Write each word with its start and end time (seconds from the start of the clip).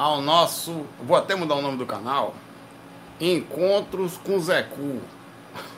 ao 0.00 0.22
nosso. 0.22 0.86
Vou 1.06 1.14
até 1.14 1.34
mudar 1.34 1.56
o 1.56 1.60
nome 1.60 1.76
do 1.76 1.84
canal. 1.84 2.34
Encontros 3.20 4.16
com 4.16 4.40
Zé 4.40 4.62
Cu. 4.62 4.98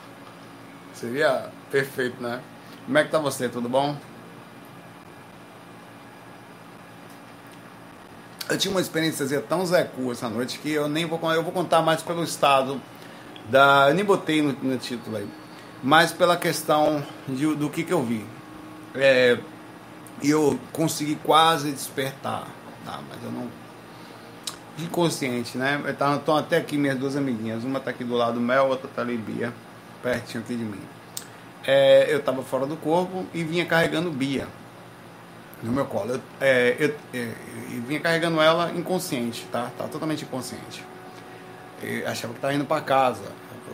Seria 0.94 1.50
perfeito, 1.72 2.22
né? 2.22 2.40
Como 2.84 2.96
é 2.98 3.02
que 3.02 3.10
tá 3.10 3.18
você? 3.18 3.48
Tudo 3.48 3.68
bom? 3.68 3.96
Eu 8.48 8.56
tinha 8.56 8.70
uma 8.70 8.80
experiência 8.80 9.40
tão 9.40 9.66
Zé 9.66 9.82
Cu 9.82 10.12
essa 10.12 10.28
noite 10.28 10.60
que 10.60 10.70
eu 10.70 10.88
nem 10.88 11.04
vou 11.04 11.18
eu 11.32 11.42
vou 11.42 11.52
contar 11.52 11.82
mais 11.82 12.00
pelo 12.00 12.22
estado 12.22 12.80
da. 13.50 13.88
Eu 13.88 13.94
nem 13.94 14.04
botei 14.04 14.40
no, 14.40 14.52
no 14.52 14.78
título 14.78 15.16
aí. 15.16 15.28
Mas 15.82 16.12
pela 16.12 16.36
questão 16.36 17.04
de, 17.26 17.56
do 17.56 17.68
que, 17.68 17.82
que 17.82 17.92
eu 17.92 18.04
vi. 18.04 18.24
É, 18.94 19.36
eu 20.22 20.60
consegui 20.70 21.16
quase 21.16 21.72
despertar, 21.72 22.46
tá? 22.84 23.00
Mas 23.08 23.24
eu 23.24 23.32
não 23.32 23.61
inconsciente, 24.78 25.58
né? 25.58 25.80
Estão 25.88 26.36
até 26.36 26.56
aqui 26.56 26.76
minhas 26.76 26.98
duas 26.98 27.16
amiguinhas. 27.16 27.64
Uma 27.64 27.78
está 27.78 27.90
aqui 27.90 28.04
do 28.04 28.14
lado 28.14 28.40
Mel, 28.40 28.68
outra 28.68 28.88
está 28.88 29.02
ali 29.02 29.16
Bia, 29.16 29.52
pertinho 30.02 30.42
aqui 30.42 30.54
de 30.54 30.64
mim. 30.64 30.80
É, 31.64 32.12
eu 32.12 32.18
estava 32.18 32.42
fora 32.42 32.66
do 32.66 32.76
corpo 32.76 33.24
e 33.32 33.44
vinha 33.44 33.64
carregando 33.64 34.10
Bia 34.10 34.46
no 35.62 35.72
meu 35.72 35.84
colo. 35.86 36.14
Eu, 36.14 36.20
é, 36.40 36.76
eu, 36.78 36.94
é, 37.14 37.28
vinha 37.86 38.00
carregando 38.00 38.40
ela 38.40 38.72
inconsciente, 38.72 39.46
tá? 39.52 39.70
Tá 39.76 39.86
totalmente 39.86 40.24
inconsciente. 40.24 40.84
Eu 41.82 42.08
achava 42.08 42.32
que 42.32 42.38
estava 42.38 42.54
indo 42.54 42.64
para 42.64 42.80
casa, 42.80 43.24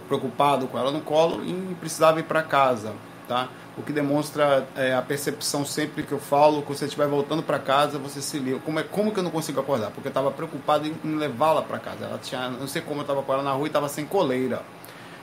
preocupado 0.07 0.67
com 0.67 0.79
ela 0.79 0.91
no 0.91 1.01
colo 1.01 1.45
e 1.45 1.75
precisava 1.75 2.21
ir 2.21 2.25
para 2.25 2.43
casa, 2.43 2.93
tá? 3.27 3.49
O 3.79 3.83
que 3.83 3.93
demonstra 3.93 4.67
é, 4.75 4.93
a 4.93 5.01
percepção 5.01 5.65
sempre 5.65 6.03
que 6.03 6.11
eu 6.11 6.19
falo, 6.19 6.63
quando 6.63 6.77
você 6.77 6.87
estiver 6.87 7.07
voltando 7.07 7.45
para 7.45 7.61
casa, 7.61 7.97
você 7.97 8.21
se 8.21 8.39
liga. 8.39 8.59
Como, 8.59 8.81
é, 8.81 8.83
como 8.83 9.13
que 9.13 9.21
eu 9.21 9.23
não 9.23 9.31
consigo 9.31 9.61
acordar? 9.61 9.91
Porque 9.91 10.09
eu 10.09 10.11
estava 10.11 10.33
preocupado 10.33 10.89
em, 10.89 10.97
em 11.05 11.15
levá-la 11.15 11.63
para 11.63 11.79
casa. 11.79 12.07
Ela 12.07 12.19
tinha, 12.19 12.51
não 12.51 12.67
sei 12.67 12.83
como 12.83 12.99
eu 12.99 13.03
estava 13.03 13.23
com 13.23 13.33
ela 13.33 13.43
na 13.43 13.53
rua 13.53 13.67
e 13.67 13.69
estava 13.69 13.89
sem 13.89 14.05
coleira. 14.05 14.63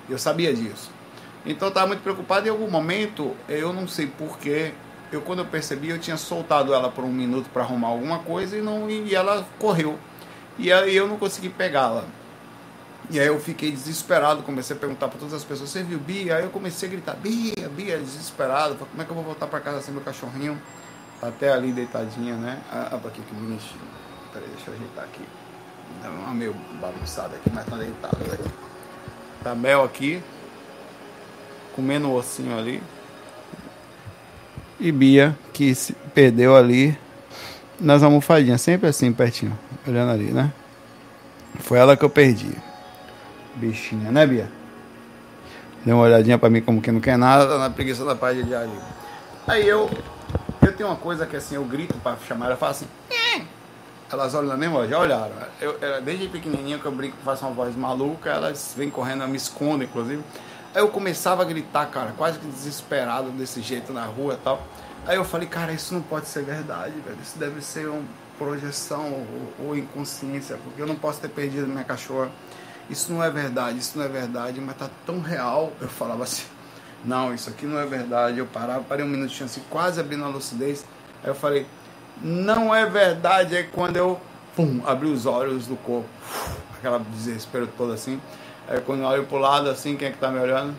Eu 0.10 0.18
sabia 0.18 0.54
disso. 0.54 0.90
Então 1.46 1.68
eu 1.68 1.70
estava 1.70 1.88
muito 1.88 2.02
preocupado. 2.02 2.48
Em 2.48 2.50
algum 2.50 2.70
momento, 2.70 3.36
eu 3.50 3.74
não 3.74 3.88
sei 3.88 4.08
porquê, 4.08 4.72
eu 5.12 5.22
quando 5.22 5.40
eu 5.40 5.46
percebi, 5.46 5.90
eu 5.90 6.00
tinha 6.00 6.16
soltado 6.16 6.74
ela 6.74 6.90
por 6.90 7.04
um 7.04 7.12
minuto 7.12 7.50
para 7.52 7.64
arrumar 7.64 7.90
alguma 7.90 8.20
coisa 8.20 8.58
e, 8.58 8.62
não, 8.62 8.90
e 8.90 9.14
ela 9.14 9.46
correu. 9.60 10.00
E 10.58 10.72
aí 10.72 10.96
eu 10.96 11.08
não 11.08 11.18
consegui 11.18 11.50
pegá-la. 11.50 12.06
E 13.10 13.20
aí 13.20 13.28
eu 13.28 13.40
fiquei 13.40 13.72
desesperado, 13.72 14.42
comecei 14.42 14.76
a 14.76 14.80
perguntar 14.80 15.08
para 15.08 15.20
todas 15.20 15.34
as 15.34 15.44
pessoas, 15.44 15.70
você 15.70 15.84
viu 15.84 16.00
Bia? 16.00 16.38
Aí 16.38 16.44
eu 16.44 16.50
comecei 16.50 16.90
a 16.90 16.92
gritar, 16.92 17.16
Bia, 17.16 17.70
Bia, 17.70 17.98
desesperado, 18.00 18.76
como 18.76 19.02
é 19.02 19.06
que 19.06 19.12
eu 19.12 19.16
vou 19.16 19.24
voltar 19.24 19.48
para 19.48 19.60
casa 19.60 19.82
sem 19.82 19.94
meu 19.94 20.04
cachorrinho? 20.04 20.60
Tá 21.22 21.28
até 21.28 21.52
ali 21.52 21.72
deitadinha, 21.72 22.36
né? 22.36 22.60
Ah, 22.72 22.90
ah 22.92 22.96
aqui 22.96 23.22
que 23.22 23.34
bonitinho. 23.34 23.82
Peraí, 24.34 24.50
deixa 24.50 24.72
eu 24.72 24.74
ajeitar 24.74 25.04
aqui. 25.04 25.22
Uma 26.04 26.34
meio 26.34 26.54
bagunçada 26.82 27.36
aqui, 27.36 27.50
mas 27.54 27.66
tá 27.66 27.78
deitado. 27.78 28.18
Né? 28.18 28.38
Tá 29.44 29.56
Mel 29.56 29.84
aqui, 29.84 30.22
comendo 31.76 32.10
o 32.10 32.16
ossinho 32.16 32.58
ali. 32.58 32.82
E 34.80 34.92
Bia, 34.92 35.38
que 35.54 35.74
se 35.74 35.94
perdeu 36.14 36.56
ali 36.56 36.98
nas 37.80 38.04
almofadinhas, 38.04 38.62
sempre 38.62 38.90
assim, 38.90 39.14
pertinho, 39.14 39.58
olhando 39.88 40.12
ali, 40.12 40.32
né? 40.32 40.52
Foi 41.60 41.78
ela 41.78 41.96
que 41.96 42.04
eu 42.04 42.10
perdi. 42.10 42.52
Bichinha, 43.56 44.12
né, 44.12 44.26
Bia? 44.26 44.50
Deu 45.86 45.96
uma 45.96 46.06
olhadinha 46.06 46.38
pra 46.38 46.50
mim 46.50 46.62
como 46.62 46.82
que 46.82 46.92
não 46.92 47.00
quer 47.00 47.18
nada, 47.18 47.58
na 47.58 47.70
preguiça 47.70 48.04
da 48.04 48.16
parte 48.16 48.44
de 48.44 48.56
ali. 48.56 48.78
Aí 49.48 49.68
eu, 49.68 49.90
eu 50.62 50.74
tenho 50.74 50.90
uma 50.90 50.96
coisa 50.96 51.26
que 51.26 51.36
assim, 51.36 51.56
eu 51.56 51.64
grito 51.64 51.94
pra 52.00 52.18
chamar 52.28 52.48
ela, 52.48 52.56
falo 52.56 52.72
assim, 52.72 52.88
eh! 53.12 53.44
elas 54.12 54.34
olham 54.34 54.48
na 54.48 54.58
mesma, 54.58 54.88
já 54.88 55.00
olharam. 55.00 55.34
Eu, 55.62 55.78
desde 56.04 56.28
pequenininho 56.28 56.80
que 56.80 56.86
eu 56.86 56.92
brinco, 56.92 57.18
faço 57.24 57.46
uma 57.46 57.54
voz 57.54 57.76
maluca, 57.76 58.30
elas 58.32 58.74
vêm 58.76 58.90
correndo, 58.90 59.28
me 59.28 59.38
escondem, 59.38 59.88
inclusive. 59.88 60.24
Aí 60.74 60.82
eu 60.82 60.90
começava 60.90 61.44
a 61.44 61.46
gritar, 61.46 61.86
cara, 61.88 62.14
quase 62.18 62.40
que 62.40 62.48
desesperado 62.48 63.30
desse 63.30 63.62
jeito 63.62 63.94
na 63.94 64.06
rua 64.06 64.34
e 64.34 64.38
tal. 64.38 64.62
Aí 65.06 65.16
eu 65.16 65.24
falei, 65.24 65.48
cara, 65.48 65.72
isso 65.72 65.94
não 65.94 66.02
pode 66.02 66.28
ser 66.28 66.44
verdade, 66.44 66.94
velho. 67.06 67.18
Isso 67.22 67.38
deve 67.38 67.62
ser 67.62 67.88
uma 67.88 68.02
projeção 68.38 69.26
ou, 69.60 69.68
ou 69.68 69.78
inconsciência, 69.78 70.58
porque 70.64 70.82
eu 70.82 70.88
não 70.88 70.96
posso 70.96 71.22
ter 71.22 71.30
perdido 71.30 71.68
minha 71.68 71.84
cachorra 71.84 72.30
isso 72.90 73.12
não 73.12 73.24
é 73.24 73.30
verdade, 73.30 73.80
isso 73.80 73.98
não 73.98 74.06
é 74.06 74.08
verdade, 74.08 74.62
mas 74.62 74.78
tá 74.78 74.90
tão 75.06 75.20
real. 75.20 75.72
Eu 75.82 75.90
falava 75.90 76.24
assim, 76.24 76.44
não, 77.04 77.34
isso 77.34 77.50
aqui 77.50 77.66
não 77.66 77.80
é 77.80 77.86
verdade. 77.86 78.38
Eu 78.38 78.46
parava, 78.46 78.84
parei 78.84 79.04
um 79.04 79.08
minutinho 79.08 79.46
assim, 79.46 79.62
quase 79.70 80.00
abrindo 80.00 80.24
a 80.24 80.28
lucidez. 80.28 80.86
Aí 81.24 81.30
eu 81.30 81.36
falei, 81.36 81.66
não 82.22 82.74
é 82.74 82.86
verdade. 82.86 83.56
Aí 83.56 83.64
quando 83.64 83.98
eu, 83.98 84.20
pum, 84.56 84.82
abri 84.86 85.08
os 85.08 85.26
olhos 85.26 85.66
do 85.66 85.76
corpo, 85.76 86.08
aquela 86.78 87.00
desespero 87.00 87.68
todo 87.68 87.92
assim. 87.92 88.22
Aí 88.68 88.80
quando 88.82 89.02
eu 89.02 89.08
olho 89.08 89.26
pro 89.26 89.38
lado 89.38 89.70
assim, 89.70 89.96
quem 89.96 90.10
é 90.10 90.12
que 90.12 90.18
tá 90.18 90.30
me 90.30 90.40
olhando? 90.40 90.76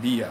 Bia. 0.00 0.30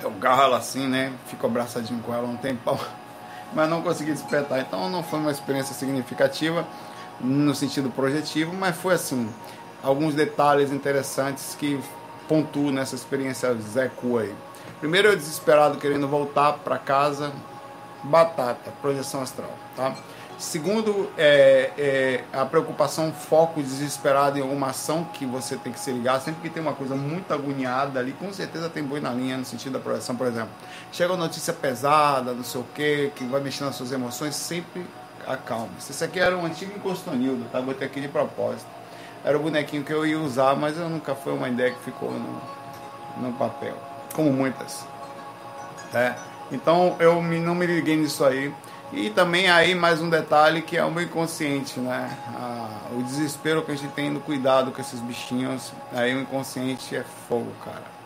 Eu 0.00 0.10
garro 0.12 0.42
ela 0.42 0.58
assim, 0.58 0.86
né? 0.86 1.12
Fico 1.26 1.46
abraçadinho 1.46 2.00
com 2.00 2.14
ela 2.14 2.26
um 2.26 2.36
tempão, 2.36 2.78
mas 3.54 3.68
não 3.68 3.80
consegui 3.82 4.12
despertar. 4.12 4.60
Então 4.60 4.90
não 4.90 5.04
foi 5.04 5.20
uma 5.20 5.30
experiência 5.30 5.74
significativa 5.74 6.66
no 7.20 7.54
sentido 7.54 7.90
projetivo, 7.90 8.54
mas 8.54 8.76
foi 8.76 8.94
assim, 8.94 9.28
alguns 9.82 10.14
detalhes 10.14 10.72
interessantes 10.72 11.54
que 11.58 11.80
pontuam 12.28 12.70
nessa 12.70 12.94
experiência 12.94 13.54
Zé 13.54 13.88
Cu 13.88 14.18
aí. 14.18 14.34
Primeiro 14.80 15.08
eu 15.08 15.16
desesperado 15.16 15.78
querendo 15.78 16.06
voltar 16.06 16.52
para 16.54 16.78
casa, 16.78 17.32
batata, 18.02 18.70
projeção 18.80 19.22
astral, 19.22 19.50
tá? 19.74 19.94
Segundo, 20.38 21.10
é, 21.18 21.72
é, 21.76 22.24
a 22.32 22.46
preocupação, 22.46 23.12
foco 23.12 23.60
desesperado 23.60 24.38
em 24.38 24.40
alguma 24.40 24.68
ação 24.68 25.02
que 25.02 25.26
você 25.26 25.56
tem 25.56 25.72
que 25.72 25.80
se 25.80 25.90
ligar. 25.90 26.20
Sempre 26.20 26.42
que 26.42 26.48
tem 26.48 26.62
uma 26.62 26.74
coisa 26.74 26.94
muito 26.94 27.34
agoniada 27.34 27.98
ali, 27.98 28.12
com 28.12 28.32
certeza 28.32 28.68
tem 28.68 28.84
boi 28.84 29.00
na 29.00 29.10
linha 29.10 29.36
no 29.36 29.44
sentido 29.44 29.72
da 29.72 29.80
projeção, 29.80 30.14
por 30.14 30.28
exemplo. 30.28 30.50
Chega 30.92 31.12
uma 31.12 31.24
notícia 31.24 31.52
pesada, 31.52 32.32
não 32.32 32.44
sei 32.44 32.60
o 32.60 32.64
que, 32.72 33.10
que 33.16 33.24
vai 33.24 33.40
mexer 33.40 33.64
nas 33.64 33.74
suas 33.74 33.90
emoções, 33.90 34.36
sempre 34.36 34.86
acalme-se. 35.28 35.92
Esse 35.92 36.04
aqui 36.04 36.18
era 36.18 36.36
um 36.36 36.44
antigo 36.44 36.72
encostonildo, 36.76 37.44
tá? 37.50 37.60
Botei 37.60 37.86
aqui 37.86 38.00
de 38.00 38.08
propósito. 38.08 38.66
Era 39.24 39.36
o 39.36 39.42
bonequinho 39.42 39.84
que 39.84 39.92
eu 39.92 40.06
ia 40.06 40.18
usar, 40.18 40.56
mas 40.56 40.78
eu 40.78 40.88
nunca 40.88 41.14
foi 41.14 41.32
uma 41.32 41.48
ideia 41.48 41.72
que 41.72 41.80
ficou 41.84 42.10
no, 42.10 42.40
no 43.18 43.32
papel. 43.34 43.74
Como 44.14 44.32
muitas. 44.32 44.86
É. 45.92 46.14
Então 46.50 46.96
eu 46.98 47.20
me, 47.20 47.38
não 47.38 47.54
me 47.54 47.66
liguei 47.66 47.96
nisso 47.96 48.24
aí. 48.24 48.52
E 48.90 49.10
também 49.10 49.50
aí 49.50 49.74
mais 49.74 50.00
um 50.00 50.08
detalhe 50.08 50.62
que 50.62 50.76
é 50.76 50.82
o 50.82 50.90
meu 50.90 51.02
inconsciente, 51.02 51.78
né? 51.78 52.16
Ah, 52.34 52.88
o 52.96 53.02
desespero 53.02 53.62
que 53.62 53.70
a 53.70 53.74
gente 53.74 53.92
tem 53.92 54.08
no 54.08 54.20
cuidado 54.20 54.72
com 54.72 54.80
esses 54.80 54.98
bichinhos. 55.00 55.72
Aí 55.92 56.14
o 56.14 56.20
inconsciente 56.20 56.96
é 56.96 57.04
fogo, 57.28 57.52
cara. 57.62 57.98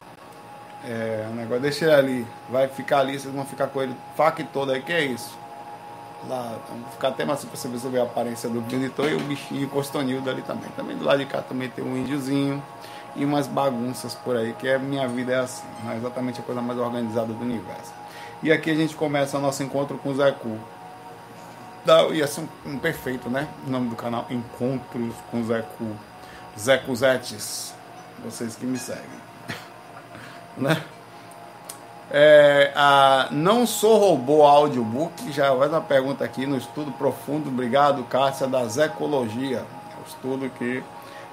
É, 0.85 1.29
o 1.31 1.35
negócio, 1.35 1.63
deixa 1.63 1.85
ele 1.85 1.95
ali, 1.95 2.27
vai 2.51 2.67
ficar 2.67 2.99
ali, 2.99 3.17
vocês 3.17 3.33
vão 3.33 3.45
ficar 3.47 3.69
com 3.69 3.81
ele 3.81 3.95
faca 4.17 4.43
e 4.43 4.45
toda 4.45 4.73
aí, 4.73 4.83
que 4.83 4.93
é 4.93 5.05
isso? 5.05 5.31
Lá, 6.29 6.57
ficar 6.93 7.09
até 7.09 7.25
mais 7.25 7.45
pra 7.45 7.57
você 7.57 7.89
ver 7.89 8.01
a 8.01 8.05
aparência 8.05 8.49
do 8.49 8.61
monitor 8.61 9.11
e 9.11 9.15
o 9.15 9.21
bichinho 9.21 9.69
costonildo 9.69 10.31
ali 10.31 10.43
também. 10.43 10.71
Também 10.77 10.97
do 10.97 11.05
lado 11.05 11.19
de 11.19 11.27
cá 11.27 11.43
também 11.43 11.69
tem 11.69 11.85
um 11.85 11.97
índiozinho 11.97 12.63
e 13.17 13.25
umas 13.25 13.47
bagunças 13.47 14.15
por 14.15 14.37
aí, 14.37 14.53
que 14.55 14.69
é 14.69 14.79
minha 14.79 15.07
vida 15.09 15.33
é 15.33 15.41
assim, 15.41 15.67
não 15.85 15.93
é 15.93 15.97
exatamente 15.97 16.41
a 16.41 16.43
coisa 16.43 16.63
mais 16.63 16.79
organizada 16.79 17.33
do 17.33 17.41
universo. 17.41 17.93
E 18.43 18.51
aqui 18.51 18.71
a 18.71 18.75
gente 18.75 18.95
começa 18.97 19.39
o 19.39 19.41
nosso 19.41 19.63
encontro 19.63 19.99
com 19.99 20.11
o 20.11 20.15
Zé 20.15 20.33
Cu. 20.33 20.59
Ia 22.13 22.27
ser 22.27 22.43
um, 22.43 22.73
um, 22.73 22.79
perfeito, 22.79 23.29
né? 23.29 23.49
O 23.67 23.71
nome 23.71 23.89
do 23.89 23.97
canal 23.97 24.27
Encontros 24.31 25.15
com 25.31 25.41
o 25.41 25.45
Zé 25.45 25.63
Cu. 25.63 25.97
Zé 26.59 26.79
Cuzetes. 26.79 27.75
Vocês 28.25 28.55
que 28.55 28.65
me 28.65 28.79
seguem. 28.79 29.03
né? 30.57 30.83
É, 32.11 32.73
a, 32.75 33.29
não 33.31 33.67
sou 33.67 33.99
robô 33.99 34.43
audiobook, 34.43 35.33
já 35.33 35.55
faz 35.57 35.71
uma 35.71 35.81
pergunta 35.81 36.25
aqui 36.25 36.47
no 36.47 36.57
estudo 36.57 36.93
profundo, 36.93 37.49
obrigado 37.49 38.05
Cássia, 38.05 38.47
da 38.47 38.67
Zecologia, 38.67 39.59
é 39.59 40.01
o 40.01 40.07
estudo 40.07 40.51
que 40.51 40.83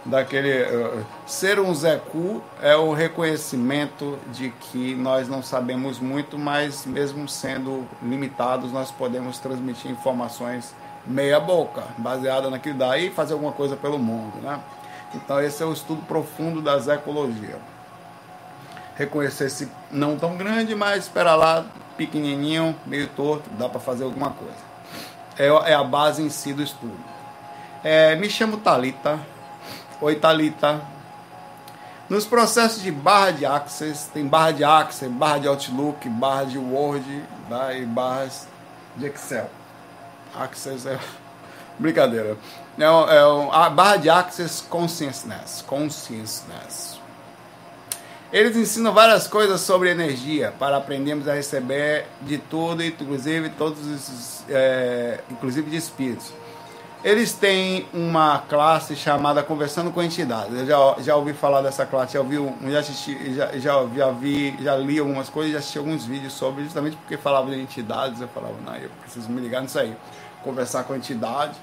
daquele 0.06 0.63
uh, 0.63 1.06
ser 1.25 1.60
um 1.60 1.74
Zecu 1.75 2.42
é 2.62 2.75
o 2.75 2.94
reconhecimento 2.94 4.18
de 4.31 4.50
que 4.50 4.95
nós 4.95 5.27
não 5.27 5.44
sabemos 5.44 6.00
muito, 6.00 6.38
mas 6.38 6.86
mesmo 6.86 7.27
sendo 7.27 7.86
limitados, 8.01 8.72
nós 8.72 8.89
podemos 8.89 9.38
transmitir 9.39 9.92
informações 9.92 10.74
meia 11.06 11.39
boca, 11.39 11.83
baseada 11.98 12.50
naquilo 12.50 12.77
daí 12.77 13.07
e 13.07 13.12
fazer 13.12 13.33
alguma 13.33 13.51
coisa 13.51 13.75
pelo 13.75 14.00
mundo, 14.00 14.38
né? 14.42 14.60
Então 15.13 15.42
esse 15.42 15.62
é 15.62 15.65
o 15.65 15.74
estudo 15.74 16.01
profundo 16.04 16.62
da 16.62 16.77
Zecologia 16.77 17.57
reconhecer 19.00 19.46
esse 19.46 19.72
não 19.90 20.18
tão 20.18 20.36
grande, 20.36 20.75
mas 20.75 21.06
espera 21.06 21.34
lá, 21.34 21.66
pequenininho, 21.96 22.75
meio 22.86 23.07
torto, 23.07 23.50
dá 23.51 23.69
para 23.69 23.80
fazer 23.80 24.04
alguma 24.04 24.31
coisa. 24.31 24.69
É, 25.38 25.48
é, 25.72 25.74
a 25.74 25.84
base 25.86 26.22
em 26.22 26.30
si 26.30 26.51
do 26.51 26.62
estudo. 26.62 27.00
É, 27.81 28.18
me 28.18 28.30
chamo 28.30 28.57
Talita. 28.57 29.18
Oi 30.01 30.16
Talita. 30.18 30.81
Nos 32.10 32.25
processos 32.25 32.81
de 32.81 32.92
barra 32.92 33.31
de 33.31 33.46
Access, 33.46 34.10
tem 34.13 34.28
barra 34.28 34.51
de 34.51 34.66
Access, 34.66 35.10
barra 35.10 35.40
de 35.40 35.48
Outlook, 35.48 36.10
barra 36.10 36.44
de 36.44 36.57
Word 36.57 37.24
tá? 37.48 37.74
e 37.74 37.86
barras 37.86 38.50
de 38.98 39.06
Excel. 39.06 39.50
Access 40.36 40.86
é 40.86 41.00
Brincadeira. 41.80 42.38
É, 42.78 42.84
é 42.84 43.50
a 43.54 43.69
barra 43.69 43.96
de 43.96 44.10
Access 44.10 44.62
Consciousness. 44.68 45.63
Consciousness. 45.66 46.99
Eles 48.31 48.56
ensinam 48.56 48.94
várias 48.94 49.28
coisas 49.28 49.60
sobre 49.62 49.90
energia 49.90 50.54
para 50.60 50.78
aprendermos 50.78 51.28
a 51.28 51.34
receber 51.34 52.06
de 52.22 52.38
tudo, 52.38 52.84
inclusive 52.84 53.50
todos 53.50 54.44
é, 54.48 55.20
inclusive 55.31 55.68
de 55.70 55.78
espíritos. 55.78 56.31
Eles 57.04 57.34
têm 57.34 57.88
uma 57.92 58.40
classe 58.40 58.96
chamada 58.96 59.42
Conversando 59.42 59.90
com 59.90 60.04
Entidades. 60.04 60.54
Eu 60.54 60.66
já, 60.66 60.96
já 61.02 61.16
ouvi 61.16 61.34
falar 61.34 61.62
dessa 61.62 61.86
classe, 61.86 62.14
já 62.14 62.20
ouvi, 62.20 62.36
já 62.70 62.80
assisti, 62.80 63.34
já, 63.34 63.58
já, 63.58 63.88
já 63.96 64.12
vi, 64.12 64.56
já 64.62 64.75
li 64.75 65.00
algumas 65.00 65.30
coisas, 65.30 65.54
já 65.54 65.60
assisti 65.60 65.78
alguns 65.80 66.06
vídeos 66.06 66.34
sobre, 66.34 66.66
justamente 66.66 66.98
porque 66.98 67.18
falava 67.18 67.50
de 67.50 67.60
entidades, 67.60 68.22
eu 68.22 68.28
falava, 68.28 68.54
não, 68.64 68.75
eu 68.75 68.90
preciso 69.02 69.30
me 69.30 69.42
ligar 69.42 69.62
nisso 69.62 69.80
aí. 69.80 69.96
Conversar 70.44 70.84
com 70.84 70.94
entidade 70.94 71.58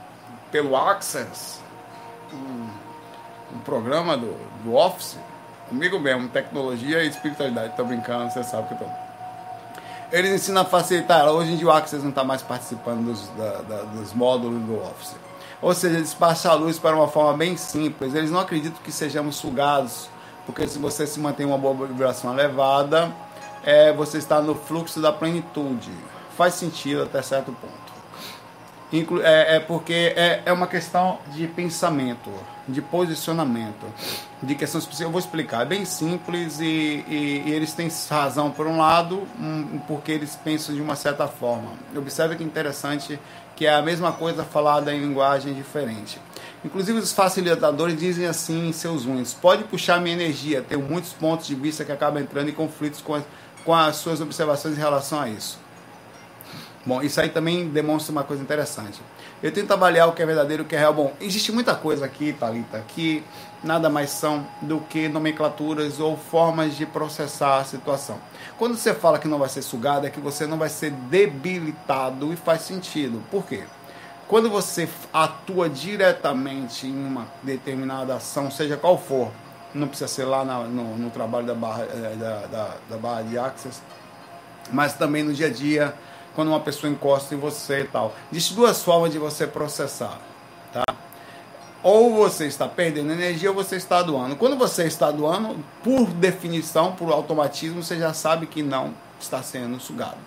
pelo 0.51 0.75
Access, 0.75 1.61
um, 2.33 2.69
um 3.55 3.59
programa 3.59 4.17
do, 4.17 4.35
do 4.65 4.75
Office, 4.75 5.17
comigo 5.69 5.99
mesmo, 5.99 6.29
tecnologia 6.29 7.03
e 7.03 7.09
espiritualidade. 7.09 7.75
Tô 7.77 7.85
brincando, 7.85 8.33
você 8.33 8.43
sabe 8.43 8.69
que 8.69 8.75
eu 8.75 8.79
tô. 8.79 8.85
Eles 10.13 10.33
ensinam 10.33 10.63
a 10.63 10.65
facilitar. 10.65 11.27
Hoje 11.29 11.53
em 11.53 11.57
dia 11.57 11.67
o 11.67 11.71
Access 11.71 12.03
não 12.03 12.11
está 12.11 12.25
mais 12.25 12.43
participando 12.43 13.07
dos, 13.07 13.29
da, 13.31 13.63
da, 13.63 13.83
dos 13.83 14.13
módulos 14.15 14.63
do 14.63 14.77
Office 14.77 15.17
ou 15.61 15.75
seja, 15.75 15.97
eles 15.97 16.15
passam 16.15 16.53
a 16.53 16.55
luz 16.55 16.79
para 16.79 16.95
uma 16.95 17.09
forma 17.09 17.37
bem 17.37 17.57
simples. 17.57 18.15
Eles 18.15 18.31
não 18.31 18.41
acreditam 18.41 18.79
que 18.83 18.93
sejamos 18.93 19.37
sugados, 19.37 20.09
porque 20.45 20.67
se 20.67 20.79
você 20.79 21.07
se 21.07 21.19
mantém 21.19 21.47
uma 21.47 21.59
boa 21.59 21.87
vibração 21.87 22.33
elevada, 22.33 23.13
é, 23.65 23.93
você 23.93 24.19
está 24.19 24.41
no 24.41 24.55
fluxo 24.55 25.01
da 25.01 25.13
plenitude. 25.13 25.91
Faz 26.37 26.55
sentido 26.55 27.03
até 27.03 27.23
certo 27.23 27.53
ponto. 27.53 27.86
É, 28.93 29.57
é, 29.57 29.61
porque 29.61 30.15
é, 30.17 30.43
é 30.47 30.53
uma 30.53 30.69
questão 30.69 31.19
de 31.33 31.49
pensamento, 31.49 32.31
de 32.69 32.81
posicionamento, 32.81 33.85
de 34.41 34.55
questões. 34.55 34.89
Eu 35.01 35.11
vou 35.11 35.19
explicar. 35.19 35.63
É 35.63 35.65
bem 35.65 35.85
simples 35.85 36.61
e, 36.61 37.05
e, 37.09 37.43
e 37.47 37.53
eles 37.53 37.73
têm 37.73 37.89
razão 38.09 38.51
por 38.51 38.67
um 38.67 38.79
lado, 38.79 39.27
um, 39.41 39.81
porque 39.89 40.13
eles 40.13 40.37
pensam 40.37 40.75
de 40.75 40.81
uma 40.81 40.95
certa 40.95 41.27
forma. 41.27 41.73
Observe 41.97 42.37
que 42.37 42.45
interessante 42.45 43.19
que 43.57 43.67
é 43.67 43.75
a 43.75 43.83
mesma 43.83 44.13
coisa 44.13 44.45
falada 44.45 44.95
em 44.95 45.01
linguagem 45.01 45.55
diferente. 45.55 46.21
Inclusive 46.65 46.99
os 46.99 47.13
facilitadores 47.13 47.99
dizem 47.99 48.27
assim 48.27 48.69
em 48.69 48.73
seus 48.73 49.07
unhos, 49.07 49.33
pode 49.33 49.65
puxar 49.65 50.01
minha 50.01 50.15
energia, 50.15 50.63
tenho 50.63 50.83
muitos 50.83 51.13
pontos 51.13 51.47
de 51.47 51.55
vista 51.55 51.85
que 51.85 51.91
acabam 51.91 52.23
entrando 52.23 52.51
em 52.51 52.53
conflitos 52.53 53.01
com 53.01 53.15
as, 53.15 53.25
com 53.65 53.75
as 53.75 53.97
suas 53.97 54.21
observações 54.21 54.77
em 54.77 54.81
relação 54.81 55.19
a 55.19 55.29
isso. 55.29 55.59
Bom, 56.87 57.03
isso 57.03 57.21
aí 57.21 57.29
também 57.29 57.69
demonstra 57.69 58.13
uma 58.13 58.23
coisa 58.23 58.41
interessante. 58.41 59.03
Eu 59.43 59.51
tento 59.51 59.73
avaliar 59.73 60.09
o 60.09 60.13
que 60.13 60.23
é 60.23 60.27
verdadeiro 60.27 60.63
o 60.63 60.67
que 60.67 60.77
é 60.77 60.79
real. 60.79 60.95
Bom, 60.95 61.13
existe 61.21 61.51
muita 61.51 61.75
coisa 61.75 62.07
aqui, 62.07 62.33
Thalita, 62.33 62.81
que 62.87 63.25
nada 63.63 63.91
mais 63.91 64.11
são 64.11 64.47
do 64.63 64.79
que 64.79 65.09
nomenclaturas 65.09 65.99
ou 65.99 66.17
formas 66.17 66.77
de 66.77 66.87
processar 66.87 67.59
a 67.59 67.65
situação. 67.65 68.21
Quando 68.57 68.77
você 68.77 68.95
fala 68.95 69.19
que 69.19 69.27
não 69.27 69.39
vai 69.39 69.49
ser 69.49 69.63
sugado, 69.63 70.07
é 70.07 70.11
que 70.11 70.21
você 70.21 70.47
não 70.47 70.57
vai 70.57 70.69
ser 70.69 70.93
debilitado 70.93 72.33
e 72.33 72.37
faz 72.37 72.63
sentido. 72.63 73.21
Por 73.33 73.45
quê? 73.45 73.65
Quando 74.29 74.49
você 74.49 74.89
atua 75.13 75.69
diretamente 75.69 76.87
em 76.87 77.07
uma 77.07 77.27
determinada 77.43 78.15
ação, 78.15 78.49
seja 78.49 78.77
qual 78.77 78.97
for, 78.97 79.33
não 79.75 79.89
precisa 79.89 80.09
ser 80.09 80.25
lá 80.25 80.45
na, 80.45 80.61
no, 80.61 80.97
no, 80.97 81.11
trabalho 81.11 81.47
da 81.47 81.55
barra, 81.55 81.83
eh, 81.83 82.17
da, 82.17 82.47
da, 82.47 82.71
da 82.91 82.97
barra 82.97 83.23
de 83.23 83.39
Access, 83.39 83.81
mas 84.73 84.95
também 84.95 85.23
no 85.23 85.33
dia 85.33 85.47
a 85.47 85.51
dia, 85.51 85.95
quando 86.37 86.49
uma 86.49 86.61
pessoa 86.61 86.93
encosta 86.93 87.35
em 87.35 87.39
você 87.39 87.81
e 87.81 87.85
tal. 87.85 88.15
Existem 88.31 88.55
duas 88.57 88.83
formas 88.85 89.11
de 89.11 89.19
você 89.19 89.47
processar, 89.47 90.21
tá? 90.71 90.85
Ou 91.83 92.15
você 92.15 92.47
está 92.47 92.69
perdendo 92.69 93.11
energia 93.11 93.49
ou 93.49 93.57
você 93.57 93.77
está 93.77 94.03
doando. 94.03 94.37
Quando 94.37 94.55
você 94.57 94.85
está 94.85 95.11
doando, 95.11 95.65
por 95.83 96.07
definição, 96.09 96.93
por 96.93 97.11
automatismo, 97.11 97.83
você 97.83 97.97
já 97.99 98.13
sabe 98.13 98.47
que 98.47 98.63
não 98.63 98.93
está 99.19 99.43
sendo 99.43 99.81
sugado. 99.81 100.19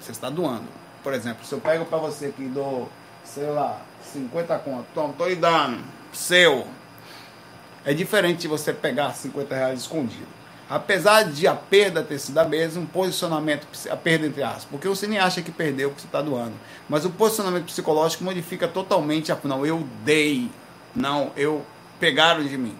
Você 0.00 0.12
está 0.12 0.30
doando. 0.30 0.68
Por 1.02 1.12
exemplo, 1.12 1.44
se 1.44 1.52
eu 1.52 1.60
pego 1.60 1.84
para 1.84 1.98
você 1.98 2.30
que 2.30 2.44
dou, 2.44 2.88
sei 3.24 3.50
lá, 3.50 3.80
50 4.12 4.58
conto, 4.60 4.86
tô 5.18 5.26
lhe 5.26 5.34
dando, 5.34 5.82
seu. 6.12 6.66
É 7.84 7.92
diferente 7.92 8.42
de 8.42 8.48
você 8.48 8.72
pegar 8.72 9.12
50 9.14 9.54
reais 9.54 9.80
escondido. 9.80 10.35
Apesar 10.68 11.22
de 11.24 11.46
a 11.46 11.54
perda 11.54 12.02
ter 12.02 12.18
sido 12.18 12.38
a 12.38 12.44
mesma, 12.44 12.82
um 12.82 12.86
posicionamento, 12.86 13.66
a 13.88 13.96
perda 13.96 14.26
entre 14.26 14.42
aspas, 14.42 14.66
porque 14.70 14.88
você 14.88 15.06
nem 15.06 15.18
acha 15.18 15.40
que 15.40 15.52
perdeu 15.52 15.90
o 15.90 15.94
que 15.94 16.00
você 16.00 16.08
está 16.08 16.20
doando. 16.20 16.54
Mas 16.88 17.04
o 17.04 17.10
posicionamento 17.10 17.66
psicológico 17.66 18.24
modifica 18.24 18.66
totalmente 18.66 19.30
a. 19.30 19.38
Não, 19.44 19.64
eu 19.64 19.86
dei 20.04 20.50
não, 20.96 21.30
eu 21.36 21.62
pegaram 22.00 22.42
de 22.42 22.56
mim. 22.56 22.74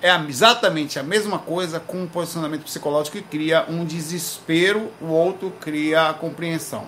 É 0.00 0.14
exatamente 0.28 0.98
a 0.98 1.02
mesma 1.02 1.38
coisa 1.38 1.78
com 1.78 2.02
um 2.02 2.06
posicionamento 2.06 2.62
psicológico 2.62 3.18
que 3.18 3.22
cria 3.22 3.66
um 3.68 3.84
desespero, 3.84 4.90
o 5.00 5.08
outro 5.08 5.52
cria 5.60 6.08
a 6.08 6.14
compreensão. 6.14 6.86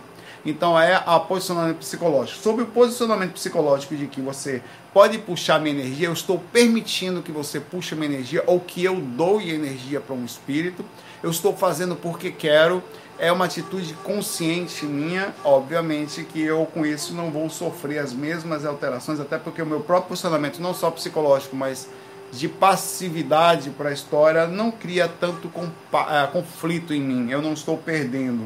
Então 0.49 0.79
é 0.81 0.95
a 0.95 1.21
posicionamento 1.21 1.79
psicológico. 1.79 2.41
Sobre 2.43 2.63
o 2.63 2.67
posicionamento 2.67 3.33
psicológico 3.33 3.95
de 3.95 4.07
que 4.07 4.21
você 4.21 4.63
pode 4.95 5.19
puxar 5.19 5.61
minha 5.61 5.75
energia, 5.75 6.09
eu 6.09 6.13
estou 6.13 6.39
permitindo 6.53 7.23
que 7.23 7.31
você 7.31 7.61
puxe 7.61 7.95
minha 7.95 8.07
energia 8.07 8.43
ou 8.47 8.59
que 8.59 8.83
eu 8.83 8.97
doe 8.97 9.51
energia 9.51 10.01
para 10.01 10.15
um 10.15 10.25
espírito. 10.25 10.85
Eu 11.23 11.31
estou 11.31 11.55
fazendo 11.55 11.97
porque 11.97 12.31
quero 12.31 12.83
é 13.19 13.31
uma 13.33 13.47
atitude 13.47 13.93
consciente 14.05 14.87
minha, 14.87 15.35
obviamente 15.45 16.23
que 16.23 16.41
eu 16.41 16.65
com 16.67 16.87
isso 16.87 17.13
não 17.13 17.31
vou 17.31 17.51
sofrer 17.51 17.99
as 17.99 18.13
mesmas 18.13 18.65
alterações, 18.65 19.19
até 19.19 19.37
porque 19.37 19.61
o 19.61 19.67
meu 19.67 19.81
próprio 19.81 20.11
posicionamento, 20.11 20.61
não 20.61 20.73
só 20.73 20.91
psicológico, 20.91 21.57
mas 21.57 21.89
de 22.31 22.49
passividade 22.49 23.71
para 23.71 23.89
a 23.89 23.93
história, 23.93 24.47
não 24.47 24.71
cria 24.71 25.09
tanto 25.09 25.51
é, 25.93 26.27
conflito 26.29 26.95
em 26.95 27.01
mim, 27.01 27.31
eu 27.31 27.43
não 27.43 27.53
estou 27.53 27.77
perdendo. 27.77 28.45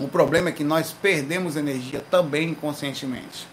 O 0.00 0.08
problema 0.08 0.48
é 0.48 0.52
que 0.52 0.64
nós 0.64 0.92
perdemos 0.92 1.56
energia 1.56 2.02
também 2.10 2.50
inconscientemente. 2.50 3.46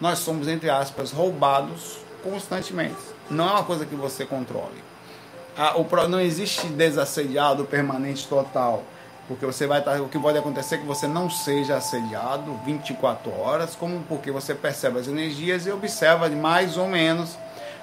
Nós 0.00 0.20
somos, 0.20 0.46
entre 0.46 0.70
aspas, 0.70 1.10
roubados 1.10 1.98
constantemente. 2.22 2.96
Não 3.28 3.48
é 3.48 3.52
uma 3.52 3.64
coisa 3.64 3.84
que 3.84 3.96
você 3.96 4.24
controle. 4.24 4.82
Não 6.08 6.20
existe 6.20 6.68
desassediado 6.68 7.64
permanente 7.64 8.26
total 8.28 8.84
porque 9.28 9.44
você 9.44 9.66
vai 9.66 9.80
estar, 9.80 10.00
o 10.00 10.08
que 10.08 10.18
pode 10.18 10.38
acontecer 10.38 10.76
é 10.76 10.78
que 10.78 10.86
você 10.86 11.06
não 11.06 11.28
seja 11.28 11.76
assediado 11.76 12.58
24 12.64 13.30
horas, 13.38 13.76
como 13.76 14.00
porque 14.08 14.30
você 14.30 14.54
percebe 14.54 14.98
as 14.98 15.06
energias 15.06 15.66
e 15.66 15.70
observa 15.70 16.30
mais 16.30 16.78
ou 16.78 16.88
menos 16.88 17.36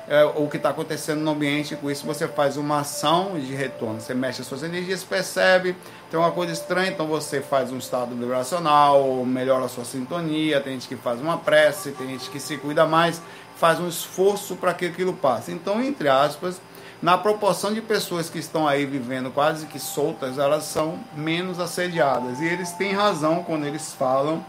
é, 0.07 0.23
o 0.23 0.47
que 0.47 0.57
está 0.57 0.69
acontecendo 0.69 1.21
no 1.21 1.31
ambiente, 1.31 1.75
com 1.75 1.89
isso 1.89 2.05
você 2.05 2.27
faz 2.27 2.57
uma 2.57 2.79
ação 2.79 3.39
de 3.39 3.53
retorno, 3.53 4.01
você 4.01 4.15
mexe 4.15 4.41
as 4.41 4.47
suas 4.47 4.63
energias, 4.63 5.03
percebe, 5.03 5.75
tem 6.15 6.21
uma 6.21 6.31
coisa 6.31 6.53
estranha, 6.53 6.91
então 6.91 7.07
você 7.07 7.41
faz 7.41 7.73
um 7.73 7.77
estado 7.77 8.15
vibracional, 8.15 9.25
melhora 9.25 9.65
a 9.65 9.67
sua 9.67 9.83
sintonia, 9.83 10.61
tem 10.61 10.71
gente 10.71 10.87
que 10.87 10.95
faz 10.95 11.19
uma 11.19 11.37
prece, 11.37 11.91
tem 11.91 12.07
gente 12.07 12.29
que 12.29 12.39
se 12.39 12.55
cuida 12.55 12.85
mais, 12.85 13.21
faz 13.57 13.81
um 13.81 13.89
esforço 13.89 14.55
para 14.55 14.73
que 14.73 14.85
aquilo 14.85 15.11
passe. 15.11 15.51
Então, 15.51 15.83
entre 15.83 16.07
aspas, 16.07 16.61
na 17.01 17.17
proporção 17.17 17.73
de 17.73 17.81
pessoas 17.81 18.29
que 18.29 18.39
estão 18.39 18.65
aí 18.65 18.85
vivendo 18.85 19.29
quase 19.29 19.65
que 19.65 19.77
soltas, 19.77 20.37
elas 20.37 20.63
são 20.63 20.97
menos 21.17 21.59
assediadas. 21.59 22.39
E 22.39 22.45
eles 22.45 22.71
têm 22.71 22.93
razão 22.93 23.43
quando 23.43 23.65
eles 23.65 23.91
falam 23.91 24.41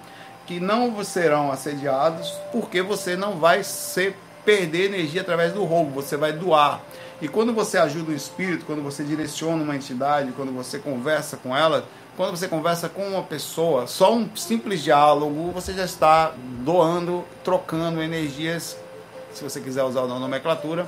que 0.47 0.61
não 0.61 1.03
serão 1.03 1.51
assediados 1.51 2.31
porque 2.53 2.81
você 2.81 3.17
não 3.17 3.41
vai 3.41 3.65
ser, 3.65 4.17
perder 4.45 4.85
energia 4.85 5.23
através 5.23 5.53
do 5.53 5.65
roubo, 5.65 5.91
você 5.91 6.17
vai 6.17 6.33
doar. 6.33 6.81
E 7.21 7.29
quando 7.29 7.55
você 7.55 7.79
ajuda 7.79 8.13
o 8.13 8.15
espírito, 8.15 8.67
quando 8.67 8.83
você 8.83 9.03
direciona 9.03 9.63
uma 9.63 9.75
entidade, 9.75 10.33
quando 10.33 10.53
você 10.53 10.79
conversa 10.79 11.39
com 11.39 11.57
ela, 11.57 11.87
quando 12.15 12.37
você 12.37 12.47
conversa 12.47 12.89
com 12.89 13.09
uma 13.09 13.23
pessoa, 13.23 13.87
só 13.87 14.15
um 14.15 14.29
simples 14.37 14.83
diálogo, 14.83 15.51
você 15.53 15.73
já 15.73 15.85
está 15.85 16.33
doando, 16.63 17.25
trocando 17.43 18.03
energias, 18.03 18.77
se 19.33 19.43
você 19.43 19.61
quiser 19.61 19.83
usar 19.83 20.01
a 20.01 20.07
nomenclatura, 20.07 20.85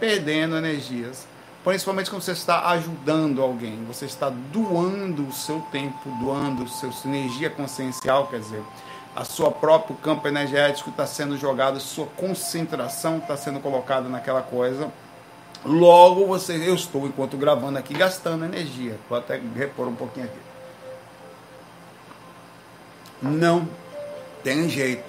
perdendo 0.00 0.56
energias. 0.56 1.26
Principalmente 1.62 2.08
quando 2.08 2.22
você 2.22 2.32
está 2.32 2.68
ajudando 2.70 3.42
alguém, 3.42 3.84
você 3.84 4.06
está 4.06 4.30
doando 4.30 5.28
o 5.28 5.32
seu 5.32 5.60
tempo, 5.70 6.08
doando 6.18 6.64
a 6.64 6.66
sua 6.66 6.90
energia 7.04 7.50
consciencial, 7.50 8.26
quer 8.28 8.40
dizer, 8.40 8.62
a 9.14 9.24
sua 9.24 9.50
próprio 9.50 9.94
campo 9.96 10.26
energético 10.26 10.90
está 10.90 11.06
sendo 11.06 11.36
jogado, 11.36 11.78
sua 11.78 12.06
concentração 12.06 13.18
está 13.18 13.36
sendo 13.36 13.60
colocada 13.60 14.08
naquela 14.08 14.40
coisa. 14.40 14.90
Logo 15.64 16.26
você, 16.26 16.56
eu 16.56 16.74
estou 16.74 17.06
enquanto 17.06 17.36
gravando 17.36 17.78
aqui 17.78 17.92
gastando 17.92 18.44
energia. 18.44 18.98
Vou 19.08 19.18
até 19.18 19.40
repor 19.54 19.86
um 19.88 19.94
pouquinho 19.94 20.26
aqui. 20.26 20.38
Não 23.20 23.68
tem 24.42 24.68
jeito. 24.68 25.04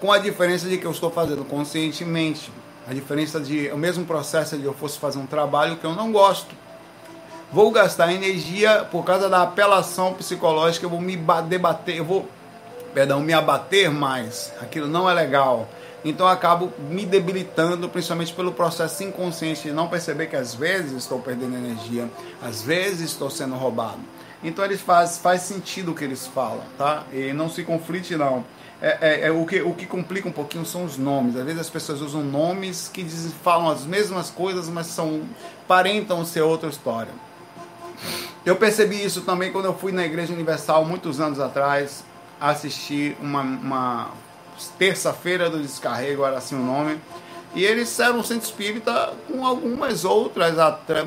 Com 0.00 0.12
a 0.12 0.18
diferença 0.18 0.68
de 0.68 0.78
que 0.78 0.86
eu 0.86 0.92
estou 0.92 1.10
fazendo 1.10 1.44
conscientemente. 1.44 2.52
A 2.88 2.94
diferença 2.94 3.40
de 3.40 3.68
o 3.68 3.76
mesmo 3.76 4.04
processo 4.04 4.56
de 4.56 4.64
eu 4.64 4.72
fosse 4.72 4.98
fazer 4.98 5.18
um 5.18 5.26
trabalho 5.26 5.76
que 5.76 5.84
eu 5.84 5.94
não 5.94 6.12
gosto. 6.12 6.54
Vou 7.52 7.70
gastar 7.72 8.12
energia 8.12 8.86
por 8.90 9.04
causa 9.04 9.28
da 9.28 9.42
apelação 9.42 10.14
psicológica, 10.14 10.86
eu 10.86 10.90
vou 10.90 11.00
me 11.00 11.16
debater, 11.48 11.96
eu 11.96 12.04
vou, 12.04 12.28
perdão, 12.94 13.20
me 13.20 13.32
abater 13.32 13.90
mais. 13.90 14.52
Aquilo 14.60 14.86
não 14.86 15.10
é 15.10 15.14
legal. 15.14 15.68
Então 16.04 16.26
eu 16.26 16.32
acabo 16.32 16.72
me 16.88 17.04
debilitando, 17.04 17.88
principalmente 17.88 18.32
pelo 18.32 18.52
processo 18.52 19.02
inconsciente 19.04 19.62
de 19.62 19.72
não 19.72 19.88
perceber 19.88 20.26
que 20.26 20.36
às 20.36 20.54
vezes 20.54 20.92
estou 20.92 21.20
perdendo 21.20 21.56
energia, 21.56 22.10
às 22.42 22.62
vezes 22.62 23.10
estou 23.10 23.30
sendo 23.30 23.54
roubado. 23.54 24.00
Então 24.42 24.64
eles 24.64 24.80
faz, 24.80 25.18
faz 25.18 25.42
sentido 25.42 25.92
o 25.92 25.94
que 25.94 26.02
eles 26.02 26.26
falam, 26.26 26.62
tá? 26.78 27.04
E 27.12 27.32
não 27.32 27.50
se 27.50 27.62
conflite 27.62 28.16
não. 28.16 28.44
É, 28.82 28.98
é, 29.00 29.26
é, 29.26 29.30
o, 29.30 29.44
que, 29.44 29.60
o 29.60 29.74
que 29.74 29.84
complica 29.84 30.26
um 30.26 30.32
pouquinho 30.32 30.64
são 30.64 30.84
os 30.84 30.96
nomes. 30.96 31.36
Às 31.36 31.44
vezes 31.44 31.60
as 31.60 31.68
pessoas 31.68 32.00
usam 32.00 32.22
nomes 32.22 32.88
que 32.88 33.02
dizem, 33.02 33.30
falam 33.44 33.68
as 33.68 33.84
mesmas 33.84 34.30
coisas, 34.30 34.68
mas 34.70 34.86
são 34.86 35.22
parentam 35.68 36.24
ser 36.24 36.40
outra 36.40 36.70
história. 36.70 37.12
Eu 38.44 38.56
percebi 38.56 39.04
isso 39.04 39.20
também 39.20 39.52
quando 39.52 39.66
eu 39.66 39.74
fui 39.74 39.92
na 39.92 40.06
Igreja 40.06 40.32
Universal 40.32 40.86
muitos 40.86 41.20
anos 41.20 41.38
atrás 41.38 42.02
assistir 42.40 43.14
uma, 43.20 43.42
uma 43.42 44.10
terça-feira 44.68 45.48
do 45.48 45.60
descarrego, 45.60 46.24
era 46.24 46.38
assim 46.38 46.54
o 46.54 46.64
nome. 46.64 47.00
E 47.54 47.64
eles 47.64 47.98
eram 47.98 48.20
um 48.20 48.22
centro 48.22 48.46
espírita 48.46 49.12
com 49.26 49.44
algumas 49.44 50.04
outras, 50.04 50.54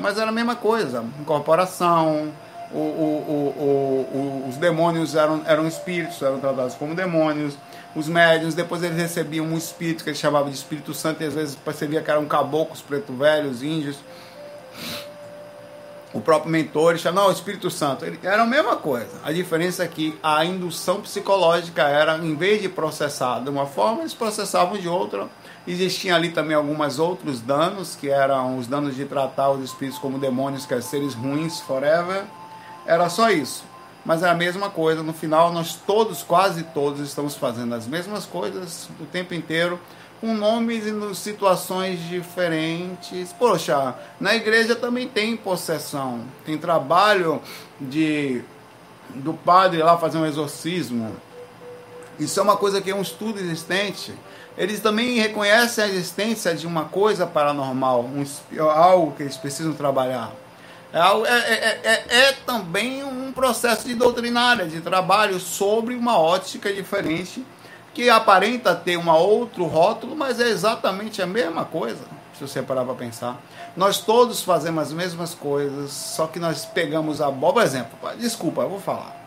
mas 0.00 0.18
era 0.18 0.28
a 0.28 0.32
mesma 0.32 0.54
coisa. 0.54 1.04
Incorporação, 1.20 2.30
o, 2.70 2.78
o, 2.78 3.54
o, 3.56 4.48
os 4.48 4.56
demônios 4.56 5.14
eram, 5.14 5.42
eram 5.46 5.66
espíritos, 5.66 6.20
eram 6.20 6.38
tratados 6.38 6.74
como 6.74 6.94
demônios. 6.94 7.56
Os 7.94 8.08
médiuns, 8.08 8.54
depois 8.54 8.82
eles 8.82 8.96
recebiam 8.96 9.46
um 9.46 9.56
espírito 9.56 10.02
que 10.02 10.10
eles 10.10 10.18
chamavam 10.18 10.50
de 10.50 10.56
Espírito 10.56 10.92
Santo, 10.92 11.22
e 11.22 11.26
às 11.26 11.34
vezes 11.34 11.54
percebia 11.54 12.02
que 12.02 12.10
eram 12.10 12.26
caboclos, 12.26 12.82
preto 12.82 13.12
velhos, 13.12 13.62
índios. 13.62 13.98
O 16.14 16.20
próprio 16.20 16.50
mentor, 16.50 16.92
ele 16.92 17.00
chamava, 17.00 17.26
não, 17.26 17.34
o 17.34 17.36
Espírito 17.36 17.68
Santo. 17.70 18.04
Ele, 18.04 18.20
era 18.22 18.42
a 18.42 18.46
mesma 18.46 18.76
coisa. 18.76 19.10
A 19.24 19.32
diferença 19.32 19.82
é 19.82 19.88
que 19.88 20.16
a 20.22 20.44
indução 20.44 21.00
psicológica 21.00 21.82
era, 21.82 22.16
em 22.18 22.36
vez 22.36 22.62
de 22.62 22.68
processar 22.68 23.40
de 23.40 23.50
uma 23.50 23.66
forma, 23.66 24.02
eles 24.02 24.14
processavam 24.14 24.78
de 24.78 24.88
outra. 24.88 25.28
Existiam 25.66 26.14
ali 26.14 26.30
também 26.30 26.56
alguns 26.56 27.00
outros 27.00 27.40
danos, 27.40 27.96
que 27.96 28.08
eram 28.08 28.56
os 28.56 28.68
danos 28.68 28.94
de 28.94 29.04
tratar 29.04 29.50
os 29.50 29.64
espíritos 29.64 29.98
como 29.98 30.16
demônios, 30.16 30.64
que 30.64 30.80
seres 30.80 31.14
ruins 31.14 31.60
forever 31.60 32.22
era 32.86 33.08
só 33.08 33.30
isso. 33.30 33.64
Mas 34.04 34.22
é 34.22 34.28
a 34.28 34.34
mesma 34.34 34.70
coisa. 34.70 35.02
No 35.02 35.12
final, 35.12 35.52
nós 35.52 35.74
todos, 35.74 36.22
quase 36.22 36.62
todos, 36.62 37.00
estamos 37.00 37.34
fazendo 37.34 37.74
as 37.74 37.88
mesmas 37.88 38.24
coisas 38.24 38.88
o 39.00 39.06
tempo 39.06 39.34
inteiro, 39.34 39.80
com 40.24 40.32
nomes 40.32 40.86
e 40.86 41.14
situações 41.14 42.00
diferentes. 42.08 43.30
Poxa, 43.38 43.94
na 44.18 44.34
igreja 44.34 44.74
também 44.74 45.06
tem 45.06 45.36
possessão, 45.36 46.22
tem 46.46 46.56
trabalho 46.56 47.42
de 47.78 48.42
do 49.10 49.34
padre 49.34 49.82
lá 49.82 49.98
fazer 49.98 50.16
um 50.16 50.24
exorcismo. 50.24 51.14
Isso 52.18 52.40
é 52.40 52.42
uma 52.42 52.56
coisa 52.56 52.80
que 52.80 52.90
é 52.90 52.94
um 52.94 53.02
estudo 53.02 53.38
existente. 53.38 54.14
Eles 54.56 54.80
também 54.80 55.18
reconhecem 55.18 55.84
a 55.84 55.88
existência 55.88 56.54
de 56.54 56.66
uma 56.66 56.86
coisa 56.86 57.26
paranormal, 57.26 58.00
um, 58.02 58.24
algo 58.62 59.12
que 59.14 59.24
eles 59.24 59.36
precisam 59.36 59.74
trabalhar. 59.74 60.32
É, 60.90 60.98
é, 60.98 61.80
é, 61.84 62.04
é, 62.08 62.32
também 62.46 63.04
um 63.04 63.30
processo 63.30 63.86
de 63.86 63.94
doutrinária, 63.94 64.64
de 64.64 64.80
trabalho 64.80 65.38
sobre 65.38 65.94
uma 65.94 66.18
ótica 66.18 66.72
diferente, 66.72 67.44
que 67.94 68.10
aparenta 68.10 68.74
ter 68.74 68.96
um 68.96 69.08
outro 69.08 69.64
rótulo, 69.64 70.16
mas 70.16 70.40
é 70.40 70.48
exatamente 70.48 71.22
a 71.22 71.26
mesma 71.26 71.64
coisa, 71.64 72.02
se 72.36 72.40
você 72.40 72.60
parar 72.60 72.84
para 72.84 72.94
pensar. 72.94 73.40
Nós 73.76 73.98
todos 73.98 74.42
fazemos 74.42 74.84
as 74.84 74.92
mesmas 74.92 75.34
coisas, 75.34 75.92
só 75.92 76.26
que 76.26 76.40
nós 76.40 76.64
pegamos 76.64 77.20
a 77.20 77.30
bola. 77.30 77.54
Por 77.54 77.62
exemplo, 77.62 77.98
desculpa, 78.18 78.62
eu 78.62 78.68
vou 78.68 78.80
falar. 78.80 79.24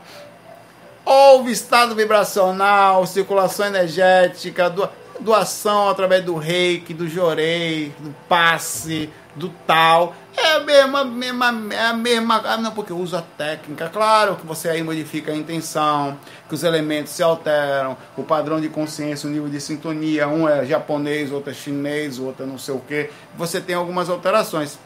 Houve 1.05 1.51
estado 1.51 1.95
vibracional, 1.95 3.05
circulação 3.05 3.67
energética, 3.67 4.73
doação 5.21 5.89
através 5.89 6.23
do 6.25 6.35
reiki, 6.35 6.93
do 6.93 7.07
jorei, 7.07 7.93
do 7.99 8.13
passe, 8.27 9.09
do 9.33 9.49
tal. 9.65 10.13
É 10.37 10.53
a 10.53 10.59
mesma, 10.59 11.03
mesma, 11.03 11.73
é 11.73 11.85
a 11.87 11.93
mesma. 11.93 12.41
Ah, 12.45 12.57
não, 12.57 12.71
porque 12.71 12.93
usa 12.93 13.25
técnica. 13.37 13.89
Claro 13.89 14.35
que 14.35 14.45
você 14.45 14.69
aí 14.69 14.83
modifica 14.83 15.31
a 15.31 15.35
intenção, 15.35 16.17
que 16.47 16.53
os 16.53 16.63
elementos 16.63 17.11
se 17.13 17.23
alteram, 17.23 17.97
o 18.15 18.21
padrão 18.21 18.61
de 18.61 18.69
consciência, 18.69 19.27
o 19.27 19.31
nível 19.31 19.49
de 19.49 19.59
sintonia. 19.59 20.27
Um 20.27 20.47
é 20.47 20.63
japonês, 20.63 21.31
outro 21.31 21.49
é 21.49 21.53
chinês, 21.55 22.19
outro 22.19 22.43
é 22.43 22.47
não 22.47 22.59
sei 22.59 22.75
o 22.75 22.79
que. 22.79 23.09
Você 23.35 23.59
tem 23.59 23.75
algumas 23.75 24.09
alterações. 24.09 24.77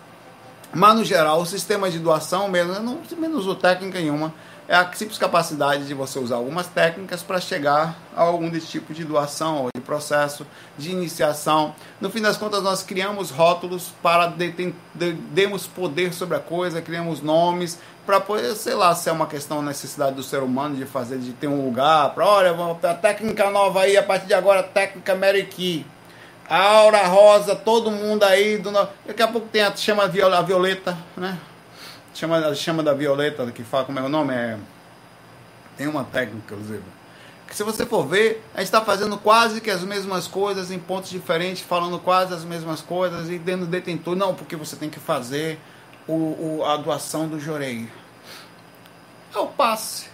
Mas 0.74 0.96
no 0.96 1.04
geral, 1.04 1.42
o 1.42 1.46
sistema 1.46 1.92
de 1.92 2.00
doação 2.00 2.48
mesmo, 2.48 2.74
não, 2.80 3.00
menos 3.18 3.40
uso 3.40 3.56
técnica 3.56 4.00
nenhuma 4.00 4.34
é 4.72 4.76
a 4.78 4.90
simples 4.94 5.18
capacidade 5.18 5.86
de 5.86 5.94
você 5.94 6.18
usar 6.18 6.38
algumas 6.38 6.66
técnicas 6.66 7.22
para 7.22 7.42
chegar 7.42 7.94
a 8.16 8.22
algum 8.22 8.50
desse 8.50 8.68
tipo 8.68 8.94
de 8.94 9.04
doação 9.04 9.64
ou 9.64 9.70
de 9.76 9.82
processo 9.82 10.48
de 10.78 10.92
iniciação. 10.92 11.76
No 12.00 12.10
fim 12.10 12.22
das 12.22 12.38
contas, 12.38 12.64
nós 12.64 12.82
criamos 12.82 13.32
rótulos 13.32 13.92
para 14.02 14.28
de, 14.28 14.74
de, 14.96 15.12
demos 15.12 15.68
poder 15.68 16.14
sobre 16.14 16.38
a 16.38 16.40
coisa, 16.40 16.82
criamos 16.82 17.22
nomes 17.22 17.80
para 18.06 18.22
poder, 18.22 18.56
sei 18.56 18.74
lá, 18.74 18.96
se 18.96 19.10
é 19.10 19.12
uma 19.12 19.28
questão 19.28 19.62
necessidade 19.62 20.16
do 20.16 20.24
ser 20.24 20.42
humano 20.42 20.78
de 20.78 20.86
fazer, 20.86 21.18
de 21.18 21.34
ter 21.34 21.48
um 21.48 21.66
lugar 21.66 22.12
para, 22.16 22.26
olha, 22.26 22.56
a 22.84 22.94
técnica 22.94 23.50
nova 23.50 23.82
aí, 23.82 23.98
a 23.98 24.04
partir 24.04 24.28
de 24.28 24.34
agora, 24.34 24.64
técnica 24.64 25.14
Mary 25.14 25.48
Key. 25.48 25.86
Aura 26.50 27.08
Rosa, 27.08 27.58
todo 27.58 27.92
mundo 27.92 28.24
aí. 28.24 28.58
Do... 28.58 28.72
Daqui 29.06 29.22
a 29.22 29.28
pouco 29.28 29.50
tem 29.50 29.64
a, 29.64 29.76
chama 29.76 30.04
a 30.04 30.42
Violeta, 30.42 30.98
né? 31.18 31.38
Chama, 32.14 32.54
chama 32.56 32.84
da 32.84 32.94
Violeta, 32.94 33.50
que 33.52 33.64
fala 33.64 33.86
como 33.86 34.00
é 34.00 34.02
o 34.02 34.10
nome, 34.10 34.34
é, 34.34 34.58
tem 35.78 35.88
uma 35.88 36.04
técnica, 36.04 36.54
inclusive. 36.54 36.84
Que 37.48 37.56
se 37.56 37.64
você 37.64 37.86
for 37.86 38.08
ver, 38.08 38.44
a 38.54 38.60
gente 38.60 38.68
está 38.68 38.82
fazendo 38.82 39.18
quase 39.18 39.60
que 39.60 39.70
as 39.70 39.84
mesmas 39.84 40.26
coisas 40.26 40.72
em 40.72 40.80
pontos 40.80 41.10
diferentes, 41.10 41.62
falando 41.62 42.00
quase 42.00 42.34
as 42.34 42.46
mesmas 42.46 42.82
coisas 42.82 43.30
e 43.30 43.38
dando 43.38 43.66
detentor. 43.66 44.16
Não, 44.16 44.34
porque 44.34 44.56
você 44.56 44.76
tem 44.76 44.90
que 44.90 45.00
fazer 45.00 45.60
o, 46.08 46.14
o 46.60 46.66
a 46.66 46.78
doação 46.78 47.28
do 47.28 47.40
jorei. 47.40 47.90
É 49.36 49.38
o 49.38 49.48
passe. 49.48 50.08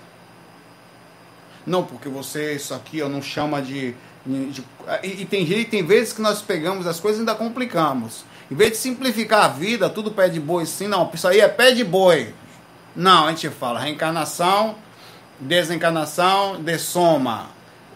Não, 1.66 1.84
porque 1.84 2.08
você, 2.08 2.54
isso 2.54 2.74
aqui, 2.74 2.98
eu 2.98 3.10
não 3.10 3.22
chama 3.22 3.62
de. 3.62 3.94
de, 4.26 4.52
de 4.52 4.64
e, 5.04 5.22
e, 5.22 5.26
tem, 5.26 5.44
e 5.44 5.66
tem 5.66 5.86
vezes 5.86 6.14
que 6.14 6.22
nós 6.22 6.42
pegamos 6.42 6.88
as 6.88 7.00
coisas 7.00 7.20
e 7.20 7.22
ainda 7.22 7.36
complicamos. 7.36 8.26
Em 8.50 8.56
vez 8.56 8.72
de 8.72 8.78
simplificar 8.78 9.46
a 9.46 9.48
vida, 9.50 9.90
tudo 9.90 10.12
pé 10.12 10.30
de 10.30 10.40
boi 10.40 10.66
sim, 10.66 10.88
não, 10.88 11.10
isso 11.14 11.28
aí 11.28 11.40
é 11.40 11.48
pé 11.48 11.72
de 11.72 11.84
boi. 11.84 12.34
Não, 12.96 13.28
a 13.28 13.30
gente 13.30 13.50
fala 13.50 13.80
reencarnação, 13.80 14.76
desencarnação, 15.40 16.62
de 16.62 16.78
soma. 16.80 17.50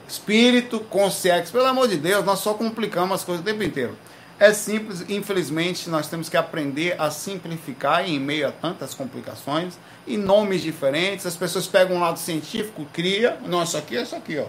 Espírito, 0.08 0.81
consciência. 0.81 1.51
Pelo 1.51 1.65
amor 1.65 1.88
de 1.88 1.96
Deus, 1.96 2.25
nós 2.25 2.39
só 2.39 2.53
complicamos 2.53 3.15
as 3.15 3.24
coisas 3.24 3.41
o 3.41 3.46
tempo 3.46 3.63
inteiro. 3.63 3.98
É 4.38 4.53
simples, 4.53 5.05
infelizmente, 5.08 5.89
nós 5.89 6.08
temos 6.08 6.27
que 6.27 6.36
aprender 6.36 6.96
a 7.00 7.10
simplificar 7.10 8.10
em 8.10 8.20
meio 8.20 8.48
a 8.48 8.51
tantas 8.51 8.93
complicações 8.93 9.75
e 10.05 10.17
nomes 10.17 10.62
diferentes. 10.62 11.25
As 11.25 11.36
pessoas 11.36 11.67
pegam 11.67 11.98
um 11.98 12.00
lado 12.00 12.20
científico, 12.20 12.86
cria. 12.91 13.38
Não, 13.46 13.63
isso 13.63 13.77
aqui 13.77 13.96
é 13.96 14.01
isso 14.01 14.15
aqui, 14.15 14.38
ó. 14.38 14.48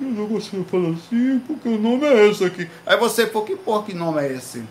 Eu 0.00 0.08
não 0.08 0.26
consigo 0.26 0.64
falar 0.64 0.88
assim, 0.88 1.38
porque 1.46 1.68
o 1.68 1.78
nome 1.78 2.06
é 2.06 2.26
esse 2.26 2.44
aqui. 2.44 2.68
Aí 2.84 2.96
você, 2.96 3.26
pô, 3.26 3.42
que 3.42 3.54
porra 3.54 3.84
que 3.84 3.94
nome 3.94 4.22
é 4.22 4.32
esse? 4.32 4.64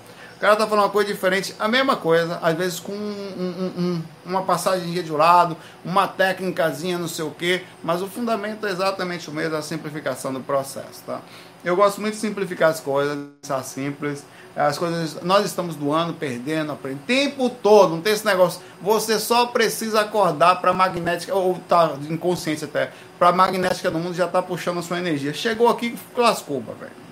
Cara 0.43 0.57
tá 0.57 0.67
falando 0.67 0.83
uma 0.83 0.91
coisa 0.91 1.09
diferente, 1.09 1.55
a 1.57 1.69
mesma 1.69 1.95
coisa, 1.95 2.37
às 2.41 2.53
vezes 2.53 2.77
com 2.77 2.91
um, 2.91 2.95
um, 2.97 3.81
um, 3.81 4.01
uma 4.25 4.43
passagem 4.43 4.91
de 4.91 5.09
lado, 5.09 5.55
uma 5.85 6.05
técnicazinha, 6.05 6.97
não 6.99 7.07
sei 7.07 7.23
o 7.23 7.31
que, 7.31 7.63
mas 7.81 8.01
o 8.01 8.07
fundamento 8.07 8.67
é 8.67 8.69
exatamente 8.69 9.29
o 9.29 9.33
mesmo, 9.33 9.55
a 9.55 9.61
simplificação 9.61 10.33
do 10.33 10.41
processo, 10.41 11.01
tá? 11.05 11.21
Eu 11.63 11.77
gosto 11.77 12.01
muito 12.01 12.15
de 12.15 12.19
simplificar 12.19 12.71
as 12.71 12.81
coisas, 12.81 13.17
ser 13.41 13.63
simples. 13.63 14.25
As 14.53 14.77
coisas, 14.77 15.23
nós 15.23 15.45
estamos 15.45 15.77
doando, 15.77 16.13
perdendo, 16.13 16.73
aprendendo, 16.73 17.05
tempo 17.05 17.49
todo, 17.49 17.95
não 17.95 18.01
tem 18.01 18.11
esse 18.11 18.25
negócio. 18.25 18.61
Você 18.81 19.17
só 19.19 19.45
precisa 19.45 20.01
acordar 20.01 20.59
para 20.59 20.73
magnética, 20.73 21.33
ou 21.33 21.57
tá 21.69 21.95
inconsciente 22.09 22.65
até, 22.65 22.91
para 23.17 23.31
magnética 23.31 23.89
do 23.89 23.97
mundo 23.97 24.13
já 24.13 24.27
tá 24.27 24.41
puxando 24.41 24.79
a 24.79 24.81
sua 24.81 24.99
energia. 24.99 25.33
Chegou 25.33 25.69
aqui, 25.69 25.97
lascou, 26.17 26.61
velho. 26.61 27.02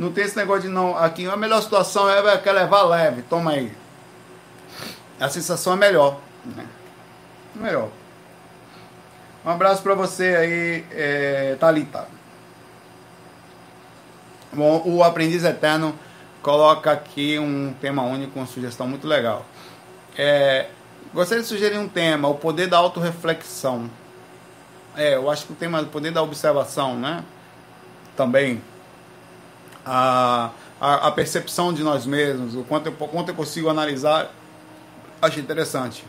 Não 0.00 0.10
tem 0.10 0.24
esse 0.24 0.34
negócio 0.34 0.62
de 0.62 0.68
não. 0.68 0.96
Aqui 0.96 1.26
a 1.26 1.36
melhor 1.36 1.60
situação 1.60 2.08
é 2.08 2.38
quer 2.38 2.52
levar 2.52 2.84
leve, 2.84 3.20
toma 3.20 3.50
aí. 3.50 3.70
A 5.20 5.28
sensação 5.28 5.74
é 5.74 5.76
melhor. 5.76 6.18
Né? 6.42 6.66
Melhor. 7.54 7.90
Um 9.44 9.50
abraço 9.50 9.82
para 9.82 9.94
você 9.94 10.34
aí, 10.36 10.86
é, 10.90 11.54
Thalita. 11.60 12.08
Bom, 14.50 14.82
o 14.86 15.04
Aprendiz 15.04 15.44
Eterno 15.44 15.94
coloca 16.40 16.90
aqui 16.90 17.38
um 17.38 17.74
tema 17.78 18.02
único, 18.02 18.38
uma 18.38 18.46
sugestão 18.46 18.88
muito 18.88 19.06
legal. 19.06 19.44
É, 20.16 20.68
gostaria 21.12 21.42
de 21.42 21.48
sugerir 21.48 21.76
um 21.76 21.86
tema, 21.86 22.26
o 22.26 22.36
poder 22.36 22.68
da 22.68 22.78
autorreflexão. 22.78 23.90
É, 24.96 25.16
eu 25.16 25.30
acho 25.30 25.44
que 25.44 25.52
o 25.52 25.56
tema 25.56 25.82
do 25.82 25.90
poder 25.90 26.10
da 26.10 26.22
observação, 26.22 26.96
né? 26.96 27.22
Também 28.16 28.62
a, 29.84 30.50
a, 30.80 31.08
a, 31.08 31.12
percepção 31.12 31.72
de 31.72 31.82
nós 31.82 32.06
mesmos, 32.06 32.54
o 32.54 32.62
quanto 32.64 32.86
eu, 32.86 32.92
quanto 32.92 33.28
eu 33.28 33.34
consigo 33.34 33.68
analisar, 33.68 34.30
acho 35.20 35.40
interessante. 35.40 36.04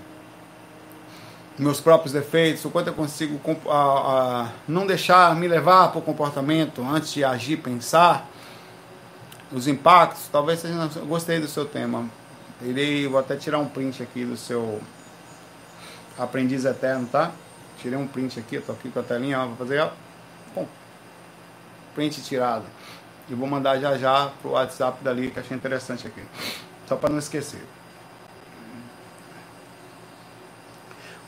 Meus 1.57 1.79
próprios 1.79 2.13
defeitos, 2.13 2.63
o 2.65 2.69
quanto 2.69 2.87
eu 2.87 2.93
consigo 2.93 3.39
a, 3.69 3.73
a, 3.75 4.49
não 4.67 4.87
deixar 4.87 5.35
me 5.35 5.47
levar 5.47 5.89
para 5.89 5.99
o 5.99 6.01
comportamento 6.01 6.81
antes 6.81 7.13
de 7.13 7.23
agir, 7.23 7.57
pensar. 7.57 8.27
os 9.51 9.67
impactos, 9.67 10.27
talvez 10.31 10.59
seja. 10.59 10.89
Gostei 11.05 11.39
do 11.39 11.47
seu 11.47 11.65
tema. 11.65 12.09
Irei, 12.61 13.07
vou 13.07 13.19
até 13.19 13.35
tirar 13.35 13.59
um 13.59 13.67
print 13.67 14.01
aqui 14.01 14.23
do 14.23 14.37
seu 14.37 14.81
aprendiz 16.17 16.65
eterno, 16.65 17.07
tá? 17.11 17.31
Tirei 17.79 17.97
um 17.97 18.07
print 18.07 18.39
aqui, 18.39 18.59
tô 18.59 18.71
aqui 18.71 18.89
com 18.89 18.99
a 18.99 19.03
telinha, 19.03 19.39
ó, 19.39 19.47
vou 19.47 19.55
fazer, 19.55 19.79
ó. 19.79 19.89
Pum. 20.53 20.67
Print 21.95 22.21
tirado. 22.21 22.65
E 23.29 23.35
vou 23.35 23.47
mandar 23.47 23.79
já 23.79 23.97
já 23.97 24.31
pro 24.41 24.51
WhatsApp 24.51 25.03
dali, 25.03 25.31
que 25.31 25.39
achei 25.39 25.55
interessante 25.55 26.07
aqui. 26.07 26.21
Só 26.87 26.95
para 26.95 27.09
não 27.09 27.19
esquecer. 27.19 27.61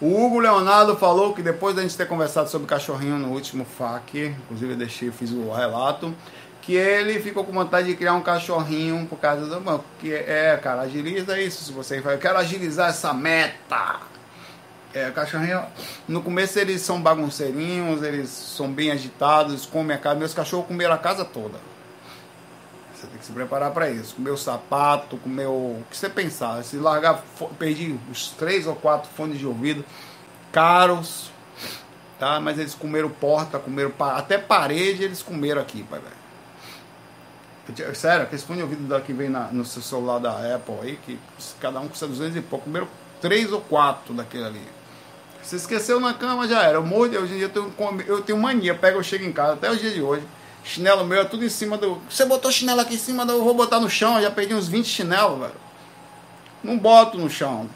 O 0.01 0.25
Hugo 0.25 0.39
Leonardo 0.39 0.97
falou 0.97 1.33
que 1.33 1.41
depois 1.41 1.75
da 1.75 1.81
gente 1.81 1.95
ter 1.95 2.05
conversado 2.05 2.49
sobre 2.49 2.67
cachorrinho 2.67 3.17
no 3.17 3.29
último 3.29 3.63
FAQ, 3.63 4.35
inclusive 4.43 4.73
eu 4.73 4.77
deixei, 4.77 5.11
fiz 5.11 5.31
o 5.31 5.49
relato, 5.49 6.13
que 6.61 6.75
ele 6.75 7.21
ficou 7.21 7.45
com 7.45 7.53
vontade 7.53 7.87
de 7.87 7.95
criar 7.95 8.13
um 8.13 8.21
cachorrinho 8.21 9.05
por 9.07 9.17
causa 9.17 9.45
do. 9.45 9.83
Que 9.99 10.13
é, 10.13 10.57
cara, 10.61 10.81
agiliza 10.81 11.39
isso. 11.39 11.63
Se 11.63 11.71
você 11.71 12.01
vai, 12.01 12.15
eu 12.15 12.19
quero 12.19 12.37
agilizar 12.37 12.89
essa 12.89 13.13
meta. 13.13 14.01
É, 14.93 15.09
cachorrinho, 15.11 15.63
no 16.07 16.21
começo 16.21 16.59
eles 16.59 16.81
são 16.81 17.01
bagunceirinhos, 17.01 18.03
eles 18.03 18.29
são 18.29 18.71
bem 18.71 18.91
agitados, 18.91 19.65
comem 19.65 19.95
a 19.95 19.99
casa. 19.99 20.19
Meus 20.19 20.33
cachorros 20.33 20.67
comeram 20.67 20.93
a 20.93 20.97
casa 20.97 21.23
toda. 21.23 21.57
Você 23.03 23.07
tem 23.07 23.17
que 23.19 23.25
se 23.25 23.33
preparar 23.33 23.71
para 23.71 23.89
isso. 23.89 24.15
Comer 24.15 24.31
o 24.31 24.37
sapato, 24.37 25.17
comer 25.17 25.47
o. 25.47 25.51
O 25.51 25.85
que 25.89 25.97
você 25.97 26.07
pensar? 26.07 26.63
Se 26.63 26.77
largar, 26.77 27.21
perdi 27.59 27.99
os 28.09 28.29
três 28.29 28.65
ou 28.65 28.75
quatro 28.75 29.09
fones 29.11 29.37
de 29.37 29.45
ouvido 29.45 29.83
caros, 30.53 31.29
tá? 32.17 32.39
Mas 32.39 32.57
eles 32.57 32.73
comeram 32.73 33.09
porta, 33.09 33.59
comeram 33.59 33.91
até 33.99 34.37
parede, 34.37 35.03
eles 35.03 35.21
comeram 35.21 35.61
aqui, 35.61 35.83
pai, 35.83 35.99
velho. 35.99 37.95
Sério, 37.95 38.23
aquele 38.23 38.41
fone 38.41 38.57
de 38.57 38.63
ouvido 38.63 39.01
que 39.01 39.13
vem 39.13 39.29
na, 39.29 39.47
no 39.47 39.65
seu 39.65 39.81
celular 39.81 40.19
da 40.19 40.55
Apple 40.55 40.75
aí, 40.81 40.99
que 41.05 41.19
cada 41.59 41.79
um 41.79 41.87
custa 41.87 42.07
200 42.07 42.37
e 42.37 42.41
pouco, 42.41 42.65
comeram 42.65 42.87
três 43.19 43.51
ou 43.51 43.61
quatro 43.61 44.13
daquele 44.13 44.45
ali. 44.45 44.61
Se 45.41 45.57
esqueceu 45.57 45.99
na 45.99 46.13
cama, 46.13 46.47
já 46.47 46.63
era. 46.63 46.77
Eu 46.77 46.85
morro 46.85 47.03
hoje 47.03 47.33
em 47.33 47.37
dia 47.37 47.45
eu 47.45 47.49
tenho, 47.49 47.73
eu 48.07 48.21
tenho 48.21 48.39
mania. 48.39 48.73
Pega, 48.73 48.97
eu 48.97 49.03
chego 49.03 49.25
em 49.25 49.31
casa, 49.33 49.53
até 49.53 49.69
o 49.69 49.75
dia 49.75 49.91
de 49.91 50.01
hoje. 50.01 50.25
Chinelo 50.63 51.03
meu 51.03 51.21
é 51.21 51.25
tudo 51.25 51.43
em 51.43 51.49
cima 51.49 51.77
do. 51.77 52.01
Você 52.09 52.25
botou 52.25 52.51
chinelo 52.51 52.79
aqui 52.79 52.95
em 52.95 52.97
cima, 52.97 53.25
do... 53.25 53.33
eu 53.33 53.43
vou 53.43 53.53
botar 53.53 53.79
no 53.79 53.89
chão. 53.89 54.15
Eu 54.15 54.23
já 54.23 54.31
perdi 54.31 54.53
uns 54.53 54.67
20 54.67 54.85
chinelos, 54.85 55.39
velho. 55.39 55.55
Não 56.63 56.77
boto 56.77 57.17
no 57.17 57.29
chão. 57.29 57.69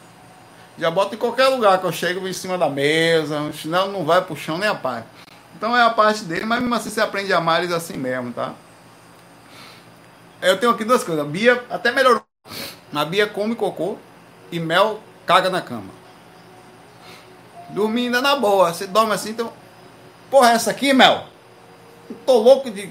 Já 0.79 0.89
boto 0.89 1.15
em 1.15 1.17
qualquer 1.17 1.47
lugar 1.47 1.79
que 1.79 1.85
eu 1.85 1.91
chego 1.91 2.25
em 2.27 2.33
cima 2.33 2.57
da 2.57 2.69
mesa. 2.69 3.41
O 3.41 3.53
chinelo 3.53 3.91
não 3.91 4.05
vai 4.05 4.21
pro 4.21 4.35
chão 4.35 4.57
nem 4.57 4.69
a 4.69 4.75
parte. 4.75 5.07
Então 5.55 5.75
é 5.75 5.81
a 5.81 5.89
parte 5.89 6.23
dele, 6.23 6.45
mas 6.45 6.59
mesmo 6.61 6.75
assim 6.75 6.89
você 6.89 7.01
aprende 7.01 7.33
a 7.33 7.37
amar 7.37 7.61
eles 7.61 7.73
assim 7.73 7.97
mesmo, 7.97 8.31
tá? 8.31 8.53
Eu 10.41 10.57
tenho 10.59 10.71
aqui 10.71 10.85
duas 10.85 11.03
coisas. 11.03 11.25
A 11.25 11.27
Bia 11.27 11.65
até 11.69 11.91
melhorou. 11.91 12.23
A 12.93 13.03
Bia 13.03 13.27
come 13.27 13.55
cocô 13.55 13.97
e 14.51 14.59
Mel 14.59 15.01
caga 15.25 15.49
na 15.49 15.61
cama. 15.61 15.91
Dormindo 17.69 18.15
ainda 18.15 18.21
na 18.21 18.35
boa. 18.35 18.71
Você 18.71 18.87
dorme 18.87 19.13
assim, 19.13 19.31
então. 19.31 19.51
Porra, 20.29 20.51
é 20.51 20.53
essa 20.53 20.71
aqui, 20.71 20.93
Mel? 20.93 21.25
Tô 22.25 22.37
louco 22.37 22.69
de. 22.69 22.89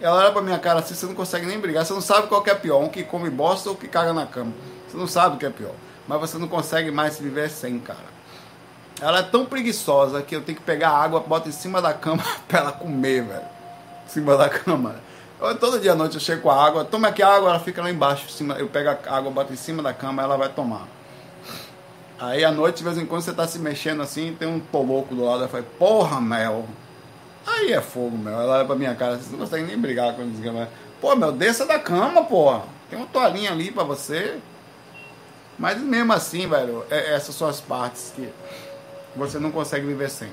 Ela 0.00 0.16
olha 0.16 0.32
pra 0.32 0.42
minha 0.42 0.58
cara 0.58 0.80
assim, 0.80 0.94
você 0.94 1.06
não 1.06 1.14
consegue 1.14 1.46
nem 1.46 1.58
brigar. 1.58 1.84
Você 1.84 1.92
não 1.92 2.00
sabe 2.00 2.28
qual 2.28 2.42
é 2.46 2.54
pior, 2.54 2.80
um 2.80 2.88
que 2.88 3.02
come 3.02 3.30
bosta 3.30 3.68
ou 3.68 3.76
que 3.76 3.88
caga 3.88 4.12
na 4.12 4.26
cama. 4.26 4.52
Você 4.88 4.96
não 4.96 5.06
sabe 5.06 5.36
o 5.36 5.38
que 5.38 5.46
é 5.46 5.50
pior. 5.50 5.74
Mas 6.06 6.20
você 6.20 6.38
não 6.38 6.48
consegue 6.48 6.90
mais 6.90 7.18
viver 7.18 7.50
sem, 7.50 7.78
cara. 7.78 8.18
Ela 9.00 9.20
é 9.20 9.22
tão 9.22 9.44
preguiçosa 9.44 10.22
que 10.22 10.34
eu 10.34 10.42
tenho 10.42 10.58
que 10.58 10.64
pegar 10.64 10.90
água, 10.90 11.20
bota 11.20 11.48
em 11.48 11.52
cima 11.52 11.80
da 11.80 11.92
cama 11.92 12.24
pra 12.48 12.60
ela 12.60 12.72
comer, 12.72 13.22
velho. 13.22 13.46
Em 14.06 14.08
cima 14.08 14.36
da 14.36 14.48
cama. 14.48 14.96
Eu, 15.40 15.56
todo 15.56 15.78
dia 15.78 15.92
à 15.92 15.94
noite 15.94 16.14
eu 16.14 16.20
chego 16.20 16.42
com 16.42 16.50
a 16.50 16.66
água, 16.66 16.84
toma 16.84 17.08
aqui 17.08 17.22
a 17.22 17.28
água, 17.28 17.50
ela 17.50 17.60
fica 17.60 17.80
lá 17.80 17.90
embaixo. 17.90 18.26
Em 18.26 18.32
cima, 18.32 18.54
eu 18.54 18.68
pego 18.68 18.90
a 18.90 19.16
água, 19.16 19.30
boto 19.30 19.52
em 19.52 19.56
cima 19.56 19.82
da 19.82 19.92
cama, 19.92 20.22
ela 20.22 20.36
vai 20.36 20.48
tomar. 20.48 20.88
Aí 22.18 22.44
à 22.44 22.50
noite, 22.50 22.78
de 22.78 22.84
vez 22.84 22.98
em 22.98 23.06
quando, 23.06 23.22
você 23.22 23.32
tá 23.32 23.46
se 23.46 23.60
mexendo 23.60 24.02
assim, 24.02 24.34
tem 24.36 24.48
um 24.48 24.58
toloco 24.58 25.14
do 25.14 25.24
lado, 25.24 25.40
ela 25.40 25.48
fala, 25.48 25.64
porra, 25.78 26.20
Mel. 26.20 26.66
Aí 27.48 27.72
é 27.72 27.80
fogo, 27.80 28.16
Mel. 28.16 28.40
Ela 28.40 28.58
olha 28.58 28.64
pra 28.64 28.76
minha 28.76 28.94
cara, 28.94 29.16
você 29.16 29.30
não 29.30 29.38
consegue 29.38 29.64
nem 29.64 29.78
brigar 29.78 30.14
com 30.14 30.22
isso. 30.22 30.42
Pô, 31.00 31.16
Mel, 31.16 31.32
desça 31.32 31.64
da 31.64 31.78
cama, 31.78 32.24
porra. 32.24 32.64
Tem 32.90 32.98
uma 32.98 33.08
toalhinha 33.08 33.52
ali 33.52 33.70
pra 33.70 33.84
você. 33.84 34.38
Mas 35.58 35.80
mesmo 35.80 36.12
assim, 36.12 36.46
velho, 36.46 36.84
é, 36.90 37.14
essas 37.14 37.34
são 37.34 37.48
as 37.48 37.60
partes 37.60 38.12
que 38.14 38.28
você 39.16 39.38
não 39.38 39.50
consegue 39.50 39.86
viver 39.86 40.10
sem. 40.10 40.30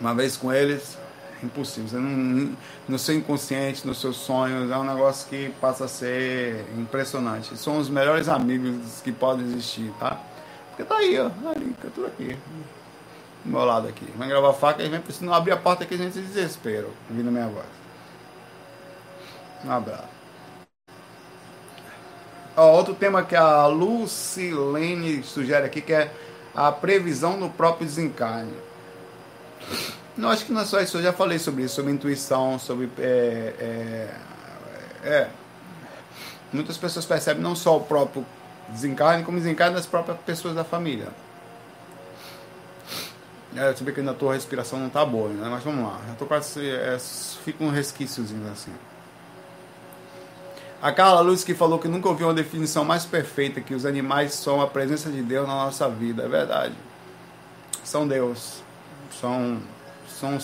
Uma 0.00 0.14
vez 0.14 0.36
com 0.36 0.52
eles, 0.52 0.96
impossível. 1.42 1.88
Você 1.88 1.96
não, 1.96 2.56
no 2.88 2.98
seu 2.98 3.16
inconsciente, 3.16 3.86
nos 3.86 4.00
seus 4.00 4.16
sonhos, 4.16 4.70
é 4.70 4.76
um 4.76 4.84
negócio 4.84 5.28
que 5.28 5.50
passa 5.60 5.86
a 5.86 5.88
ser 5.88 6.64
impressionante. 6.76 7.56
São 7.56 7.78
os 7.78 7.88
melhores 7.88 8.28
amigos 8.28 9.00
que 9.02 9.10
podem 9.10 9.46
existir, 9.46 9.92
tá? 9.98 10.20
Porque 10.68 10.84
tá 10.84 10.98
aí, 10.98 11.18
ó, 11.18 11.30
ali, 11.50 11.74
tá 11.82 11.88
tudo 11.94 12.06
aqui. 12.06 12.36
Do 13.46 13.52
meu 13.52 13.64
lado 13.64 13.86
aqui. 13.86 14.04
Vem 14.18 14.28
gravar 14.28 14.52
faca 14.54 14.82
e 14.82 14.88
vem 14.88 15.00
precisando 15.00 15.32
abrir 15.32 15.52
a 15.52 15.56
porta 15.56 15.84
aqui, 15.84 15.94
a 15.94 15.98
gente 15.98 16.14
se 16.14 16.20
desespera, 16.20 16.88
ouvindo 17.08 17.28
a 17.28 17.30
minha 17.30 17.46
voz. 17.46 17.64
Um 19.64 19.70
abraço. 19.70 20.08
Ó, 22.56 22.72
outro 22.72 22.92
tema 22.92 23.22
que 23.22 23.36
a 23.36 23.66
Lucilene 23.66 25.22
sugere 25.22 25.64
aqui, 25.64 25.80
que 25.80 25.92
é 25.92 26.10
a 26.56 26.72
previsão 26.72 27.36
no 27.36 27.48
próprio 27.48 27.86
desencarne. 27.86 28.52
Não, 30.16 30.30
acho 30.30 30.44
que 30.44 30.52
não 30.52 30.62
é 30.62 30.64
só 30.64 30.80
isso, 30.80 30.96
eu 30.96 31.02
já 31.02 31.12
falei 31.12 31.38
sobre 31.38 31.62
isso, 31.62 31.76
sobre 31.76 31.92
intuição, 31.92 32.58
sobre. 32.58 32.90
É, 32.98 33.54
é, 35.04 35.08
é, 35.08 35.28
muitas 36.52 36.76
pessoas 36.76 37.04
percebem 37.04 37.42
não 37.42 37.54
só 37.54 37.76
o 37.76 37.80
próprio 37.80 38.26
desencarne, 38.70 39.22
como 39.22 39.38
desencarne 39.38 39.76
das 39.76 39.86
próprias 39.86 40.18
pessoas 40.26 40.56
da 40.56 40.64
família. 40.64 41.08
É, 43.54 43.72
você 43.72 43.84
vê 43.84 43.92
que 43.92 44.00
ainda 44.00 44.12
a 44.12 44.14
tua 44.14 44.34
respiração 44.34 44.78
não 44.78 44.88
tá 44.88 45.04
boa, 45.04 45.28
né? 45.28 45.48
mas 45.50 45.62
vamos 45.62 45.84
lá. 45.84 46.00
Eu 46.08 46.14
tô 46.16 46.26
quase. 46.26 46.68
É, 46.68 46.98
fica 47.44 47.62
um 47.62 47.70
resquíciozinho 47.70 48.50
assim. 48.50 48.72
A 50.82 50.92
Carla 50.92 51.20
Luz 51.20 51.42
que 51.42 51.54
falou 51.54 51.78
que 51.78 51.88
nunca 51.88 52.08
ouviu 52.08 52.26
uma 52.26 52.34
definição 52.34 52.84
mais 52.84 53.04
perfeita 53.04 53.60
que 53.60 53.74
os 53.74 53.86
animais 53.86 54.34
são 54.34 54.60
a 54.60 54.66
presença 54.66 55.10
de 55.10 55.22
Deus 55.22 55.46
na 55.46 55.54
nossa 55.54 55.88
vida. 55.88 56.24
É 56.24 56.28
verdade. 56.28 56.74
São 57.82 58.06
Deus. 58.06 58.62
São 59.20 59.60
são, 60.16 60.38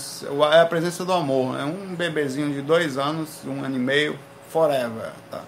é 0.53 0.61
a 0.61 0.67
presença 0.67 1.05
do 1.05 1.12
amor. 1.12 1.59
É 1.59 1.65
um 1.65 1.95
bebezinho 1.95 2.53
de 2.53 2.61
dois 2.61 2.99
anos, 2.99 3.41
um 3.45 3.65
ano 3.65 3.77
e 3.77 3.79
meio, 3.79 4.19
forever. 4.51 5.12
Tá? 5.31 5.43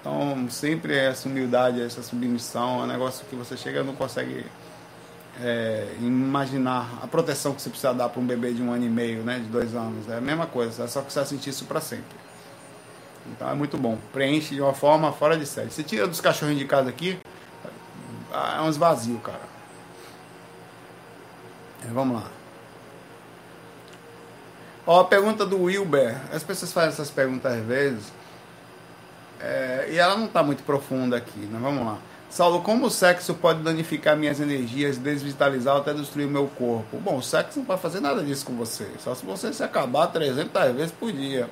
Então, 0.00 0.46
sempre 0.50 0.94
essa 0.94 1.26
humildade, 1.28 1.80
essa 1.80 2.02
submissão, 2.02 2.80
é 2.80 2.84
um 2.84 2.86
negócio 2.86 3.24
que 3.24 3.34
você 3.34 3.56
chega 3.56 3.80
e 3.80 3.84
não 3.84 3.94
consegue 3.94 4.44
é, 5.40 5.96
imaginar 6.00 7.00
a 7.02 7.06
proteção 7.06 7.54
que 7.54 7.62
você 7.62 7.70
precisa 7.70 7.92
dar 7.92 8.08
para 8.08 8.20
um 8.20 8.26
bebê 8.26 8.52
de 8.52 8.62
um 8.62 8.72
ano 8.72 8.84
e 8.84 8.88
meio, 8.88 9.22
né, 9.22 9.38
de 9.38 9.46
dois 9.46 9.74
anos. 9.74 10.08
É 10.08 10.18
a 10.18 10.20
mesma 10.20 10.46
coisa, 10.46 10.84
é 10.84 10.86
só 10.86 11.02
que 11.02 11.12
você 11.12 11.20
vai 11.20 11.28
sentir 11.28 11.50
isso 11.50 11.64
para 11.64 11.80
sempre. 11.80 12.16
Então 13.26 13.48
é 13.48 13.54
muito 13.54 13.76
bom. 13.78 13.98
Preenche 14.12 14.54
de 14.54 14.60
uma 14.60 14.74
forma 14.74 15.12
fora 15.12 15.36
de 15.36 15.46
série. 15.46 15.70
Você 15.70 15.82
tira 15.82 16.06
dos 16.06 16.20
cachorrinhos 16.20 16.60
de 16.60 16.66
casa 16.66 16.90
aqui, 16.90 17.18
é 18.32 18.60
uns 18.60 18.76
vazios, 18.76 19.20
cara. 19.22 19.54
É, 21.84 21.88
vamos 21.92 22.16
lá. 22.16 22.28
Ó, 24.86 25.00
a 25.00 25.04
pergunta 25.04 25.46
do 25.46 25.62
Wilber. 25.62 26.16
As 26.32 26.42
pessoas 26.42 26.72
fazem 26.72 26.90
essas 26.90 27.10
perguntas 27.10 27.52
às 27.52 27.64
vezes. 27.64 28.12
É, 29.40 29.88
e 29.90 29.98
ela 29.98 30.16
não 30.16 30.26
está 30.26 30.42
muito 30.42 30.62
profunda 30.62 31.16
aqui, 31.16 31.40
né? 31.40 31.58
Vamos 31.60 31.84
lá. 31.84 31.98
Saulo, 32.34 32.62
como 32.62 32.86
o 32.86 32.90
sexo 32.90 33.32
pode 33.32 33.62
danificar 33.62 34.16
minhas 34.16 34.40
energias, 34.40 34.98
desvitalizar 34.98 35.76
até 35.76 35.94
destruir 35.94 36.26
o 36.26 36.30
meu 36.30 36.48
corpo? 36.48 36.96
Bom, 36.96 37.18
o 37.18 37.22
sexo 37.22 37.60
não 37.60 37.64
pode 37.64 37.80
fazer 37.80 38.00
nada 38.00 38.24
disso 38.24 38.44
com 38.44 38.56
você. 38.56 38.88
Só 38.98 39.14
se 39.14 39.24
você 39.24 39.52
se 39.52 39.62
acabar 39.62 40.08
300 40.08 40.74
vezes 40.74 40.90
por 40.90 41.12
dia. 41.12 41.48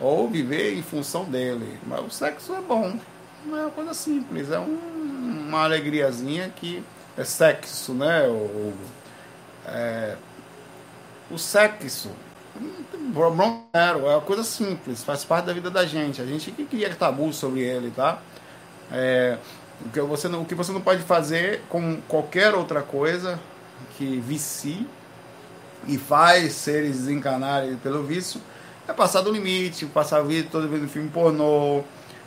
Ou 0.00 0.26
viver 0.26 0.72
em 0.72 0.80
função 0.80 1.24
dele. 1.26 1.78
Mas 1.86 2.00
o 2.00 2.08
sexo 2.08 2.54
é 2.54 2.62
bom. 2.62 2.98
Não 3.44 3.58
é 3.58 3.60
uma 3.60 3.70
coisa 3.70 3.92
simples. 3.92 4.50
É 4.50 4.58
um, 4.58 5.44
uma 5.48 5.64
alegriazinha 5.64 6.48
que 6.48 6.82
é 7.14 7.22
sexo, 7.22 7.92
né? 7.92 8.26
O, 8.26 8.72
é, 9.66 10.16
o 11.30 11.36
sexo 11.36 12.08
Zero, 13.76 14.06
é 14.06 14.14
uma 14.14 14.20
coisa 14.22 14.44
simples, 14.44 15.04
faz 15.04 15.26
parte 15.26 15.44
da 15.44 15.52
vida 15.52 15.70
da 15.70 15.84
gente. 15.84 16.22
A 16.22 16.24
gente 16.24 16.50
que 16.52 16.64
cria 16.64 16.94
tabu 16.94 17.34
sobre 17.34 17.60
ele, 17.60 17.90
tá? 17.90 18.18
É, 18.90 19.38
o, 19.84 19.88
que 19.90 20.00
você 20.00 20.28
não, 20.28 20.42
o 20.42 20.44
que 20.44 20.54
você 20.54 20.72
não 20.72 20.80
pode 20.80 21.02
fazer 21.02 21.62
com 21.68 22.00
qualquer 22.08 22.54
outra 22.54 22.82
coisa 22.82 23.40
que 23.96 24.18
vicie 24.20 24.86
e 25.86 25.96
faz 25.96 26.52
seres 26.52 26.98
desencanarem 26.98 27.76
pelo 27.76 28.02
vício 28.02 28.40
é 28.90 28.92
passar 28.92 29.22
do 29.22 29.30
limite, 29.30 29.86
passar 29.86 30.18
a 30.18 30.22
vida 30.22 30.48
toda 30.50 30.66
vendo 30.66 30.88
filme 30.88 31.08
pornô. 31.08 31.82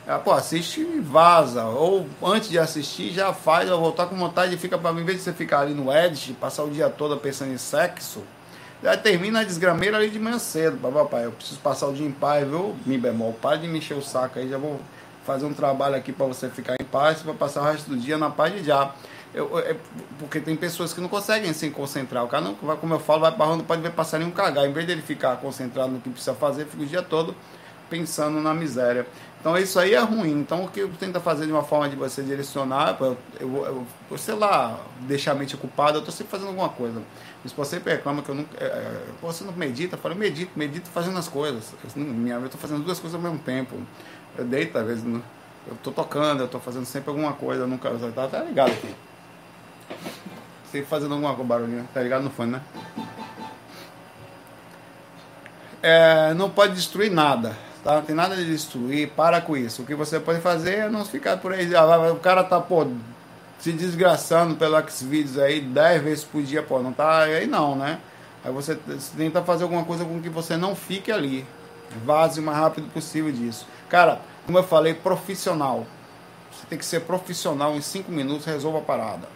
É, 0.08 0.18
pô, 0.18 0.32
assiste 0.32 0.82
e 0.82 1.00
vaza. 1.00 1.66
Ou 1.66 2.08
antes 2.22 2.50
de 2.50 2.60
assistir, 2.60 3.12
já 3.12 3.34
faz, 3.34 3.70
vai 3.70 3.78
voltar 3.78 4.08
com 4.08 4.16
vontade 4.16 4.56
e 4.56 4.58
fica 4.58 4.78
para 4.78 5.00
em 5.00 5.04
vez 5.04 5.18
de 5.18 5.24
você 5.24 5.34
ficar 5.34 5.62
ali 5.62 5.74
no 5.74 5.92
Edge, 5.94 6.34
passar 6.34 6.64
o 6.64 6.70
dia 6.70 6.90
todo 6.90 7.18
pensando 7.18 7.54
em 7.54 7.58
sexo 7.58 8.24
Já 8.82 8.98
termina 8.98 9.42
a 9.42 9.44
desgrameira 9.44 9.98
ali 9.98 10.10
de 10.10 10.20
manhã 10.20 10.40
cedo, 10.40 10.78
papai. 10.78 11.26
Eu 11.26 11.32
preciso 11.32 11.60
passar 11.60 11.88
o 11.88 11.94
dia 11.94 12.08
em 12.08 12.12
paz, 12.12 12.48
viu? 12.48 12.76
Mi 12.86 12.98
bemol. 12.98 13.34
Para 13.34 13.58
de 13.58 13.68
me 13.68 13.78
encher 13.78 13.98
o 13.98 14.02
saco 14.02 14.40
aí, 14.40 14.50
já 14.50 14.58
vou 14.58 14.80
fazer 15.26 15.46
um 15.46 15.54
trabalho 15.54 15.96
aqui 15.96 16.12
para 16.12 16.26
você 16.26 16.50
ficar 16.50 16.76
em 16.80 16.86
paz, 16.86 17.22
para 17.22 17.34
passar 17.34 17.62
o 17.62 17.66
resto 17.66 17.90
do 17.90 17.98
dia 17.98 18.18
na 18.18 18.30
paz 18.30 18.54
de 18.54 18.64
já. 18.64 18.94
Eu, 19.34 19.58
é, 19.58 19.76
porque 20.20 20.40
tem 20.40 20.56
pessoas 20.56 20.94
que 20.94 21.02
não 21.02 21.10
conseguem 21.10 21.52
se 21.54 21.70
concentrar. 21.72 22.24
O 22.24 22.28
cara, 22.28 22.44
não, 22.44 22.54
como 22.54 22.94
eu 22.94 23.00
falo, 23.00 23.22
vai 23.22 23.32
para 23.32 23.56
não 23.56 23.64
pode 23.64 23.82
ver 23.82 23.92
passarinho 23.92 24.32
cagar. 24.32 24.66
Em 24.66 24.72
vez 24.72 24.86
dele 24.86 25.02
ficar 25.02 25.38
concentrado 25.38 25.92
no 25.92 26.00
que 26.00 26.10
precisa 26.10 26.36
fazer, 26.36 26.66
fica 26.66 26.84
o 26.84 26.86
dia 26.86 27.02
todo 27.02 27.36
pensando 27.90 28.42
na 28.42 28.54
miséria. 28.54 29.06
Então 29.40 29.58
isso 29.58 29.78
aí 29.78 29.94
é 29.94 30.00
ruim. 30.00 30.40
Então 30.40 30.64
o 30.64 30.70
que 30.70 30.80
eu 30.80 30.90
tento 31.00 31.20
fazer 31.20 31.46
de 31.46 31.52
uma 31.52 31.64
forma 31.64 31.90
de 31.90 31.96
você 31.96 32.24
direcionar, 32.24 32.98
eu, 33.00 33.18
eu, 33.40 33.86
eu 34.10 34.18
sei 34.18 34.36
lá, 34.36 34.80
deixar 35.02 35.34
a 35.34 35.36
mente 35.36 35.54
ocupada, 35.56 35.98
eu 35.98 36.00
estou 36.00 36.14
sempre 36.14 36.32
fazendo 36.32 36.48
alguma 36.48 36.70
coisa. 36.70 36.94
Minha 36.94 37.06
esposa 37.46 37.72
sempre 37.72 37.92
reclama 37.92 38.22
que 38.22 38.30
eu 38.30 38.36
não. 38.36 38.46
É, 38.58 38.66
é 38.66 39.02
você 39.22 39.44
não 39.44 39.52
medita? 39.52 39.96
Eu 39.96 40.00
falo, 40.00 40.16
medito, 40.16 40.52
medito 40.56 40.90
fazendo 40.90 41.18
as 41.18 41.28
coisas. 41.28 41.74
Eu 41.84 42.46
estou 42.46 42.60
fazendo 42.60 42.84
duas 42.84 43.00
coisas 43.00 43.16
ao 43.16 43.22
mesmo 43.22 43.40
tempo. 43.40 43.76
Eu 44.38 44.46
deito, 44.46 44.78
às 44.78 44.86
vezes, 44.86 45.04
eu 45.06 45.74
estou 45.74 45.94
tocando, 45.94 46.42
eu 46.42 46.46
estou 46.46 46.60
fazendo 46.60 46.86
sempre 46.86 47.10
alguma 47.10 47.34
coisa, 47.34 47.64
eu 47.64 47.68
nunca. 47.68 47.90
Tá, 48.16 48.28
tá 48.28 48.44
ligado 48.44 48.72
aqui. 48.72 48.96
Sempre 50.72 50.88
fazendo 50.88 51.14
alguma 51.14 51.34
barulhinho, 51.36 51.88
tá 51.94 52.02
ligado 52.02 52.24
no 52.24 52.30
fone, 52.30 52.54
né? 52.54 52.62
É, 55.82 56.34
não 56.34 56.50
pode 56.50 56.74
destruir 56.74 57.12
nada 57.12 57.56
tá? 57.84 57.96
Não 57.96 58.02
tem 58.02 58.16
nada 58.16 58.36
de 58.36 58.46
destruir, 58.46 59.10
para 59.10 59.42
com 59.42 59.58
isso. 59.58 59.82
O 59.82 59.86
que 59.86 59.94
você 59.94 60.20
pode 60.20 60.40
fazer 60.40 60.76
é 60.76 60.90
não 60.90 61.04
ficar 61.04 61.38
por 61.38 61.54
aí. 61.54 61.76
Ah, 61.76 62.12
o 62.12 62.20
cara 62.20 62.44
tá, 62.44 62.60
pô, 62.60 62.88
se 63.60 63.72
desgraçando 63.72 64.56
pelo 64.56 64.82
Xvideos 64.90 65.38
aí 65.38 65.60
10 65.60 66.02
vezes 66.02 66.24
por 66.24 66.42
dia, 66.42 66.64
pô, 66.64 66.82
não 66.82 66.94
tá 66.94 67.24
aí 67.24 67.46
não, 67.46 67.76
né? 67.76 68.00
Aí 68.44 68.52
você 68.52 68.78
tenta 69.18 69.42
fazer 69.42 69.64
alguma 69.64 69.84
coisa 69.84 70.04
com 70.06 70.22
que 70.22 70.30
você 70.30 70.58
não 70.58 70.76
fique 70.76 71.12
ali. 71.12 71.46
Vaze 72.06 72.40
o 72.40 72.44
mais 72.44 72.58
rápido 72.58 72.92
possível 72.92 73.32
disso. 73.32 73.68
Cara, 73.90 74.20
como 74.46 74.58
eu 74.58 74.64
falei, 74.64 74.94
profissional. 74.94 75.86
Você 76.52 76.68
tem 76.68 76.78
que 76.78 76.86
ser 76.86 77.02
profissional 77.02 77.76
em 77.76 77.82
5 77.82 78.12
minutos, 78.12 78.46
resolva 78.46 78.80
a 78.80 78.82
parada. 78.82 79.28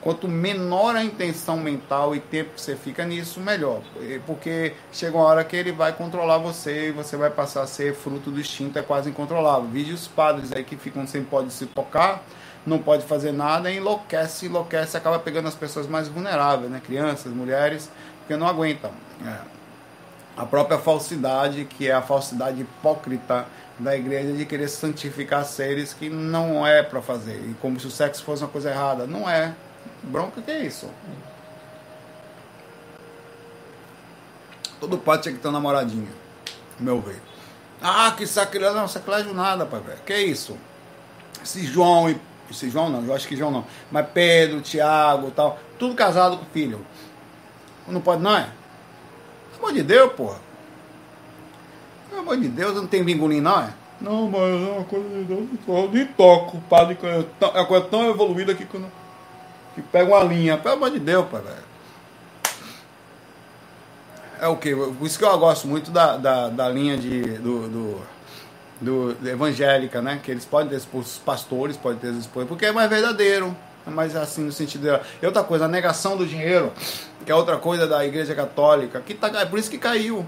Quanto 0.00 0.26
menor 0.26 0.96
a 0.96 1.04
intenção 1.04 1.56
mental 1.56 2.14
e 2.16 2.18
tempo 2.18 2.54
que 2.54 2.60
você 2.60 2.74
fica 2.74 3.04
nisso, 3.04 3.38
melhor. 3.38 3.82
Porque 4.26 4.74
chega 4.92 5.16
uma 5.16 5.24
hora 5.24 5.44
que 5.44 5.54
ele 5.54 5.70
vai 5.70 5.92
controlar 5.92 6.38
você 6.38 6.88
e 6.88 6.90
você 6.90 7.16
vai 7.16 7.30
passar 7.30 7.62
a 7.62 7.66
ser 7.68 7.94
fruto 7.94 8.28
do 8.28 8.40
instinto, 8.40 8.76
é 8.76 8.82
quase 8.82 9.10
incontrolável. 9.10 9.68
Vídeos 9.68 10.02
os 10.02 10.08
padres 10.08 10.52
aí 10.52 10.64
que 10.64 10.76
ficam 10.76 11.06
sem 11.06 11.22
pode 11.22 11.52
se 11.52 11.66
tocar, 11.66 12.20
não 12.66 12.78
pode 12.78 13.04
fazer 13.04 13.30
nada, 13.30 13.70
enlouquece, 13.70 14.46
enlouquece, 14.46 14.96
acaba 14.96 15.20
pegando 15.20 15.46
as 15.46 15.54
pessoas 15.54 15.86
mais 15.86 16.08
vulneráveis, 16.08 16.68
né? 16.68 16.82
crianças, 16.84 17.32
mulheres, 17.32 17.88
porque 18.18 18.36
não 18.36 18.48
aguentam. 18.48 18.90
É. 19.24 19.61
A 20.36 20.46
própria 20.46 20.78
falsidade, 20.78 21.64
que 21.66 21.88
é 21.88 21.92
a 21.92 22.02
falsidade 22.02 22.60
hipócrita 22.62 23.46
da 23.78 23.96
igreja 23.96 24.32
de 24.32 24.46
querer 24.46 24.68
santificar 24.68 25.44
seres 25.44 25.92
que 25.92 26.08
não 26.08 26.66
é 26.66 26.82
para 26.82 27.02
fazer, 27.02 27.36
e 27.50 27.54
como 27.60 27.78
se 27.78 27.86
o 27.86 27.90
sexo 27.90 28.24
fosse 28.24 28.42
uma 28.42 28.48
coisa 28.48 28.70
errada. 28.70 29.06
Não 29.06 29.28
é. 29.28 29.54
Bronca 30.02 30.40
que 30.40 30.50
é 30.50 30.64
isso? 30.64 30.88
Todo 34.80 34.98
pai 34.98 35.18
tinha 35.18 35.34
que 35.34 35.40
ter 35.40 35.48
uma 35.48 35.54
namoradinha, 35.54 36.08
meu 36.78 37.00
ver. 37.00 37.20
Ah, 37.80 38.12
que 38.16 38.26
sacrilégio. 38.26 38.76
Não, 38.76 38.88
sacrilégio 38.88 39.34
nada, 39.34 39.66
pai, 39.66 39.80
velho. 39.80 39.98
Que 40.06 40.16
isso? 40.16 40.56
Esse 41.42 41.64
João 41.64 42.08
e. 42.08 42.18
Esse 42.50 42.68
João 42.68 42.90
não, 42.90 43.04
eu 43.04 43.14
acho 43.14 43.26
que 43.26 43.36
João 43.36 43.50
não. 43.50 43.64
Mas 43.90 44.06
Pedro, 44.12 44.60
Tiago 44.60 45.30
tal. 45.30 45.58
Tudo 45.78 45.94
casado 45.94 46.36
com 46.36 46.44
filho. 46.46 46.84
Não 47.86 48.00
pode, 48.00 48.22
não 48.22 48.36
é? 48.36 48.48
Pelo 49.62 49.70
amor 49.70 49.72
de 49.74 49.82
Deus, 49.84 50.12
porra. 50.14 50.38
Pelo 52.08 52.22
amor 52.22 52.36
de 52.36 52.48
Deus, 52.48 52.74
não 52.74 52.86
tem 52.86 53.04
vingulinho, 53.04 53.42
não 53.42 53.60
é? 53.60 53.72
Não, 54.00 54.28
mas 54.28 54.40
é 54.40 54.72
uma 54.72 54.84
coisa 54.84 55.08
de 55.08 55.22
Deus. 55.22 55.48
Eu 55.68 55.90
nem 55.92 56.06
toco. 56.06 56.60
Padre 56.68 56.98
é 57.00 57.46
uma 57.46 57.64
coisa 57.64 57.86
tão 57.86 58.10
evoluída 58.10 58.54
que 58.56 58.64
quando 58.64 58.90
que 59.76 59.80
pega 59.80 60.10
uma 60.10 60.24
linha. 60.24 60.58
Pelo 60.58 60.74
amor 60.74 60.90
de 60.90 60.98
Deus, 60.98 61.28
pai, 61.28 61.40
velho. 61.42 61.72
É 64.40 64.48
o 64.48 64.56
que? 64.56 64.74
Por 64.74 65.06
isso 65.06 65.16
que 65.16 65.24
eu 65.24 65.38
gosto 65.38 65.68
muito 65.68 65.92
da, 65.92 66.16
da, 66.16 66.48
da 66.48 66.68
linha 66.68 66.98
de, 66.98 67.22
do, 67.38 67.68
do, 67.68 69.14
do, 69.14 69.28
evangélica, 69.28 70.02
né? 70.02 70.18
Que 70.20 70.32
eles 70.32 70.44
podem 70.44 70.76
ter 70.76 70.84
os 70.92 71.18
pastores, 71.18 71.76
podem 71.76 72.00
ter 72.00 72.08
os 72.08 72.26
porque 72.26 72.66
é 72.66 72.72
mais 72.72 72.90
verdadeiro. 72.90 73.56
É 73.86 73.90
mais 73.90 74.14
assim 74.14 74.42
no 74.42 74.52
sentido. 74.52 74.82
De... 74.82 75.00
E 75.22 75.26
outra 75.26 75.42
coisa, 75.42 75.64
a 75.64 75.68
negação 75.68 76.16
do 76.16 76.26
dinheiro, 76.26 76.72
que 77.24 77.32
é 77.32 77.34
outra 77.34 77.56
coisa 77.56 77.86
da 77.86 78.04
igreja 78.04 78.34
católica, 78.34 79.00
que 79.00 79.14
tá, 79.14 79.28
é 79.40 79.44
por 79.44 79.58
isso 79.58 79.70
que 79.70 79.78
caiu 79.78 80.26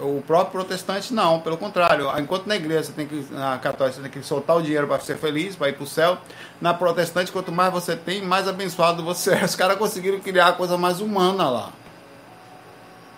o 0.00 0.22
próprio 0.26 0.60
protestante 0.60 1.14
não, 1.14 1.40
pelo 1.40 1.56
contrário. 1.56 2.10
Enquanto 2.18 2.46
na 2.46 2.56
igreja 2.56 2.84
você 2.84 2.92
tem 2.92 3.06
que, 3.06 3.26
na 3.30 3.58
católica 3.58 3.96
você 3.96 4.02
tem 4.02 4.10
que 4.10 4.26
soltar 4.26 4.56
o 4.56 4.62
dinheiro 4.62 4.86
para 4.86 4.98
ser 5.00 5.16
feliz, 5.16 5.54
para 5.54 5.68
ir 5.68 5.74
para 5.74 5.84
o 5.84 5.86
céu, 5.86 6.18
na 6.60 6.74
protestante, 6.74 7.30
quanto 7.30 7.52
mais 7.52 7.72
você 7.72 7.94
tem, 7.94 8.22
mais 8.22 8.48
abençoado 8.48 9.02
você 9.02 9.32
é. 9.34 9.44
Os 9.44 9.54
caras 9.54 9.76
conseguiram 9.76 10.18
criar 10.18 10.48
a 10.48 10.52
coisa 10.52 10.76
mais 10.76 11.00
humana 11.00 11.48
lá. 11.48 11.70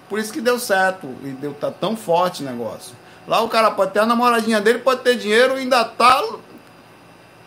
Por 0.08 0.18
isso 0.18 0.32
que 0.32 0.40
deu 0.40 0.58
certo 0.58 1.06
e 1.22 1.28
deu 1.28 1.54
tá 1.54 1.70
tão 1.70 1.96
forte 1.96 2.42
o 2.42 2.46
negócio. 2.46 2.94
Lá 3.26 3.40
o 3.40 3.48
cara 3.48 3.70
pode 3.70 3.92
ter 3.92 4.00
a 4.00 4.06
namoradinha 4.06 4.60
dele, 4.60 4.80
pode 4.80 5.00
ter 5.00 5.16
dinheiro 5.16 5.56
e 5.56 5.60
ainda 5.60 5.84
tá 5.84 6.22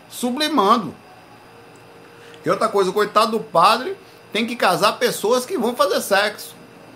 sublimando. 0.09 0.93
E 2.47 2.49
outra 2.49 2.69
coisa, 2.69 2.91
o 2.91 2.93
coitado 2.93 3.31
do 3.31 3.41
padre 3.41 3.97
tem 4.31 4.47
que 4.47 4.55
casar 4.55 4.93
pessoas 4.93 5.45
que 5.45 5.57
vão 5.57 5.75
fazer 5.75 5.99
sexo. 5.99 6.55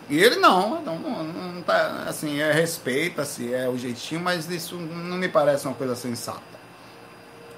E 0.10 0.18
ele 0.18 0.38
não, 0.38 0.82
não, 0.82 0.98
não, 0.98 1.24
não 1.26 1.62
tá, 1.62 2.06
assim, 2.08 2.40
é 2.40 2.54
respeita-se, 2.54 3.54
é 3.54 3.68
o 3.68 3.78
jeitinho, 3.78 4.22
mas 4.22 4.50
isso 4.50 4.78
não 4.78 5.18
me 5.18 5.28
parece 5.28 5.68
uma 5.68 5.74
coisa 5.74 5.94
sensata. 5.94 6.40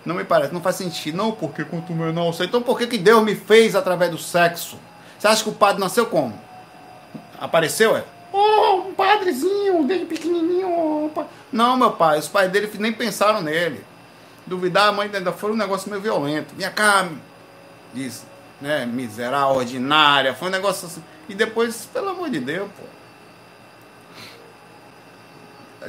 Não 0.04 0.16
me 0.16 0.24
parece, 0.24 0.52
não 0.52 0.60
faz 0.60 0.78
sentido. 0.78 1.16
Não, 1.16 1.34
porque 1.34 1.64
quanto 1.64 1.94
menor 1.94 2.26
eu 2.26 2.34
sei. 2.34 2.48
Então 2.48 2.64
por 2.64 2.80
que, 2.80 2.88
que 2.88 2.98
Deus 2.98 3.24
me 3.24 3.36
fez 3.36 3.76
através 3.76 4.10
do 4.10 4.18
sexo? 4.18 4.80
Você 5.20 5.28
acha 5.28 5.44
que 5.44 5.50
o 5.50 5.54
padre 5.54 5.80
nasceu 5.80 6.08
como? 6.08 6.34
Apareceu, 7.40 7.96
é? 7.96 8.04
Oh, 8.32 8.88
um 8.88 8.94
padrezinho, 8.96 9.84
desde 9.84 10.08
pequenininho. 10.08 11.12
Oh, 11.16 11.24
não, 11.52 11.78
meu 11.78 11.92
pai, 11.92 12.18
os 12.18 12.28
pais 12.28 12.52
dele 12.52 12.72
nem 12.80 12.92
pensaram 12.92 13.40
nele. 13.40 13.86
Duvidar, 14.48 14.88
a 14.88 14.92
mãe 14.92 15.12
ainda 15.14 15.32
foi 15.32 15.52
um 15.52 15.56
negócio 15.56 15.92
meio 15.92 16.02
violento. 16.02 16.56
Vinha 16.56 16.72
cá, 16.72 17.08
disse, 17.94 18.26
né, 18.60 18.86
miserável, 18.86 19.58
ordinária. 19.58 20.34
Foi 20.34 20.48
um 20.48 20.52
negócio 20.52 20.88
assim. 20.88 21.04
E 21.28 21.36
depois, 21.36 21.86
pelo 21.86 22.10
amor 22.10 22.30
de 22.30 22.40
Deus, 22.40 22.70
pô. 22.78 22.84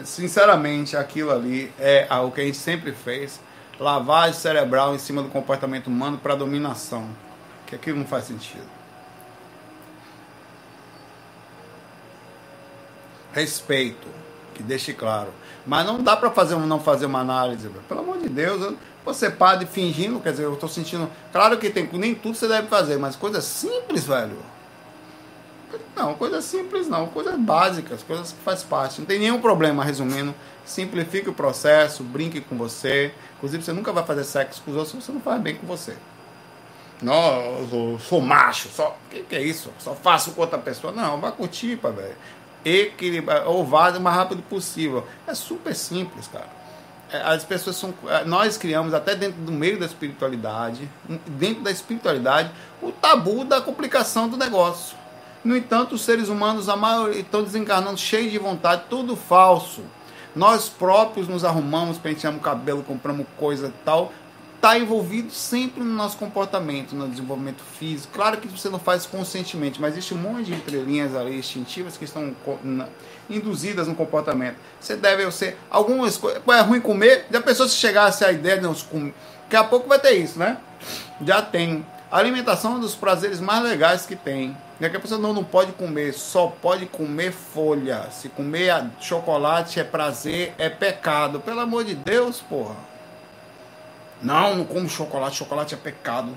Sinceramente, 0.04 0.96
aquilo 0.96 1.30
ali 1.30 1.72
é 1.78 2.08
o 2.16 2.30
que 2.30 2.40
a 2.40 2.44
gente 2.44 2.56
sempre 2.56 2.92
fez. 2.92 3.40
Lavagem 3.78 4.34
cerebral 4.34 4.94
em 4.94 4.98
cima 4.98 5.22
do 5.22 5.28
comportamento 5.28 5.86
humano 5.86 6.18
para 6.18 6.34
dominação. 6.34 7.08
Que 7.66 7.74
aquilo 7.74 7.98
não 7.98 8.06
faz 8.06 8.24
sentido. 8.24 8.68
Respeito, 13.32 14.06
que 14.54 14.62
deixe 14.62 14.92
claro. 14.92 15.32
Mas 15.66 15.84
não 15.86 16.02
dá 16.02 16.16
para 16.16 16.30
fazer 16.30 16.56
não 16.56 16.78
fazer 16.78 17.06
uma 17.06 17.20
análise. 17.20 17.68
Pelo 17.88 18.00
amor 18.00 18.18
de 18.18 18.28
Deus, 18.28 18.74
você 19.04 19.30
padre 19.30 19.66
fingindo, 19.66 20.20
quer 20.20 20.30
dizer, 20.30 20.44
eu 20.44 20.54
estou 20.54 20.68
sentindo. 20.68 21.10
Claro 21.32 21.58
que 21.58 21.70
tem 21.70 21.88
nem 21.92 22.14
tudo 22.14 22.36
você 22.36 22.48
deve 22.48 22.68
fazer, 22.68 22.98
mas 22.98 23.16
coisas 23.16 23.44
simples, 23.44 24.04
velho 24.04 24.54
não, 25.96 26.14
coisas 26.14 26.44
simples 26.44 26.88
não, 26.88 27.06
coisas 27.06 27.38
básicas, 27.38 28.02
coisas 28.02 28.32
que 28.32 28.38
faz 28.40 28.62
parte. 28.62 29.00
Não 29.00 29.06
tem 29.06 29.18
nenhum 29.18 29.40
problema, 29.40 29.84
resumindo. 29.84 30.34
Simplifique 30.64 31.28
o 31.28 31.34
processo, 31.34 32.02
brinque 32.02 32.40
com 32.40 32.56
você. 32.56 33.12
Inclusive, 33.36 33.62
você 33.62 33.72
nunca 33.72 33.92
vai 33.92 34.04
fazer 34.04 34.24
sexo 34.24 34.62
com 34.62 34.70
os 34.70 34.76
outros 34.76 34.92
se 34.92 35.00
você 35.00 35.12
não 35.12 35.20
faz 35.20 35.40
bem 35.40 35.56
com 35.56 35.66
você. 35.66 35.96
Não, 37.02 37.68
eu 37.72 37.98
sou, 38.00 38.20
macho, 38.20 38.68
só. 38.68 38.96
O 39.06 39.10
que, 39.10 39.22
que, 39.22 39.36
é 39.36 39.42
isso? 39.42 39.70
Só 39.78 39.94
faço 39.94 40.32
com 40.32 40.40
outra 40.40 40.58
pessoa. 40.58 40.92
Não, 40.92 41.20
vai 41.20 41.32
curtir, 41.32 41.76
velho. 41.76 42.16
Equilibrar, 42.64 43.46
ou 43.46 43.64
vá 43.64 43.90
o 43.90 44.00
mais 44.00 44.16
rápido 44.16 44.42
possível. 44.42 45.06
É 45.26 45.34
super 45.34 45.74
simples, 45.74 46.28
cara. 46.28 46.63
É, 47.14 47.22
as 47.22 47.44
pessoas 47.44 47.76
são. 47.76 47.94
É, 48.08 48.24
nós 48.24 48.56
criamos, 48.56 48.92
até 48.92 49.14
dentro 49.14 49.40
do 49.40 49.52
meio 49.52 49.78
da 49.78 49.86
espiritualidade, 49.86 50.90
dentro 51.28 51.62
da 51.62 51.70
espiritualidade, 51.70 52.50
o 52.82 52.90
tabu 52.90 53.44
da 53.44 53.60
complicação 53.60 54.28
do 54.28 54.36
negócio. 54.36 54.96
No 55.44 55.56
entanto, 55.56 55.94
os 55.94 56.02
seres 56.02 56.28
humanos, 56.28 56.68
a 56.68 56.74
maioria, 56.74 57.20
estão 57.20 57.44
desencarnando 57.44 57.98
cheios 57.98 58.32
de 58.32 58.38
vontade, 58.38 58.84
tudo 58.90 59.14
falso. 59.14 59.82
Nós 60.34 60.68
próprios 60.68 61.28
nos 61.28 61.44
arrumamos, 61.44 61.98
penteamos 61.98 62.40
o 62.40 62.42
cabelo, 62.42 62.82
compramos 62.82 63.26
coisa 63.38 63.68
e 63.68 63.84
tal. 63.84 64.12
Está 64.56 64.76
envolvido 64.76 65.30
sempre 65.30 65.84
no 65.84 65.94
nosso 65.94 66.16
comportamento, 66.16 66.96
no 66.96 67.06
desenvolvimento 67.06 67.62
físico. 67.62 68.12
Claro 68.14 68.38
que 68.38 68.48
você 68.48 68.68
não 68.68 68.78
faz 68.80 69.06
conscientemente, 69.06 69.80
mas 69.80 69.92
existe 69.92 70.14
um 70.14 70.18
monte 70.18 70.46
de 70.46 70.54
entrelinhas 70.54 71.14
ali 71.14 71.38
instintivas 71.38 71.96
que 71.96 72.06
estão 72.06 72.34
induzidas 73.28 73.88
no 73.88 73.94
comportamento. 73.94 74.56
Você 74.80 74.96
deve 74.96 75.30
ser 75.32 75.58
algumas 75.70 76.16
coisas. 76.16 76.42
É 76.46 76.60
ruim 76.60 76.80
comer? 76.80 77.26
Já 77.30 77.40
pensou 77.40 77.68
se 77.68 77.76
chegasse 77.76 78.24
a 78.24 78.32
ideia 78.32 78.56
de 78.56 78.62
não 78.62 78.74
comer? 78.74 79.14
Daqui 79.44 79.56
a 79.56 79.64
pouco 79.64 79.88
vai 79.88 79.98
ter 79.98 80.12
isso, 80.12 80.38
né? 80.38 80.56
Já 81.24 81.40
tem. 81.42 81.86
A 82.10 82.18
alimentação 82.18 82.72
é 82.72 82.74
um 82.76 82.80
dos 82.80 82.94
prazeres 82.94 83.40
mais 83.40 83.62
legais 83.62 84.06
que 84.06 84.14
tem 84.14 84.56
E 84.80 84.86
aqui 84.86 84.96
a 84.96 85.00
pessoa 85.00 85.20
não, 85.20 85.32
não 85.32 85.44
pode 85.44 85.72
comer, 85.72 86.12
só 86.12 86.46
pode 86.46 86.86
comer 86.86 87.32
folha. 87.32 88.08
Se 88.10 88.28
comer 88.28 88.84
chocolate 89.00 89.80
é 89.80 89.84
prazer, 89.84 90.54
é 90.58 90.68
pecado. 90.68 91.40
Pelo 91.40 91.60
amor 91.60 91.84
de 91.84 91.94
Deus, 91.94 92.40
porra. 92.40 92.76
Não, 94.22 94.56
não 94.56 94.64
como 94.64 94.88
chocolate, 94.88 95.36
chocolate 95.36 95.74
é 95.74 95.76
pecado. 95.76 96.36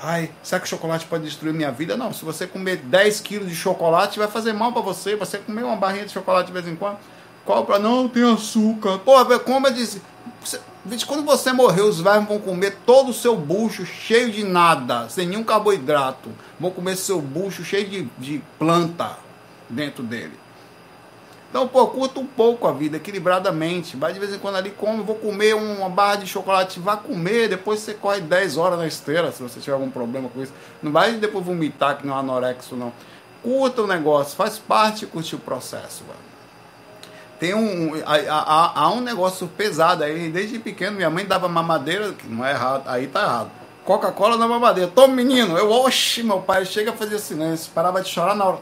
Ai, 0.00 0.30
será 0.42 0.60
que 0.60 0.68
chocolate 0.68 1.06
pode 1.06 1.24
destruir 1.24 1.52
minha 1.52 1.72
vida? 1.72 1.96
Não, 1.96 2.12
se 2.12 2.24
você 2.24 2.46
comer 2.46 2.76
10 2.76 3.20
quilos 3.20 3.48
de 3.48 3.56
chocolate, 3.56 4.18
vai 4.18 4.28
fazer 4.28 4.52
mal 4.52 4.72
para 4.72 4.80
você. 4.80 5.16
Você 5.16 5.38
comer 5.38 5.64
uma 5.64 5.76
barrinha 5.76 6.06
de 6.06 6.12
chocolate 6.12 6.46
de 6.46 6.52
vez 6.52 6.68
em 6.68 6.76
quando. 6.76 6.98
Qual 7.44 7.66
não 7.80 8.08
tem 8.08 8.30
açúcar? 8.30 8.98
Pô, 8.98 9.12
como 9.40 9.66
eu 9.66 9.72
disse, 9.72 10.02
quando 11.06 11.24
você 11.24 11.52
morrer, 11.52 11.80
os 11.80 12.00
vermes 12.00 12.28
vão 12.28 12.38
comer 12.38 12.76
todo 12.86 13.08
o 13.08 13.14
seu 13.14 13.34
bucho 13.34 13.84
cheio 13.86 14.30
de 14.30 14.44
nada, 14.44 15.08
sem 15.08 15.26
nenhum 15.26 15.42
carboidrato. 15.42 16.30
Vão 16.60 16.70
comer 16.70 16.96
seu 16.96 17.20
bucho 17.20 17.64
cheio 17.64 17.88
de, 17.88 18.08
de 18.18 18.42
planta 18.58 19.18
dentro 19.68 20.02
dele. 20.02 20.34
Então, 21.50 21.66
pô, 21.66 21.86
curta 21.86 22.20
um 22.20 22.26
pouco 22.26 22.68
a 22.68 22.72
vida, 22.72 22.98
equilibradamente. 22.98 23.96
Vai 23.96 24.12
de 24.12 24.18
vez 24.18 24.34
em 24.34 24.38
quando 24.38 24.56
ali, 24.56 24.70
come, 24.70 25.02
vou 25.02 25.16
comer 25.16 25.54
uma 25.54 25.88
barra 25.88 26.16
de 26.16 26.26
chocolate, 26.26 26.78
vá 26.78 26.96
comer, 26.96 27.48
depois 27.48 27.80
você 27.80 27.94
corre 27.94 28.20
10 28.20 28.58
horas 28.58 28.78
na 28.78 28.86
esteira, 28.86 29.32
se 29.32 29.42
você 29.42 29.58
tiver 29.58 29.72
algum 29.72 29.90
problema 29.90 30.28
com 30.28 30.42
isso. 30.42 30.52
Não 30.82 30.92
vai 30.92 31.12
depois 31.12 31.44
vomitar 31.44 31.96
que 31.96 32.06
não 32.06 32.14
é 32.14 32.18
anorexo, 32.18 32.76
não. 32.76 32.92
Curta 33.42 33.82
o 33.82 33.86
negócio, 33.86 34.36
faz 34.36 34.58
parte 34.58 35.06
curtir 35.06 35.36
o 35.36 35.38
processo, 35.38 36.04
velho. 36.04 36.28
Tem 37.40 37.54
um. 37.54 37.92
Há, 38.04 38.80
há, 38.80 38.90
um 38.90 39.00
negócio 39.00 39.46
pesado 39.48 40.02
aí, 40.04 40.28
desde 40.28 40.58
pequeno, 40.58 40.96
minha 40.96 41.08
mãe 41.08 41.24
dava 41.24 41.48
mamadeira, 41.48 42.12
que 42.12 42.26
não 42.26 42.44
é 42.44 42.50
errado, 42.50 42.82
aí 42.86 43.06
tá 43.06 43.22
errado. 43.22 43.50
Coca-Cola 43.84 44.36
na 44.36 44.46
mamadeira. 44.46 44.90
Toma, 44.90 45.14
menino. 45.14 45.56
Eu, 45.56 45.70
oxe, 45.70 46.22
meu 46.22 46.40
pai, 46.42 46.66
chega 46.66 46.90
a 46.90 46.94
fazer 46.94 47.18
silêncio. 47.18 47.72
Parava 47.72 48.02
de 48.02 48.08
chorar 48.10 48.34
na 48.34 48.44
hora. 48.44 48.58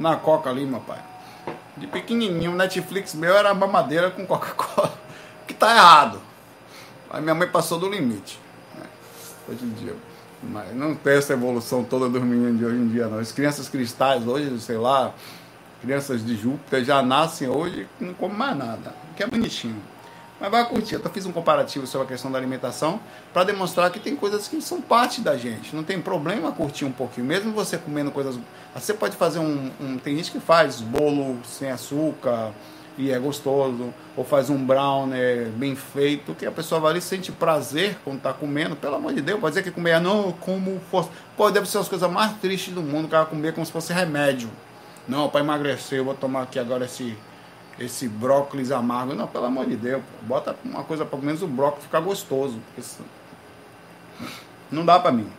Na 0.00 0.16
coca 0.16 0.50
ali, 0.50 0.64
meu 0.64 0.80
pai. 0.80 1.11
De 1.76 1.86
pequenininho, 1.86 2.52
o 2.52 2.54
Netflix 2.54 3.14
meu 3.14 3.34
era 3.34 3.54
mamadeira 3.54 4.10
com 4.10 4.26
Coca-Cola. 4.26 4.92
Que 5.46 5.54
tá 5.54 5.74
errado. 5.74 6.20
Aí 7.10 7.20
minha 7.20 7.34
mãe 7.34 7.48
passou 7.48 7.78
do 7.78 7.88
limite. 7.88 8.38
Né? 8.78 8.84
Hoje 9.48 9.64
em 9.64 9.70
dia. 9.70 9.94
Mas 10.40 10.74
não 10.74 10.94
tem 10.94 11.14
essa 11.14 11.32
evolução 11.32 11.82
toda 11.82 12.08
dos 12.08 12.22
meninos 12.22 12.58
de 12.58 12.64
hoje 12.64 12.76
em 12.76 12.88
dia, 12.88 13.08
não. 13.08 13.18
As 13.18 13.32
crianças 13.32 13.68
cristais 13.68 14.26
hoje, 14.26 14.58
sei 14.60 14.76
lá, 14.76 15.12
crianças 15.80 16.24
de 16.24 16.36
Júpiter 16.36 16.84
já 16.84 17.02
nascem 17.02 17.48
hoje 17.48 17.88
não 18.00 18.14
comem 18.14 18.36
mais 18.36 18.56
nada. 18.56 18.94
Que 19.16 19.24
é 19.24 19.26
bonitinho. 19.26 19.82
Mas 20.42 20.50
vai 20.50 20.64
curtir. 20.66 20.96
Eu 20.96 21.10
fiz 21.10 21.24
um 21.24 21.30
comparativo 21.30 21.86
sobre 21.86 22.04
a 22.04 22.08
questão 22.08 22.28
da 22.32 22.36
alimentação 22.36 22.98
para 23.32 23.44
demonstrar 23.44 23.88
que 23.92 24.00
tem 24.00 24.16
coisas 24.16 24.48
que 24.48 24.60
são 24.60 24.80
parte 24.80 25.20
da 25.20 25.36
gente. 25.36 25.74
Não 25.76 25.84
tem 25.84 26.02
problema 26.02 26.50
curtir 26.50 26.84
um 26.84 26.90
pouquinho. 26.90 27.24
Mesmo 27.24 27.52
você 27.52 27.78
comendo 27.78 28.10
coisas. 28.10 28.36
Você 28.74 28.92
pode 28.92 29.14
fazer 29.14 29.38
um. 29.38 29.70
um 29.80 29.98
tem 29.98 30.16
gente 30.16 30.32
que 30.32 30.40
faz 30.40 30.80
bolo 30.80 31.38
sem 31.44 31.70
açúcar 31.70 32.50
e 32.98 33.12
é 33.12 33.20
gostoso. 33.20 33.94
Ou 34.16 34.24
faz 34.24 34.50
um 34.50 34.56
brownie 34.66 35.44
bem 35.54 35.76
feito, 35.76 36.34
que 36.34 36.44
a 36.44 36.50
pessoa 36.50 36.80
vai 36.80 36.90
ali 36.90 37.00
sente 37.00 37.30
prazer 37.30 37.96
quando 38.02 38.16
está 38.16 38.32
comendo. 38.32 38.74
Pelo 38.74 38.96
amor 38.96 39.14
de 39.14 39.20
Deus, 39.20 39.38
pode 39.38 39.52
dizer 39.54 39.62
que 39.62 39.70
comer, 39.70 40.00
não, 40.00 40.32
como 40.32 40.80
fosse. 40.90 41.08
Pode 41.36 41.54
deve 41.54 41.68
ser 41.68 41.78
as 41.78 41.88
coisas 41.88 42.10
mais 42.10 42.32
tristes 42.38 42.74
do 42.74 42.82
mundo, 42.82 43.04
o 43.04 43.08
cara 43.08 43.26
comer 43.26 43.54
como 43.54 43.64
se 43.64 43.70
fosse 43.70 43.92
remédio. 43.92 44.50
Não, 45.06 45.28
para 45.28 45.40
emagrecer, 45.40 45.98
eu 45.98 46.04
vou 46.04 46.14
tomar 46.14 46.42
aqui 46.42 46.58
agora 46.58 46.84
esse 46.84 47.16
esse 47.78 48.08
brócolis 48.08 48.70
amargo. 48.70 49.14
Não, 49.14 49.26
pelo 49.26 49.46
amor 49.46 49.66
de 49.66 49.76
Deus, 49.76 50.02
pô. 50.02 50.26
bota 50.26 50.56
uma 50.64 50.84
coisa, 50.84 51.04
pelo 51.04 51.22
menos 51.22 51.42
o 51.42 51.46
brócolis 51.46 51.84
ficar 51.84 52.00
gostoso. 52.00 52.58
Não 54.70 54.84
dá 54.84 54.98
pra 54.98 55.12
mim. 55.12 55.30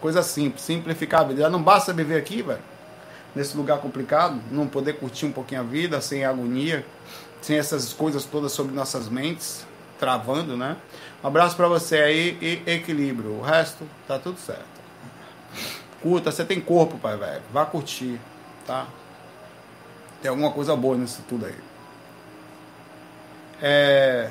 Coisa 0.00 0.22
simples, 0.22 0.62
simplificar 0.62 1.22
a 1.22 1.24
vida. 1.24 1.40
Já 1.42 1.50
não 1.50 1.62
basta 1.62 1.92
viver 1.92 2.16
aqui, 2.16 2.42
velho, 2.42 2.60
nesse 3.34 3.56
lugar 3.56 3.78
complicado, 3.78 4.40
não 4.50 4.66
poder 4.66 4.94
curtir 4.94 5.26
um 5.26 5.32
pouquinho 5.32 5.60
a 5.60 5.64
vida 5.64 6.00
sem 6.00 6.24
agonia, 6.24 6.86
sem 7.42 7.58
essas 7.58 7.92
coisas 7.92 8.24
todas 8.24 8.52
sobre 8.52 8.74
nossas 8.74 9.08
mentes, 9.08 9.66
travando, 9.98 10.56
né? 10.56 10.76
Um 11.22 11.26
abraço 11.26 11.56
para 11.56 11.66
você 11.66 11.96
aí 11.96 12.38
e 12.40 12.70
equilíbrio. 12.70 13.32
O 13.32 13.42
resto 13.42 13.84
tá 14.06 14.18
tudo 14.18 14.38
certo. 14.38 14.78
Curta, 16.00 16.30
você 16.30 16.44
tem 16.44 16.60
corpo, 16.60 16.96
pai, 16.96 17.16
velho. 17.16 17.42
Vá 17.52 17.66
curtir, 17.66 18.20
tá? 18.64 18.86
Tem 20.20 20.28
alguma 20.28 20.50
coisa 20.50 20.74
boa 20.74 20.96
nisso 20.96 21.22
tudo 21.28 21.46
aí. 21.46 21.54
É... 23.60 24.30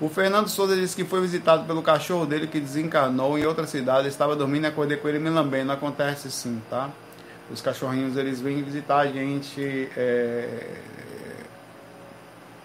O 0.00 0.08
Fernando 0.08 0.48
Souza 0.48 0.76
disse 0.76 0.94
que 0.94 1.04
foi 1.04 1.20
visitado 1.20 1.64
pelo 1.64 1.82
cachorro 1.82 2.26
dele 2.26 2.46
que 2.46 2.60
desencarnou 2.60 3.38
em 3.38 3.46
outra 3.46 3.66
cidade. 3.66 4.08
Estava 4.08 4.36
dormindo 4.36 4.64
e 4.64 4.66
acordei 4.66 4.96
com 4.96 5.08
ele 5.08 5.18
me 5.18 5.30
lambendo. 5.30 5.72
Acontece 5.72 6.30
sim, 6.30 6.60
tá? 6.68 6.90
Os 7.50 7.60
cachorrinhos 7.60 8.16
eles 8.16 8.40
vêm 8.40 8.62
visitar 8.62 8.98
a 8.98 9.06
gente. 9.06 9.88
É... 9.96 10.76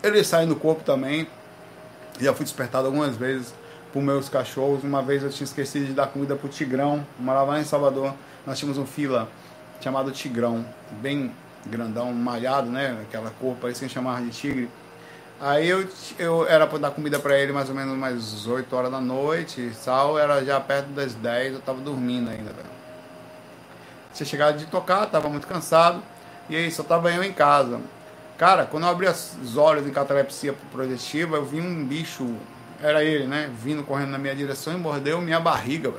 Eles 0.04 0.28
saem 0.28 0.48
do 0.48 0.56
corpo 0.56 0.84
também. 0.84 1.28
Já 2.20 2.34
fui 2.34 2.44
despertado 2.44 2.88
algumas 2.88 3.16
vezes 3.16 3.54
para 3.92 4.02
meus 4.02 4.30
cachorros. 4.30 4.84
Uma 4.84 5.02
vez 5.02 5.24
eu 5.24 5.30
tinha 5.30 5.46
esquecido 5.46 5.86
de 5.86 5.94
dar 5.94 6.08
comida 6.08 6.36
para 6.36 6.48
o 6.48 6.50
Tigrão. 6.50 7.06
Eu 7.18 7.26
morava 7.26 7.52
lá 7.52 7.60
em 7.60 7.64
Salvador. 7.64 8.14
Nós 8.46 8.58
tínhamos 8.58 8.78
um 8.78 8.86
fila 8.86 9.28
chamado 9.82 10.12
Tigrão, 10.12 10.66
bem 11.02 11.32
grandão, 11.66 12.14
malhado, 12.14 12.70
né? 12.70 12.98
Aquela 13.02 13.30
cor, 13.32 13.56
parecia 13.56 13.88
que 13.88 13.94
chamava 13.94 14.22
de 14.22 14.30
tigre. 14.30 14.70
Aí 15.42 15.70
eu, 15.70 15.88
eu 16.18 16.46
era 16.48 16.68
para 16.68 16.80
dar 16.80 16.92
comida 16.92 17.18
para 17.18 17.38
ele 17.40 17.54
mais 17.54 17.70
ou 17.70 17.76
menos 17.76 17.98
mais 17.98 18.46
8 18.46 18.76
horas 18.76 18.92
da 18.92 19.00
noite. 19.00 19.72
Sal 19.74 20.20
era 20.20 20.44
já 20.44 20.60
perto 20.60 20.88
das 20.88 21.14
10, 21.14 21.54
eu 21.54 21.62
tava 21.62 21.80
dormindo 21.80 22.30
ainda, 22.30 22.52
velho. 22.52 22.70
Tinha 24.14 24.28
chegado 24.28 24.58
de 24.58 24.66
tocar, 24.66 25.06
tava 25.06 25.30
muito 25.30 25.48
cansado. 25.48 26.02
E 26.50 26.56
aí 26.56 26.70
só 26.72 26.84
tava 26.84 27.12
eu 27.12 27.24
em 27.24 27.32
casa. 27.32 27.80
Cara, 28.38 28.66
quando 28.66 28.84
eu 28.84 28.90
abri 28.90 29.08
os 29.08 29.56
olhos 29.56 29.86
em 29.86 29.92
catalepsia 29.92 30.54
projetiva, 30.72 31.38
eu 31.38 31.46
vi 31.46 31.62
um 31.62 31.86
bicho 31.86 32.36
era 32.82 33.04
ele, 33.04 33.28
né? 33.28 33.50
Vindo 33.62 33.84
correndo 33.84 34.12
na 34.12 34.18
minha 34.18 34.36
direção 34.36 34.74
e 34.74 34.78
mordeu 34.78 35.22
minha 35.22 35.40
barriga. 35.40 35.92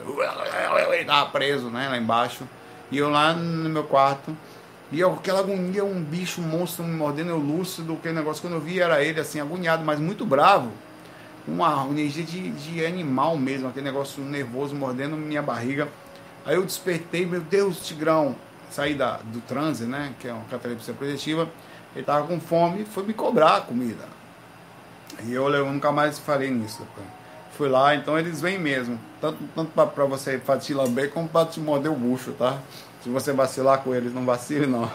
Ele 0.93 1.05
tava 1.05 1.31
preso, 1.31 1.69
né? 1.69 1.89
Lá 1.89 1.99
embaixo. 1.99 2.45
E 2.91 2.99
eu 2.99 3.11
lá 3.11 3.33
no 3.35 3.69
meu 3.69 3.85
quarto. 3.85 4.37
E 4.93 4.99
eu, 4.99 5.13
aquela 5.13 5.41
agonia, 5.41 5.85
um 5.85 6.03
bicho, 6.03 6.41
um 6.41 6.45
monstro 6.45 6.85
me 6.85 6.97
mordendo, 6.97 7.31
eu 7.31 7.39
lúcido, 7.39 7.93
aquele 7.93 8.15
negócio. 8.15 8.43
Quando 8.43 8.55
eu 8.55 8.61
vi 8.61 8.81
era 8.81 9.03
ele, 9.05 9.21
assim, 9.21 9.41
agoniado, 9.41 9.85
mas 9.85 10.01
muito 10.01 10.27
bravo. 10.27 10.73
Uma 11.47 11.87
energia 11.91 12.25
de, 12.25 12.51
de 12.51 12.85
animal 12.85 13.37
mesmo, 13.37 13.69
aquele 13.69 13.85
negócio 13.85 14.23
nervoso 14.23 14.75
mordendo 14.75 15.17
minha 15.17 15.43
barriga. 15.43 15.89
Aí 16.45 16.57
eu 16.57 16.65
despertei, 16.65 17.25
meu 17.27 17.41
Deus, 17.41 17.87
Tigrão. 17.87 18.35
Saí 18.71 18.95
da, 18.95 19.19
do 19.23 19.41
transe, 19.43 19.85
né? 19.85 20.13
Que 20.19 20.29
é 20.29 20.33
uma 20.33 20.45
catalepsia 20.45 20.95
projetiva. 20.95 21.49
Ele 21.95 22.05
tava 22.05 22.27
com 22.27 22.41
fome 22.41 22.83
e 22.83 22.85
foi 22.85 23.05
me 23.05 23.13
cobrar 23.13 23.57
a 23.57 23.61
comida. 23.61 24.20
E 25.27 25.33
eu, 25.33 25.49
eu 25.53 25.67
nunca 25.67 25.93
mais 25.93 26.19
falei 26.19 26.51
nisso. 26.51 26.87
Fui 27.57 27.69
lá, 27.69 27.95
então 27.95 28.19
eles 28.19 28.41
vêm 28.41 28.59
mesmo. 28.59 28.99
Tanto, 29.21 29.39
tanto 29.55 29.71
para 29.73 30.05
você 30.05 30.41
te 30.61 30.73
lamber 30.73 31.11
como 31.11 31.29
para 31.29 31.47
te 31.47 31.61
morder 31.61 31.91
o 31.91 31.95
bucho, 31.95 32.33
tá? 32.33 32.59
Se 33.03 33.09
você 33.09 33.33
vacilar 33.33 33.83
com 33.83 33.95
eles, 33.95 34.15
não 34.15 34.25
vacile 34.25 34.67
não. 34.67 34.91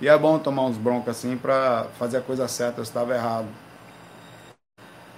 E 0.00 0.08
é 0.08 0.18
bom 0.18 0.38
tomar 0.38 0.64
uns 0.64 0.76
broncos 0.76 1.08
assim 1.08 1.36
para 1.36 1.86
fazer 1.98 2.18
a 2.18 2.20
coisa 2.20 2.48
certa, 2.48 2.80
eu 2.80 2.82
estava 2.82 3.14
errado. 3.14 3.48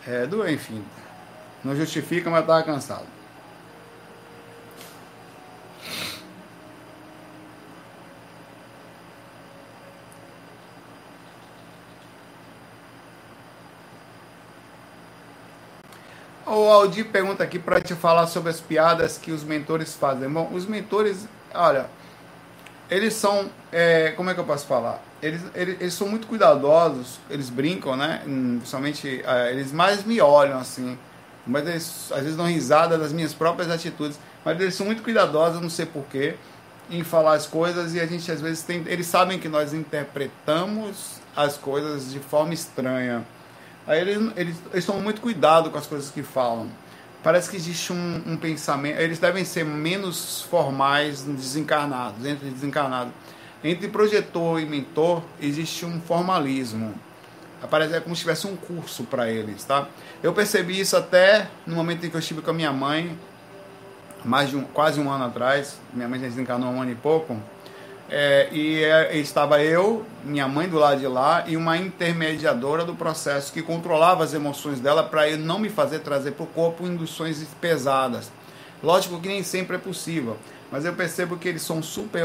É, 0.07 0.27
do 0.27 0.49
enfim. 0.49 0.85
Não 1.65 1.75
justifica, 1.75 2.31
mas 2.31 2.43
estava 2.43 2.62
cansado. 2.62 3.15
O 16.57 16.71
Aldir 16.71 17.05
pergunta 17.09 17.45
aqui 17.45 17.59
para 17.59 17.83
te 17.83 17.95
falar 17.95 18.27
sobre 18.29 18.49
as 18.49 18.62
piadas 18.62 19.19
que 19.19 19.31
os 19.31 19.45
mentores 19.45 19.95
fazem. 19.95 20.27
Bom, 20.27 20.49
os 20.55 20.64
mentores, 20.64 21.29
olha, 21.55 21.85
eles 22.90 23.12
são, 23.12 23.51
é, 23.71 24.12
como 24.12 24.31
é 24.31 24.35
que 24.35 24.40
eu 24.40 24.45
posso 24.45 24.64
falar? 24.64 25.03
Eles, 25.21 25.42
eles, 25.55 25.77
eles, 25.79 25.92
são 25.92 26.09
muito 26.09 26.27
cuidadosos, 26.27 27.21
eles 27.29 27.51
brincam, 27.51 27.95
né? 27.95 28.23
Principalmente, 28.25 29.23
é, 29.27 29.53
eles 29.53 29.71
mais 29.71 30.03
me 30.07 30.19
olham 30.19 30.59
assim, 30.59 30.99
mas 31.47 31.69
eles 31.69 32.11
às 32.11 32.23
vezes 32.23 32.37
dão 32.38 32.47
risada 32.47 32.97
das 32.97 33.12
minhas 33.12 33.35
próprias 33.35 33.71
atitudes, 33.71 34.19
mas 34.42 34.59
eles 34.59 34.75
são 34.75 34.87
muito 34.87 35.03
cuidadosos, 35.03 35.61
não 35.61 35.69
sei 35.69 35.85
porquê, 35.85 36.37
em 36.90 37.05
falar 37.05 37.35
as 37.35 37.47
coisas 37.47 37.95
e 37.95 38.01
a 38.01 38.07
gente 38.07 38.33
às 38.33 38.40
vezes 38.40 38.62
tem, 38.62 38.83
eles 38.87 39.07
sabem 39.07 39.38
que 39.38 39.47
nós 39.47 39.75
interpretamos 39.75 41.21
as 41.37 41.59
coisas 41.59 42.11
de 42.11 42.19
forma 42.19 42.55
estranha. 42.55 43.27
Aí 43.87 44.01
eles, 44.01 44.33
eles, 44.37 44.57
eles 44.72 44.85
tomam 44.85 45.03
muito 45.03 45.20
cuidado 45.20 45.70
com 45.70 45.79
as 45.79 45.87
coisas 45.87 46.11
que 46.11 46.22
falam. 46.22 46.68
Parece 47.22 47.51
que 47.51 47.57
existe 47.57 47.92
um, 47.92 48.22
um 48.27 48.37
pensamento. 48.37 49.01
Eles 49.01 49.18
devem 49.18 49.44
ser 49.44 49.64
menos 49.64 50.42
formais 50.42 51.22
desencarnados, 51.22 52.25
entre 52.25 52.49
desencarnados. 52.51 53.12
Entre 53.64 53.88
projetor 53.88 54.61
e 54.61 54.66
mentor 54.66 55.22
existe 55.40 55.85
um 55.85 56.01
formalismo. 56.01 56.94
Aparece 57.62 57.94
é 57.94 58.01
como 58.01 58.14
se 58.14 58.20
tivesse 58.20 58.46
um 58.46 58.55
curso 58.55 59.05
para 59.05 59.31
eles, 59.31 59.64
tá? 59.64 59.88
Eu 60.22 60.33
percebi 60.33 60.79
isso 60.79 60.96
até 60.96 61.49
no 61.66 61.75
momento 61.75 62.05
em 62.05 62.11
que 62.11 62.14
eu 62.14 62.20
estive 62.20 62.42
com 62.42 62.51
a 62.51 62.55
minha 62.55 62.72
mãe, 62.72 63.18
mais 64.25 64.51
de 64.51 64.57
um, 64.57 64.62
quase 64.62 65.01
um 65.01 65.11
ano 65.11 65.25
atrás. 65.25 65.81
Minha 65.92 66.09
mãe 66.09 66.20
já 66.20 66.27
desencarnou 66.27 66.70
um 66.70 66.83
ano 66.83 66.92
e 66.92 66.94
pouco. 66.94 67.40
É, 68.09 68.49
e 68.53 68.85
é, 68.85 69.16
estava 69.16 69.62
eu, 69.62 70.07
minha 70.25 70.47
mãe 70.47 70.69
do 70.69 70.79
lado 70.79 71.01
de 71.01 71.07
lá 71.09 71.45
e 71.47 71.57
uma 71.57 71.77
intermediadora 71.77 72.85
do 72.85 72.95
processo 72.95 73.53
que 73.53 73.61
controlava 73.62 74.23
as 74.23 74.33
emoções 74.33 74.79
dela 74.79 75.03
para 75.03 75.29
eu 75.29 75.38
não 75.38 75.59
me 75.59 75.69
fazer 75.69 76.01
trazer 76.01 76.33
para 76.33 76.45
o 76.45 76.47
corpo 76.47 76.87
induções 76.87 77.45
pesadas. 77.61 78.31
Lógico 78.83 79.21
que 79.21 79.27
nem 79.27 79.42
sempre 79.42 79.75
é 79.77 79.79
possível, 79.79 80.37
mas 80.71 80.85
eu 80.85 80.92
percebo 80.92 81.37
que 81.37 81.49
eles 81.49 81.62
são 81.62 81.83
super 81.83 82.25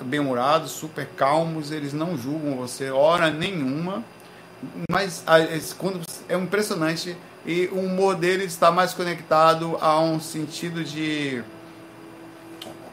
bem-humorados, 0.00 0.72
super 0.72 1.06
calmos, 1.16 1.70
eles 1.70 1.92
não 1.92 2.16
julgam 2.18 2.56
você 2.56 2.90
hora 2.90 3.30
nenhuma, 3.30 4.02
mas 4.90 5.24
quando 5.78 6.00
é 6.28 6.34
impressionante 6.34 7.16
e 7.46 7.68
o 7.70 7.80
humor 7.80 8.16
deles 8.16 8.46
está 8.46 8.70
mais 8.72 8.94
conectado 8.94 9.76
a 9.80 10.00
um 10.00 10.18
sentido 10.18 10.82
de 10.82 11.44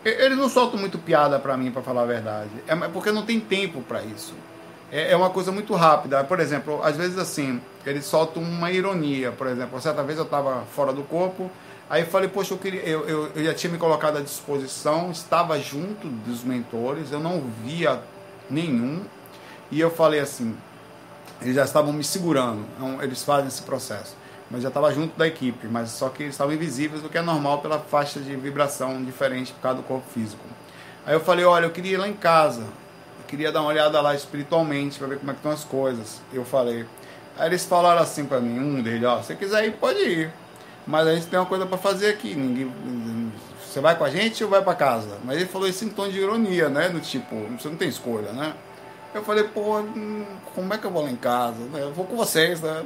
eles 0.04 0.38
não 0.38 0.50
soltam 0.50 0.80
muito 0.80 0.98
piada 0.98 1.38
para 1.38 1.56
mim, 1.56 1.72
para 1.72 1.82
falar 1.82 2.04
a 2.04 2.06
verdade. 2.06 2.50
É 2.68 2.76
porque 2.88 3.12
não 3.12 3.24
tem 3.24 3.40
tempo 3.40 3.82
para 3.82 4.02
isso. 4.02 4.34
É, 4.92 5.12
é 5.12 5.16
uma 5.16 5.30
coisa 5.30 5.52
muito 5.52 5.74
rápida. 5.76 6.24
Por 6.24 6.40
exemplo, 6.40 6.82
às 6.84 6.98
vezes 6.98 7.18
assim, 7.18 7.62
eles 7.86 8.06
soltam 8.06 8.42
uma 8.42 8.72
ironia. 8.72 9.32
Por 9.32 9.48
exemplo, 9.48 9.80
certa 9.80 10.04
vez 10.04 10.18
eu 10.18 10.26
estava 10.26 10.64
fora 10.76 10.92
do 10.92 11.04
corpo, 11.04 11.52
aí 11.90 12.04
falei, 12.04 12.30
poxa, 12.30 12.54
eu, 12.54 12.58
queria, 12.58 12.82
eu, 12.82 13.08
eu, 13.08 13.32
eu 13.36 13.46
já 13.46 13.54
tinha 13.54 13.72
me 13.72 13.78
colocado 13.78 14.18
à 14.18 14.22
disposição, 14.22 15.12
estava 15.12 15.60
junto 15.60 16.08
dos 16.08 16.44
mentores, 16.44 17.12
eu 17.12 17.20
não 17.20 17.44
via 17.64 18.02
nenhum. 18.50 19.02
E 19.70 19.80
eu 19.80 19.92
falei 19.92 20.20
assim, 20.20 20.58
eles 21.42 21.56
já 21.56 21.64
estavam 21.64 21.94
me 21.94 22.04
segurando, 22.04 22.66
então, 22.76 23.02
eles 23.02 23.24
fazem 23.24 23.48
esse 23.48 23.62
processo 23.62 24.21
mas 24.52 24.62
já 24.62 24.68
estava 24.68 24.94
junto 24.94 25.18
da 25.18 25.26
equipe, 25.26 25.68
mas 25.68 25.92
só 25.92 26.10
que 26.10 26.24
eles 26.24 26.36
estavam 26.36 26.54
invisíveis, 26.54 27.04
o 27.04 27.10
que 27.10 27.18
é 27.18 27.22
normal 27.22 27.60
pela 27.60 27.80
faixa 27.80 28.20
de 28.20 28.36
vibração 28.36 29.04
diferente 29.04 29.54
por 29.54 29.62
causa 29.62 29.78
do 29.78 29.84
corpo 29.84 30.06
físico. 30.14 30.44
Aí 31.06 31.14
eu 31.14 31.22
falei, 31.22 31.46
olha, 31.46 31.66
eu 31.66 31.72
queria 31.72 31.94
ir 31.94 31.98
lá 31.98 32.08
em 32.08 32.14
casa, 32.14 32.62
eu 32.62 33.26
queria 33.28 33.52
dar 33.52 33.62
uma 33.62 33.70
olhada 33.70 34.00
lá 34.02 34.14
espiritualmente 34.14 35.00
para 35.00 35.08
ver 35.08 35.20
como 35.20 35.32
é 35.32 35.34
que 35.34 35.40
estão 35.40 35.52
as 35.52 35.64
coisas. 35.64 36.22
Eu 36.34 36.44
falei. 36.44 36.86
Aí 37.38 37.48
eles 37.48 37.66
falaram 37.66 38.02
assim 38.02 38.26
para 38.26 38.40
mim, 38.40 38.60
um 38.60 38.82
deles, 38.82 39.04
ó, 39.04 39.22
se 39.22 39.36
quiser 39.36 39.66
ir, 39.66 39.72
pode 39.74 40.00
ir. 40.00 40.32
Mas 40.86 41.08
a 41.08 41.16
gente 41.16 41.28
tem 41.28 41.40
uma 41.40 41.46
coisa 41.46 41.66
para 41.66 41.78
fazer 41.78 42.10
aqui, 42.10 42.36
ninguém, 42.36 42.72
você 43.72 43.80
vai 43.80 43.98
com 43.98 44.04
a 44.04 44.10
gente 44.10 44.44
ou 44.44 44.50
vai 44.50 44.62
para 44.62 44.76
casa? 44.76 45.18
Mas 45.24 45.38
ele 45.38 45.46
falou 45.46 45.66
isso 45.66 45.86
em 45.86 45.90
tom 45.90 46.10
de 46.10 46.20
ironia, 46.20 46.68
né? 46.68 46.90
No 46.90 47.00
tipo, 47.00 47.36
você 47.58 47.70
não 47.70 47.78
tem 47.78 47.88
escolha, 47.88 48.34
né? 48.34 48.54
Eu 49.14 49.24
falei, 49.24 49.46
pô, 49.46 49.80
hum, 49.80 50.26
como 50.54 50.74
é 50.74 50.78
que 50.78 50.86
eu 50.86 50.92
vou 50.92 51.04
lá 51.04 51.10
em 51.10 51.16
casa? 51.16 51.58
Eu 51.74 51.94
vou 51.94 52.06
com 52.06 52.18
vocês, 52.18 52.60
né? 52.60 52.84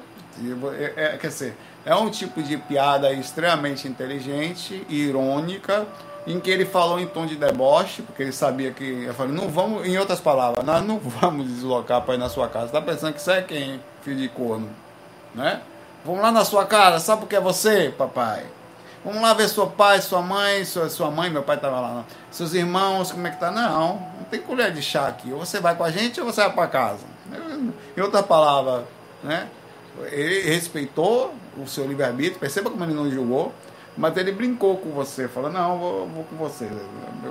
É, 0.77 0.93
é, 0.95 1.17
quer 1.17 1.27
dizer, 1.27 1.57
é 1.85 1.95
um 1.95 2.09
tipo 2.09 2.41
de 2.43 2.57
piada 2.57 3.11
extremamente 3.13 3.87
inteligente 3.87 4.85
e 4.89 4.95
irônica, 5.07 5.85
em 6.27 6.39
que 6.39 6.49
ele 6.49 6.65
falou 6.65 6.99
em 6.99 7.05
tom 7.05 7.25
de 7.25 7.35
deboche, 7.35 8.01
porque 8.01 8.23
ele 8.23 8.31
sabia 8.31 8.71
que. 8.71 9.03
Eu 9.05 9.13
falei, 9.13 9.33
não 9.33 9.47
vamos, 9.47 9.87
em 9.87 9.97
outras 9.97 10.19
palavras, 10.19 10.65
nós 10.65 10.83
não 10.83 10.99
vamos 11.21 11.47
deslocar 11.47 12.01
para 12.01 12.15
ir 12.15 12.17
na 12.17 12.29
sua 12.29 12.47
casa. 12.47 12.71
Tá 12.71 12.81
pensando 12.81 13.13
que 13.13 13.21
você 13.21 13.33
é 13.33 13.41
quem, 13.41 13.81
filho 14.01 14.17
de 14.17 14.29
corno? 14.29 14.69
Né? 15.33 15.61
Vamos 16.03 16.21
lá 16.21 16.31
na 16.31 16.43
sua 16.45 16.65
casa, 16.65 16.99
sabe 16.99 17.21
porque 17.21 17.35
é 17.35 17.41
você, 17.41 17.93
papai? 17.97 18.45
Vamos 19.03 19.21
lá 19.21 19.35
ver 19.35 19.47
seu 19.47 19.67
pai, 19.67 20.01
sua 20.01 20.21
mãe, 20.21 20.65
sua, 20.65 20.89
sua 20.89 21.11
mãe, 21.11 21.29
meu 21.29 21.43
pai 21.43 21.57
estava 21.57 21.79
lá, 21.79 21.89
não. 21.93 22.05
seus 22.31 22.55
irmãos, 22.55 23.11
como 23.11 23.27
é 23.27 23.29
que 23.29 23.39
tá? 23.39 23.51
Não, 23.51 23.99
não 24.17 24.23
tem 24.31 24.41
colher 24.41 24.71
de 24.71 24.81
chá 24.81 25.07
aqui. 25.07 25.31
Ou 25.31 25.45
você 25.45 25.59
vai 25.59 25.75
com 25.75 25.83
a 25.83 25.91
gente 25.91 26.19
ou 26.19 26.25
você 26.25 26.41
vai 26.41 26.51
para 26.53 26.67
casa. 26.67 27.05
Em 27.95 28.01
outras 28.01 28.25
palavras, 28.25 28.83
né? 29.23 29.47
Ele 30.11 30.41
respeitou 30.41 31.33
o 31.57 31.67
seu 31.67 31.87
livre-arbítrio, 31.87 32.39
perceba 32.39 32.69
como 32.69 32.83
ele 32.83 32.93
não 32.93 33.09
julgou, 33.09 33.53
mas 33.97 34.15
ele 34.17 34.31
brincou 34.31 34.77
com 34.77 34.89
você, 34.91 35.27
falou, 35.27 35.51
não, 35.51 35.79
vou, 35.79 36.07
vou 36.07 36.23
com 36.25 36.35
você. 36.35 36.69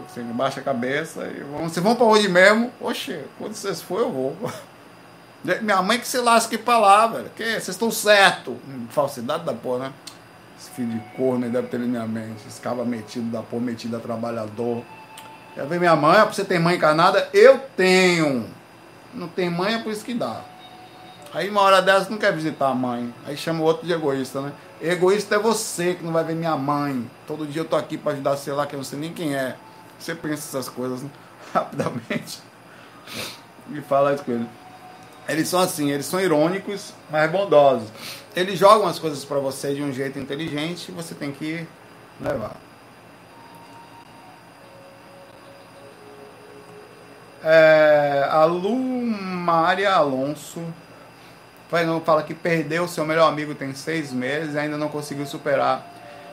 Você 0.08 0.22
baixa 0.22 0.60
a 0.60 0.62
cabeça 0.62 1.26
e 1.26 1.42
vamos, 1.42 1.72
vocês 1.72 1.84
vão 1.84 1.94
para 1.94 2.06
onde 2.06 2.28
mesmo? 2.28 2.72
Oxe, 2.80 3.20
quando 3.38 3.54
vocês 3.54 3.82
for, 3.82 4.00
eu 4.00 4.10
vou. 4.10 4.36
Minha 5.60 5.82
mãe 5.82 5.98
que 5.98 6.08
se 6.08 6.16
lasque 6.18 6.56
pra 6.56 6.78
lá, 6.78 7.06
velho. 7.06 7.30
Que 7.36 7.44
vocês 7.44 7.68
estão 7.68 7.90
certo. 7.90 8.56
Falsidade 8.88 9.44
da 9.44 9.52
porra, 9.52 9.78
né? 9.88 9.92
Esse 10.58 10.70
filho 10.70 10.88
de 10.88 11.00
corno 11.16 11.44
aí 11.44 11.50
deve 11.50 11.68
ter 11.68 11.78
minha 11.80 12.06
mente. 12.06 12.46
Esse 12.48 12.58
cava 12.62 12.82
metido 12.82 13.30
da 13.30 13.42
porra, 13.42 13.62
metido 13.62 13.94
a 13.94 14.00
trabalhador. 14.00 14.82
Eu 15.54 15.68
ver 15.68 15.78
minha 15.78 15.94
mãe, 15.94 16.14
pra 16.14 16.32
você 16.32 16.44
ter 16.44 16.58
mãe 16.58 16.76
encarnada, 16.76 17.28
eu 17.34 17.60
tenho. 17.76 18.46
Não 19.12 19.28
tem 19.28 19.50
mãe, 19.50 19.74
é 19.74 19.78
por 19.78 19.92
isso 19.92 20.04
que 20.04 20.14
dá. 20.14 20.40
Aí 21.34 21.50
uma 21.50 21.62
hora 21.62 21.82
dessa 21.82 22.08
não 22.08 22.16
quer 22.16 22.32
visitar 22.32 22.68
a 22.68 22.74
mãe. 22.74 23.12
Aí 23.26 23.36
chama 23.36 23.60
o 23.60 23.64
outro 23.64 23.84
de 23.84 23.92
egoísta, 23.92 24.40
né? 24.40 24.52
Egoísta 24.80 25.34
é 25.34 25.38
você 25.38 25.94
que 25.94 26.04
não 26.04 26.12
vai 26.12 26.22
ver 26.22 26.36
minha 26.36 26.56
mãe. 26.56 27.10
Todo 27.26 27.44
dia 27.44 27.62
eu 27.62 27.64
tô 27.64 27.74
aqui 27.74 27.98
para 27.98 28.12
ajudar, 28.12 28.36
sei 28.36 28.52
lá, 28.52 28.64
que 28.66 28.74
eu 28.74 28.76
não 28.76 28.84
sei 28.84 29.00
nem 29.00 29.12
quem 29.12 29.34
é. 29.34 29.56
Você 29.98 30.14
pensa 30.14 30.56
essas 30.56 30.68
coisas 30.68 31.02
né? 31.02 31.10
rapidamente. 31.52 32.40
E 33.72 33.80
fala 33.80 34.14
isso 34.14 34.22
com 34.22 34.30
ele. 34.30 34.46
Eles 35.28 35.48
são 35.48 35.58
assim, 35.58 35.90
eles 35.90 36.06
são 36.06 36.20
irônicos, 36.20 36.92
mas 37.10 37.28
bondosos. 37.28 37.88
Eles 38.36 38.56
jogam 38.56 38.86
as 38.86 39.00
coisas 39.00 39.24
para 39.24 39.38
você 39.40 39.74
de 39.74 39.82
um 39.82 39.92
jeito 39.92 40.18
inteligente 40.20 40.90
e 40.90 40.92
você 40.92 41.16
tem 41.16 41.32
que 41.32 41.66
levar. 42.20 42.54
É, 47.42 48.28
a 48.30 48.44
Lu 48.44 48.76
Maria 48.76 49.94
Alonso 49.94 50.62
fala 52.00 52.22
que 52.22 52.34
perdeu 52.34 52.86
seu 52.86 53.04
melhor 53.04 53.28
amigo 53.28 53.54
tem 53.54 53.74
seis 53.74 54.12
meses 54.12 54.54
e 54.54 54.58
ainda 54.58 54.76
não 54.76 54.88
conseguiu 54.88 55.26
superar. 55.26 55.84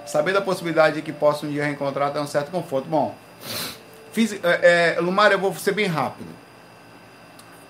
Saber 0.06 0.34
da 0.34 0.42
possibilidade 0.42 0.96
de 0.96 1.02
que 1.02 1.12
possa 1.12 1.46
um 1.46 1.50
dia 1.50 1.64
reencontrar 1.64 2.12
tem 2.12 2.22
um 2.22 2.28
certo 2.28 2.52
conforto. 2.52 2.88
Bom, 2.88 3.16
fiz, 4.12 4.34
é, 4.44 4.96
é, 4.98 5.00
Lumar, 5.00 5.32
eu 5.32 5.40
vou 5.40 5.54
ser 5.56 5.74
bem 5.74 5.88
rápido. 5.88 6.30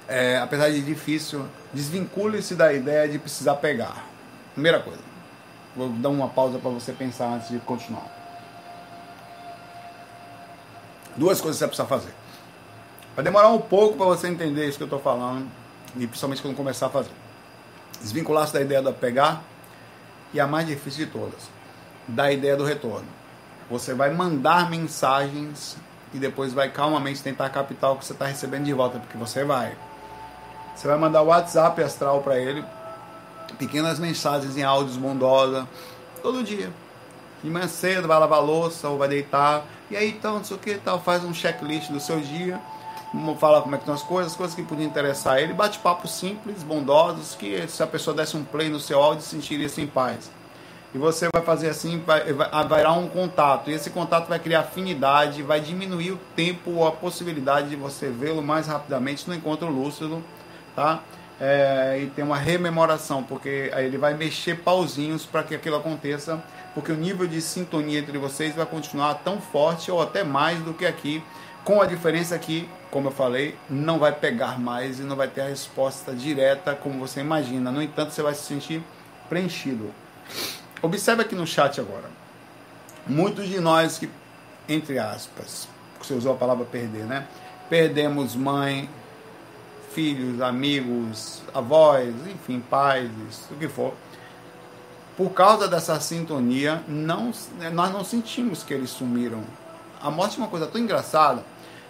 É, 0.08 0.38
apesar 0.40 0.70
de 0.70 0.82
difícil, 0.82 1.46
desvincule-se 1.74 2.56
da 2.56 2.74
ideia 2.74 3.08
de 3.08 3.20
precisar 3.20 3.56
pegar. 3.56 4.06
Primeira 4.54 4.80
coisa. 4.80 5.00
Vou 5.76 5.88
dar 5.90 6.10
uma 6.10 6.28
pausa 6.28 6.60
para 6.60 6.70
você 6.70 6.92
pensar 6.92 7.28
antes 7.28 7.50
de 7.50 7.60
continuar. 7.60 8.08
Duas 11.16 11.40
coisas 11.40 11.58
que 11.58 11.66
você 11.66 11.68
precisa 11.68 11.88
fazer. 11.88 12.14
Vai 13.16 13.24
demorar 13.24 13.50
um 13.50 13.60
pouco 13.60 13.98
para 13.98 14.06
você 14.06 14.28
entender 14.28 14.68
isso 14.68 14.78
que 14.78 14.84
eu 14.84 14.88
estou 14.88 15.00
falando, 15.00 15.48
e 15.96 16.08
principalmente 16.08 16.42
quando 16.42 16.56
começar 16.56 16.88
a 16.88 16.90
fazer. 16.90 17.21
Desvincular-se 18.02 18.54
da 18.54 18.62
ideia 18.62 18.82
da 18.82 18.92
pegar 18.92 19.44
e 20.34 20.40
a 20.40 20.48
mais 20.48 20.68
difícil 20.68 21.06
de 21.06 21.12
todas, 21.12 21.50
da 22.08 22.32
ideia 22.32 22.56
do 22.56 22.64
retorno. 22.64 23.08
Você 23.70 23.94
vai 23.94 24.12
mandar 24.12 24.70
mensagens 24.70 25.78
e 26.14 26.18
depois 26.18 26.54
vai 26.54 26.70
calmamente 26.70 27.22
tentar 27.22 27.50
captar 27.50 27.92
o 27.92 27.98
que 27.98 28.06
você 28.06 28.14
está 28.14 28.26
recebendo 28.26 28.66
de 28.66 28.74
volta, 28.74 29.00
porque 29.00 29.18
você 29.18 29.44
vai. 29.44 29.76
Você 30.76 30.88
vai 30.88 30.98
mandar 30.98 31.22
o 31.22 31.28
WhatsApp 31.28 31.82
astral 31.84 32.22
para 32.22 32.38
ele, 32.38 32.64
pequenas 33.58 34.00
mensagens 34.00 34.58
em 34.58 34.64
áudios 34.64 34.98
bondosa, 34.98 35.68
todo 36.22 36.44
dia. 36.44 36.72
De 37.44 37.50
manhã 37.50 37.68
cedo, 37.68 38.08
vai 38.08 38.20
lavar 38.20 38.44
louça 38.44 38.88
ou 38.88 38.98
vai 38.98 39.08
deitar. 39.08 39.64
E 39.90 39.96
aí, 39.96 40.10
então, 40.10 40.36
não 40.36 40.44
sei 40.44 40.58
o 40.58 40.60
que, 40.60 40.76
tal, 40.76 41.02
faz 41.02 41.24
um 41.24 41.34
checklist 41.34 41.90
do 41.92 42.00
seu 42.00 42.20
dia 42.20 42.60
falar 43.38 43.62
como 43.62 43.76
é 43.76 43.78
que 43.78 43.84
estão 43.84 43.94
as 43.94 44.04
coisas, 44.04 44.36
coisas 44.36 44.56
que 44.56 44.64
podiam 44.64 44.88
interessar 44.88 45.40
ele, 45.40 45.54
bate-papo 45.54 46.08
simples, 46.08 46.64
bondosos, 46.64 47.36
que 47.36 47.68
se 47.68 47.84
a 47.84 47.88
pessoa 47.88 48.16
desse 48.16 48.38
um 48.38 48.44
play 48.44 48.70
no 48.70 48.80
seu 48.80 49.02
áudio, 49.02 49.24
sentiria-se 49.24 49.82
em 49.82 49.88
paz. 49.88 50.32
E 50.94 50.98
você 50.98 51.28
vai 51.34 51.42
fazer 51.42 51.70
assim, 51.70 52.02
vai, 52.06 52.34
vai, 52.34 52.68
vai 52.68 52.88
um 52.88 53.08
contato, 53.08 53.70
e 53.70 53.74
esse 53.74 53.90
contato 53.90 54.28
vai 54.28 54.40
criar 54.40 54.62
afinidade, 54.62 55.42
vai 55.42 55.60
diminuir 55.60 56.12
o 56.12 56.20
tempo 56.36 56.72
ou 56.72 56.88
a 56.88 56.92
possibilidade 56.92 57.70
de 57.70 57.76
você 57.76 58.10
vê-lo 58.10 58.42
mais 58.42 58.68
rapidamente 58.68 59.28
no 59.28 59.36
encontro 59.36 59.70
lúcido, 59.70 60.24
tá? 60.76 61.00
É, 61.40 62.00
e 62.04 62.08
ter 62.08 62.24
uma 62.24 62.38
rememoração, 62.38 63.24
porque 63.24 63.72
aí 63.74 63.86
ele 63.86 63.98
vai 63.98 64.14
mexer 64.14 64.60
pauzinhos 64.60 65.26
para 65.26 65.44
que 65.44 65.56
aquilo 65.56 65.76
aconteça, 65.76 66.42
porque 66.74 66.92
o 66.92 66.96
nível 66.96 67.26
de 67.26 67.42
sintonia 67.42 68.00
entre 68.00 68.18
vocês 68.18 68.54
vai 68.54 68.66
continuar 68.66 69.16
tão 69.16 69.42
forte 69.42 69.90
ou 69.90 70.02
até 70.02 70.24
mais 70.24 70.60
do 70.60 70.74
que 70.74 70.86
aqui 70.86 71.24
com 71.64 71.82
a 71.82 71.86
diferença 71.86 72.38
que, 72.40 72.68
como 72.90 73.08
eu 73.08 73.12
falei, 73.12 73.56
não 73.70 74.00
vai 74.00 74.12
pegar 74.12 74.60
mais 74.60 75.00
e 75.00 75.04
não 75.04 75.16
vai 75.16 75.28
ter 75.28 75.42
a 75.42 75.48
resposta 75.48 76.14
direta 76.14 76.76
como 76.76 77.00
você 77.00 77.22
imagina. 77.22 77.72
No 77.72 77.82
entanto, 77.82 78.12
você 78.12 78.22
vai 78.22 78.34
se 78.34 78.44
sentir 78.44 78.84
preenchido. 79.30 79.92
Observe 80.82 81.22
aqui 81.22 81.36
no 81.36 81.46
chat 81.46 81.80
agora. 81.80 82.10
Muitos 83.06 83.48
de 83.48 83.60
nós 83.60 83.98
que, 83.98 84.10
entre 84.68 84.98
aspas, 84.98 85.68
você 86.02 86.14
usou 86.14 86.34
a 86.34 86.38
palavra 86.38 86.66
perder, 86.66 87.06
né? 87.06 87.28
Perdemos 87.70 88.36
mãe, 88.36 88.90
filhos, 89.94 90.42
amigos, 90.42 91.42
avós, 91.54 92.14
enfim, 92.28 92.60
pais, 92.60 93.10
o 93.50 93.56
que 93.56 93.68
for. 93.68 93.94
Por 95.16 95.32
causa 95.32 95.68
dessa 95.68 96.00
sintonia, 96.00 96.82
não, 96.88 97.32
nós 97.74 97.92
não 97.92 98.04
sentimos 98.04 98.64
que 98.64 98.74
eles 98.74 98.90
sumiram. 98.90 99.44
A 100.02 100.10
morte 100.10 100.36
é 100.36 100.38
uma 100.40 100.48
coisa 100.48 100.68
tão 100.68 100.82
engraçada 100.82 101.44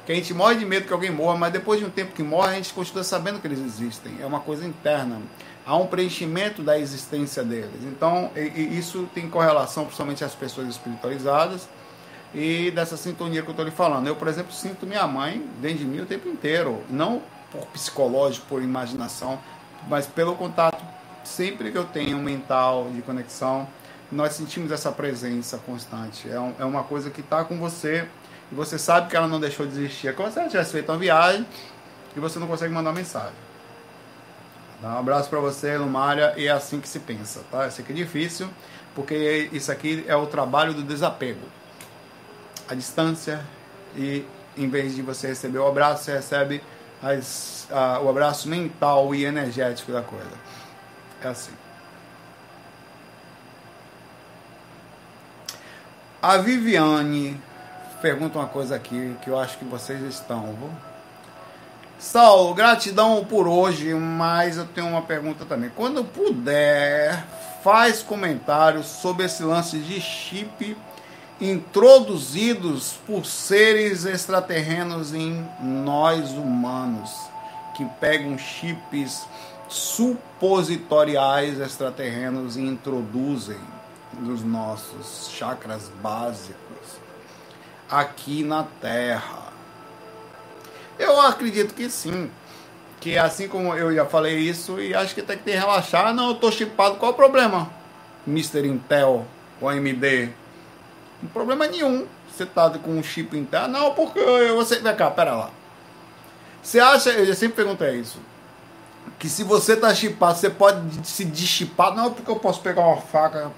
que 0.05 0.11
a 0.11 0.15
gente 0.15 0.33
morre 0.33 0.55
de 0.55 0.65
medo 0.65 0.87
que 0.87 0.93
alguém 0.93 1.11
morra, 1.11 1.37
mas 1.37 1.53
depois 1.53 1.79
de 1.79 1.85
um 1.85 1.89
tempo 1.89 2.13
que 2.13 2.23
morre, 2.23 2.53
a 2.53 2.55
gente 2.55 2.73
continua 2.73 3.03
sabendo 3.03 3.39
que 3.39 3.47
eles 3.47 3.59
existem. 3.59 4.17
É 4.19 4.25
uma 4.25 4.39
coisa 4.39 4.65
interna. 4.65 5.21
há 5.65 5.75
um 5.77 5.85
preenchimento 5.85 6.61
da 6.61 6.77
existência 6.77 7.43
deles. 7.43 7.83
Então, 7.83 8.31
e, 8.35 8.39
e 8.39 8.77
isso 8.77 9.07
tem 9.13 9.29
correlação 9.29 9.85
principalmente 9.85 10.23
às 10.23 10.33
pessoas 10.33 10.67
espiritualizadas 10.67 11.69
e 12.33 12.71
dessa 12.71 12.97
sintonia 12.97 13.41
que 13.41 13.47
eu 13.47 13.51
estou 13.51 13.65
lhe 13.65 13.71
falando. 13.71 14.07
Eu, 14.07 14.15
por 14.15 14.27
exemplo, 14.27 14.51
sinto 14.51 14.85
minha 14.85 15.05
mãe 15.05 15.45
dentro 15.61 15.79
de 15.79 15.85
mim 15.85 15.99
o 15.99 16.05
tempo 16.05 16.27
inteiro, 16.27 16.81
não 16.89 17.21
por 17.51 17.65
psicológico, 17.67 18.45
por 18.47 18.61
imaginação, 18.61 19.37
mas 19.87 20.07
pelo 20.07 20.35
contato 20.35 20.83
sempre 21.23 21.71
que 21.71 21.77
eu 21.77 21.83
tenho 21.85 22.17
mental 22.17 22.89
de 22.93 23.01
conexão, 23.01 23.67
nós 24.11 24.33
sentimos 24.33 24.71
essa 24.71 24.91
presença 24.91 25.57
constante. 25.57 26.29
É, 26.29 26.39
um, 26.39 26.53
é 26.59 26.65
uma 26.65 26.83
coisa 26.83 27.09
que 27.09 27.21
está 27.21 27.43
com 27.43 27.57
você 27.57 28.07
e 28.51 28.55
você 28.55 28.77
sabe 28.77 29.09
que 29.09 29.15
ela 29.15 29.27
não 29.27 29.39
deixou 29.39 29.65
de 29.65 29.71
existir. 29.71 30.09
É 30.09 30.13
como 30.13 30.29
se 30.31 30.37
ela 30.37 30.49
tivesse 30.49 30.71
feito 30.71 30.91
uma 30.91 30.97
viagem 30.97 31.45
e 32.15 32.19
você 32.19 32.37
não 32.37 32.47
consegue 32.47 32.73
mandar 32.73 32.89
uma 32.89 32.95
mensagem. 32.95 33.33
Dá 34.81 34.95
um 34.95 34.99
abraço 34.99 35.29
para 35.29 35.39
você, 35.39 35.77
Lumária, 35.77 36.33
e 36.35 36.47
é 36.47 36.51
assim 36.51 36.81
que 36.81 36.89
se 36.89 36.99
pensa, 36.99 37.41
tá? 37.51 37.67
Isso 37.67 37.81
aqui 37.81 37.91
é 37.91 37.95
difícil, 37.95 38.49
porque 38.95 39.47
isso 39.53 39.71
aqui 39.71 40.03
é 40.07 40.15
o 40.15 40.25
trabalho 40.25 40.73
do 40.73 40.81
desapego. 40.81 41.47
A 42.67 42.73
distância 42.73 43.45
e 43.95 44.25
em 44.57 44.67
vez 44.69 44.95
de 44.95 45.01
você 45.01 45.27
receber 45.27 45.59
o 45.59 45.67
abraço, 45.67 46.03
você 46.03 46.13
recebe 46.13 46.63
as, 47.01 47.67
a, 47.71 47.99
o 48.01 48.09
abraço 48.09 48.49
mental 48.49 49.13
e 49.15 49.23
energético 49.23 49.91
da 49.91 50.01
coisa. 50.01 50.31
É 51.23 51.27
assim. 51.27 51.53
A 56.21 56.37
Viviane 56.37 57.35
pergunta 57.99 58.37
uma 58.37 58.47
coisa 58.47 58.75
aqui 58.75 59.17
que 59.23 59.29
eu 59.31 59.39
acho 59.39 59.57
que 59.57 59.65
vocês 59.65 59.99
estão. 60.03 60.53
Viu? 60.53 60.69
Saulo, 61.97 62.53
gratidão 62.53 63.25
por 63.25 63.47
hoje, 63.47 63.91
mas 63.95 64.55
eu 64.55 64.67
tenho 64.67 64.85
uma 64.85 65.01
pergunta 65.01 65.45
também. 65.45 65.71
Quando 65.75 66.03
puder, 66.03 67.25
faz 67.63 68.03
comentários 68.03 68.85
sobre 68.85 69.25
esse 69.25 69.41
lance 69.41 69.79
de 69.79 69.99
chip 69.99 70.77
introduzidos 71.39 72.99
por 73.07 73.25
seres 73.25 74.05
extraterrenos 74.05 75.15
em 75.15 75.43
nós 75.59 76.29
humanos, 76.33 77.09
que 77.75 77.83
pegam 77.99 78.37
chips 78.37 79.25
supositoriais 79.67 81.59
extraterrenos 81.59 82.57
e 82.57 82.61
introduzem 82.61 83.57
nos 84.19 84.43
nossos 84.43 85.29
chakras 85.31 85.91
básicos 86.01 86.99
aqui 87.89 88.43
na 88.43 88.63
Terra. 88.81 89.51
Eu 90.97 91.19
acredito 91.21 91.73
que 91.73 91.89
sim. 91.89 92.29
Que 92.99 93.17
assim 93.17 93.47
como 93.47 93.73
eu 93.75 93.93
já 93.93 94.05
falei 94.05 94.37
isso, 94.37 94.79
e 94.79 94.93
acho 94.93 95.15
que 95.15 95.21
tem 95.23 95.37
que 95.37 95.51
relaxar. 95.51 96.13
Não, 96.13 96.29
eu 96.29 96.35
tô 96.35 96.51
chipado, 96.51 96.97
qual 96.97 97.11
o 97.11 97.15
problema? 97.15 97.69
Mr. 98.27 98.67
Intel 98.67 99.25
ou 99.59 99.69
AMD? 99.69 100.29
Não 101.21 101.29
problema 101.29 101.65
nenhum. 101.67 102.07
Você 102.29 102.45
tá 102.45 102.69
com 102.69 102.91
um 102.91 103.03
chip 103.03 103.35
Intel. 103.35 103.67
Não, 103.67 103.93
porque 103.95 104.19
você. 104.53 104.79
Vem 104.79 104.95
cá, 104.95 105.09
pera 105.09 105.33
lá. 105.33 105.49
Você 106.61 106.79
acha, 106.79 107.09
eu 107.09 107.33
sempre 107.33 107.55
perguntei 107.55 107.99
isso 107.99 108.19
que 109.21 109.29
se 109.29 109.43
você 109.43 109.75
tá 109.75 109.93
chipado, 109.93 110.37
você 110.37 110.49
pode 110.49 111.07
se 111.07 111.25
deschipar. 111.25 111.93
Não, 111.95 112.11
porque 112.11 112.29
eu 112.29 112.37
posso 112.37 112.59
pegar 112.61 112.81
uma 112.81 112.97
faca. 112.97 113.51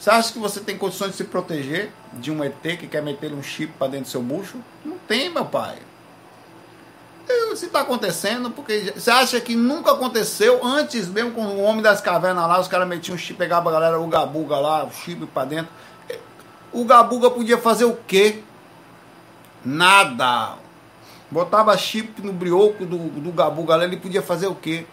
Você 0.00 0.08
acha 0.08 0.32
que 0.32 0.38
você 0.38 0.60
tem 0.60 0.78
condições 0.78 1.10
de 1.10 1.18
se 1.18 1.24
proteger 1.24 1.92
de 2.14 2.32
um 2.32 2.42
ET 2.42 2.62
que 2.62 2.86
quer 2.86 3.02
meter 3.02 3.34
um 3.34 3.42
chip 3.42 3.74
para 3.78 3.88
dentro 3.88 4.06
do 4.06 4.10
seu 4.10 4.22
bucho? 4.22 4.56
Não 4.82 4.96
tem, 4.96 5.28
meu 5.28 5.44
pai. 5.44 5.76
Se 7.54 7.66
está 7.66 7.82
acontecendo, 7.82 8.50
porque 8.50 8.94
você 8.96 9.10
acha 9.10 9.38
que 9.42 9.54
nunca 9.54 9.92
aconteceu 9.92 10.64
antes 10.64 11.06
mesmo 11.06 11.32
com 11.32 11.42
o 11.42 11.60
Homem 11.60 11.82
das 11.82 12.00
Cavernas 12.00 12.48
lá, 12.48 12.58
os 12.58 12.66
caras 12.66 12.88
metiam 12.88 13.14
um 13.14 13.18
chip, 13.18 13.38
pegavam 13.38 13.68
a 13.68 13.72
galera, 13.72 14.00
o 14.00 14.06
Gabuga 14.06 14.56
lá, 14.56 14.84
o 14.84 14.90
chip 14.90 15.26
para 15.26 15.44
dentro. 15.44 15.70
O 16.72 16.82
Gabuga 16.86 17.30
podia 17.30 17.58
fazer 17.58 17.84
o 17.84 17.94
quê? 18.06 18.42
Nada. 19.62 20.54
Botava 21.30 21.76
chip 21.76 22.22
no 22.22 22.32
brioco 22.32 22.86
do, 22.86 22.96
do 22.96 23.32
Gabu, 23.32 23.64
galera, 23.64 23.92
ele 23.92 24.00
podia 24.00 24.22
fazer 24.22 24.46
o 24.46 24.54
quê? 24.54 24.86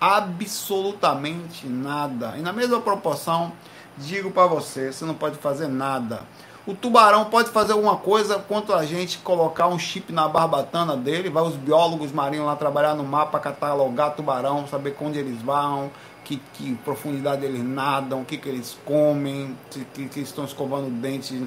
Absolutamente 0.00 1.66
nada. 1.66 2.34
E 2.38 2.40
na 2.40 2.54
mesma 2.54 2.80
proporção, 2.80 3.52
digo 3.98 4.30
para 4.30 4.46
você, 4.46 4.92
você 4.92 5.04
não 5.04 5.14
pode 5.14 5.36
fazer 5.36 5.68
nada. 5.68 6.20
O 6.66 6.74
tubarão 6.74 7.26
pode 7.26 7.50
fazer 7.50 7.72
alguma 7.72 7.96
coisa 7.96 8.38
contra 8.40 8.76
a 8.76 8.84
gente 8.84 9.18
colocar 9.18 9.68
um 9.68 9.78
chip 9.78 10.12
na 10.12 10.28
barbatana 10.28 10.96
dele, 10.96 11.30
vai 11.30 11.44
os 11.44 11.54
biólogos 11.54 12.10
marinhos 12.10 12.46
lá 12.46 12.56
trabalhar 12.56 12.94
no 12.94 13.04
mapa, 13.04 13.38
catalogar 13.38 14.16
tubarão, 14.16 14.66
saber 14.66 14.96
onde 15.00 15.18
eles 15.18 15.40
vão, 15.42 15.90
que, 16.24 16.42
que 16.54 16.74
profundidade 16.84 17.44
eles 17.44 17.62
nadam, 17.62 18.22
o 18.22 18.24
que, 18.24 18.36
que 18.36 18.48
eles 18.48 18.76
comem, 18.84 19.56
que, 19.70 20.08
que 20.08 20.20
estão 20.20 20.44
escovando 20.44 20.90
dentes. 20.90 21.40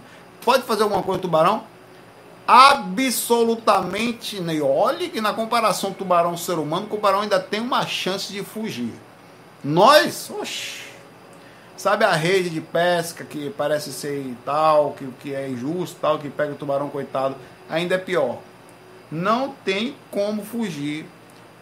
Pode 0.44 0.64
fazer 0.64 0.84
alguma 0.84 1.04
coisa 1.04 1.22
tubarão? 1.22 1.64
absolutamente 2.50 4.42
nem. 4.42 4.60
Olhe 4.60 5.10
que 5.10 5.22
na 5.22 5.32
comparação 5.34 5.94
tubarão-ser 5.94 6.58
humano, 6.58 6.88
o 6.88 6.90
tubarão 6.90 7.22
ainda 7.22 7.40
tem 7.40 7.60
uma 7.60 7.86
chance 7.86 8.34
de 8.34 8.42
fugir. 8.44 8.92
Nós, 9.64 10.32
oxi, 10.32 10.89
sabe 11.80 12.04
a 12.04 12.12
rede 12.12 12.50
de 12.50 12.60
pesca 12.60 13.24
que 13.24 13.50
parece 13.52 13.94
ser 13.94 14.36
tal, 14.44 14.92
que, 14.92 15.08
que 15.22 15.34
é 15.34 15.48
injusto, 15.48 15.98
tal, 16.02 16.20
que 16.20 16.30
pega 16.30 16.52
o 16.52 16.56
tubarão 16.56 16.90
coitado, 16.90 17.38
ainda 17.70 17.96
é 17.96 17.98
pior. 17.98 18.40
Não 19.10 19.56
tem 19.64 19.96
como 20.12 20.44
fugir 20.44 21.06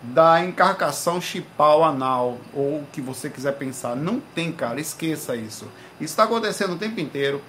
da 0.01 0.43
encarcação 0.43 1.21
chipal 1.21 1.83
anal, 1.83 2.39
ou 2.51 2.79
o 2.79 2.87
que 2.91 2.99
você 2.99 3.29
quiser 3.29 3.51
pensar. 3.53 3.95
Não 3.95 4.19
tem, 4.19 4.51
cara, 4.51 4.81
esqueça 4.81 5.35
isso. 5.35 5.65
Isso 6.01 6.13
está 6.13 6.23
acontecendo 6.23 6.73
o 6.73 6.79
tempo 6.79 6.99
inteiro. 6.99 7.39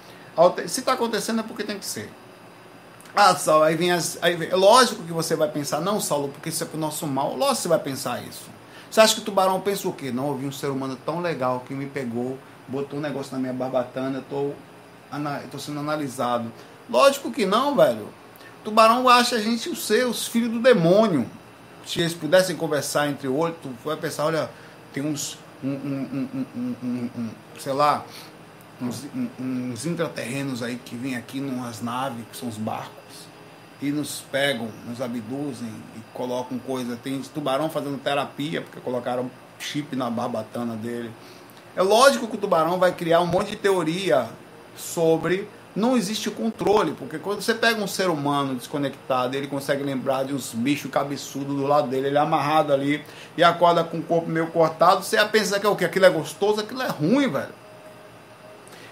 Se 0.67 0.79
está 0.79 0.93
acontecendo 0.93 1.39
é 1.39 1.43
porque 1.43 1.63
tem 1.63 1.79
que 1.79 1.85
ser. 1.87 2.07
Ah, 3.15 3.35
Saulo, 3.35 3.63
aí 3.63 3.75
vem 3.75 3.91
as. 3.91 4.19
Aí 4.21 4.35
vem, 4.35 4.51
lógico 4.51 5.01
que 5.01 5.11
você 5.11 5.35
vai 5.35 5.49
pensar, 5.49 5.81
não, 5.81 5.99
Saulo, 5.99 6.29
porque 6.29 6.49
isso 6.49 6.63
é 6.63 6.67
pro 6.67 6.77
nosso 6.77 7.07
mal. 7.07 7.35
Lógico 7.35 7.55
que 7.55 7.61
você 7.63 7.67
vai 7.67 7.79
pensar 7.79 8.21
isso. 8.21 8.45
Você 8.91 9.01
acha 9.01 9.15
que 9.15 9.21
o 9.21 9.23
tubarão 9.23 9.59
pensa 9.59 9.87
o 9.87 9.93
quê? 9.93 10.11
Não, 10.11 10.27
eu 10.27 10.37
vi 10.37 10.45
um 10.45 10.51
ser 10.51 10.67
humano 10.67 10.95
tão 11.03 11.19
legal 11.19 11.63
que 11.67 11.73
me 11.73 11.87
pegou, 11.87 12.37
botou 12.69 12.99
um 12.99 13.01
negócio 13.01 13.33
na 13.33 13.39
minha 13.39 13.53
barbatana, 13.53 14.19
eu 14.19 14.23
tô, 14.23 14.51
eu 15.11 15.49
tô 15.51 15.59
sendo 15.59 15.79
analisado. 15.79 16.51
Lógico 16.89 17.31
que 17.31 17.45
não, 17.45 17.75
velho. 17.75 18.07
Tubarão 18.63 19.07
acha 19.07 19.35
a 19.35 19.39
gente 19.39 19.69
os 19.69 19.85
seus, 19.85 20.27
filhos 20.27 20.51
do 20.51 20.59
demônio. 20.59 21.29
Se 21.85 21.99
eles 21.99 22.13
pudessem 22.13 22.55
conversar 22.55 23.07
entre 23.07 23.27
oito, 23.27 23.57
tu 23.61 23.87
vai 23.87 23.97
pensar, 23.97 24.25
olha, 24.25 24.49
tem 24.93 25.03
uns. 25.03 25.37
Um, 25.61 25.69
um, 25.71 26.29
um 26.55 27.29
sei 27.57 27.73
lá, 27.73 28.05
uns, 28.81 29.05
uns 29.39 29.85
intraterrenos 29.85 30.63
aí 30.63 30.77
que 30.77 30.95
vêm 30.95 31.15
aqui 31.15 31.41
numas 31.41 31.81
naves, 31.81 32.23
que 32.31 32.37
são 32.37 32.47
os 32.47 32.55
barcos, 32.55 33.27
e 33.81 33.91
nos 33.91 34.23
pegam, 34.31 34.69
nos 34.87 35.01
abduzem 35.01 35.69
e 35.97 35.99
colocam 36.13 36.57
coisa. 36.59 36.95
Tem 36.95 37.21
tubarão 37.21 37.69
fazendo 37.69 37.97
terapia, 37.97 38.61
porque 38.61 38.79
colocaram 38.79 39.29
chip 39.59 39.95
na 39.95 40.09
barbatana 40.09 40.75
dele. 40.75 41.11
É 41.75 41.81
lógico 41.81 42.27
que 42.27 42.35
o 42.35 42.39
tubarão 42.39 42.77
vai 42.77 42.91
criar 42.91 43.21
um 43.21 43.25
monte 43.25 43.51
de 43.51 43.55
teoria 43.55 44.27
sobre. 44.75 45.47
Não 45.75 45.95
existe 45.95 46.31
controle, 46.31 46.93
porque 46.93 47.19
quando 47.19 47.41
você 47.41 47.53
pega 47.53 47.81
um 47.81 47.87
ser 47.87 48.09
humano 48.09 48.55
desconectado, 48.55 49.37
ele 49.37 49.47
consegue 49.47 49.83
lembrar 49.83 50.25
de 50.25 50.33
uns 50.33 50.51
bichos 50.51 50.89
cabeçudos 50.89 51.55
do 51.55 51.65
lado 51.67 51.87
dele, 51.87 52.07
ele 52.07 52.17
é 52.17 52.19
amarrado 52.19 52.73
ali 52.73 53.05
e 53.37 53.43
acorda 53.43 53.83
com 53.83 53.99
o 53.99 54.03
corpo 54.03 54.27
meio 54.27 54.47
cortado, 54.47 55.03
você 55.03 55.23
pensa 55.25 55.59
que 55.59 55.65
é 55.65 55.69
o 55.69 55.75
que? 55.75 55.85
Aquilo 55.85 56.05
é 56.05 56.09
gostoso, 56.09 56.59
aquilo 56.59 56.81
é 56.81 56.87
ruim, 56.87 57.29
velho. 57.29 57.53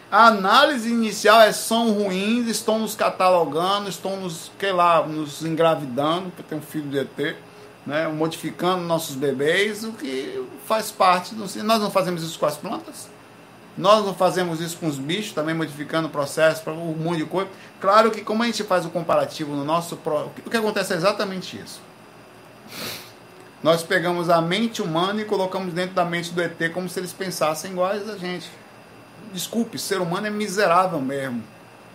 A 0.10 0.28
análise 0.28 0.90
inicial 0.90 1.42
é 1.42 1.52
são 1.52 1.92
ruins, 1.92 2.48
estão 2.48 2.80
nos 2.80 2.96
catalogando, 2.96 3.90
estão 3.90 4.16
nos, 4.16 4.52
sei 4.58 4.72
lá, 4.72 5.06
nos 5.06 5.44
engravidando, 5.44 6.30
porque 6.30 6.44
tem 6.44 6.58
um 6.60 6.62
filho 6.62 6.90
de 6.90 7.00
ET, 7.00 7.36
né, 7.88 8.06
modificando 8.10 8.84
nossos 8.84 9.16
bebês, 9.16 9.86
o 9.86 9.94
que 9.94 10.46
faz 10.66 10.92
parte 10.92 11.34
do. 11.34 11.46
Nós 11.64 11.82
não 11.82 11.90
fazemos 11.90 12.22
isso 12.22 12.38
com 12.38 12.46
as 12.46 12.58
plantas? 12.58 13.08
Nós 13.78 14.06
não 14.06 14.14
fazemos 14.14 14.60
isso 14.60 14.78
com 14.78 14.88
os 14.88 14.98
bichos, 14.98 15.32
também 15.32 15.56
modificando 15.56 16.08
o 16.08 16.12
processo 16.12 16.64
para 16.64 16.74
um 16.74 16.94
monte 16.94 17.20
de 17.20 17.26
coisa. 17.26 17.50
Claro 17.80 18.12
que 18.12 18.22
como 18.22 18.44
a 18.44 18.46
gente 18.46 18.64
faz 18.64 18.86
o 18.86 18.90
comparativo 18.90 19.56
no 19.56 19.64
nosso 19.64 19.96
o 19.96 20.50
que 20.50 20.58
acontece 20.58 20.94
é 20.94 20.98
exatamente 20.98 21.58
isso. 21.58 21.80
Nós 23.64 23.84
pegamos 23.84 24.30
a 24.30 24.42
mente 24.42 24.82
humana 24.82 25.22
e 25.22 25.26
colocamos 25.26 25.74
dentro 25.74 25.96
da 25.96 26.04
mente 26.04 26.34
do 26.34 26.42
ET 26.42 26.58
como 26.74 26.90
se 26.90 27.00
eles 27.00 27.14
pensassem 27.14 27.72
iguais 27.72 28.10
a 28.10 28.18
gente 28.18 28.50
desculpe, 29.32 29.80
ser 29.80 30.02
humano 30.02 30.28
é 30.28 30.30
miserável 30.30 31.00
mesmo. 31.00 31.44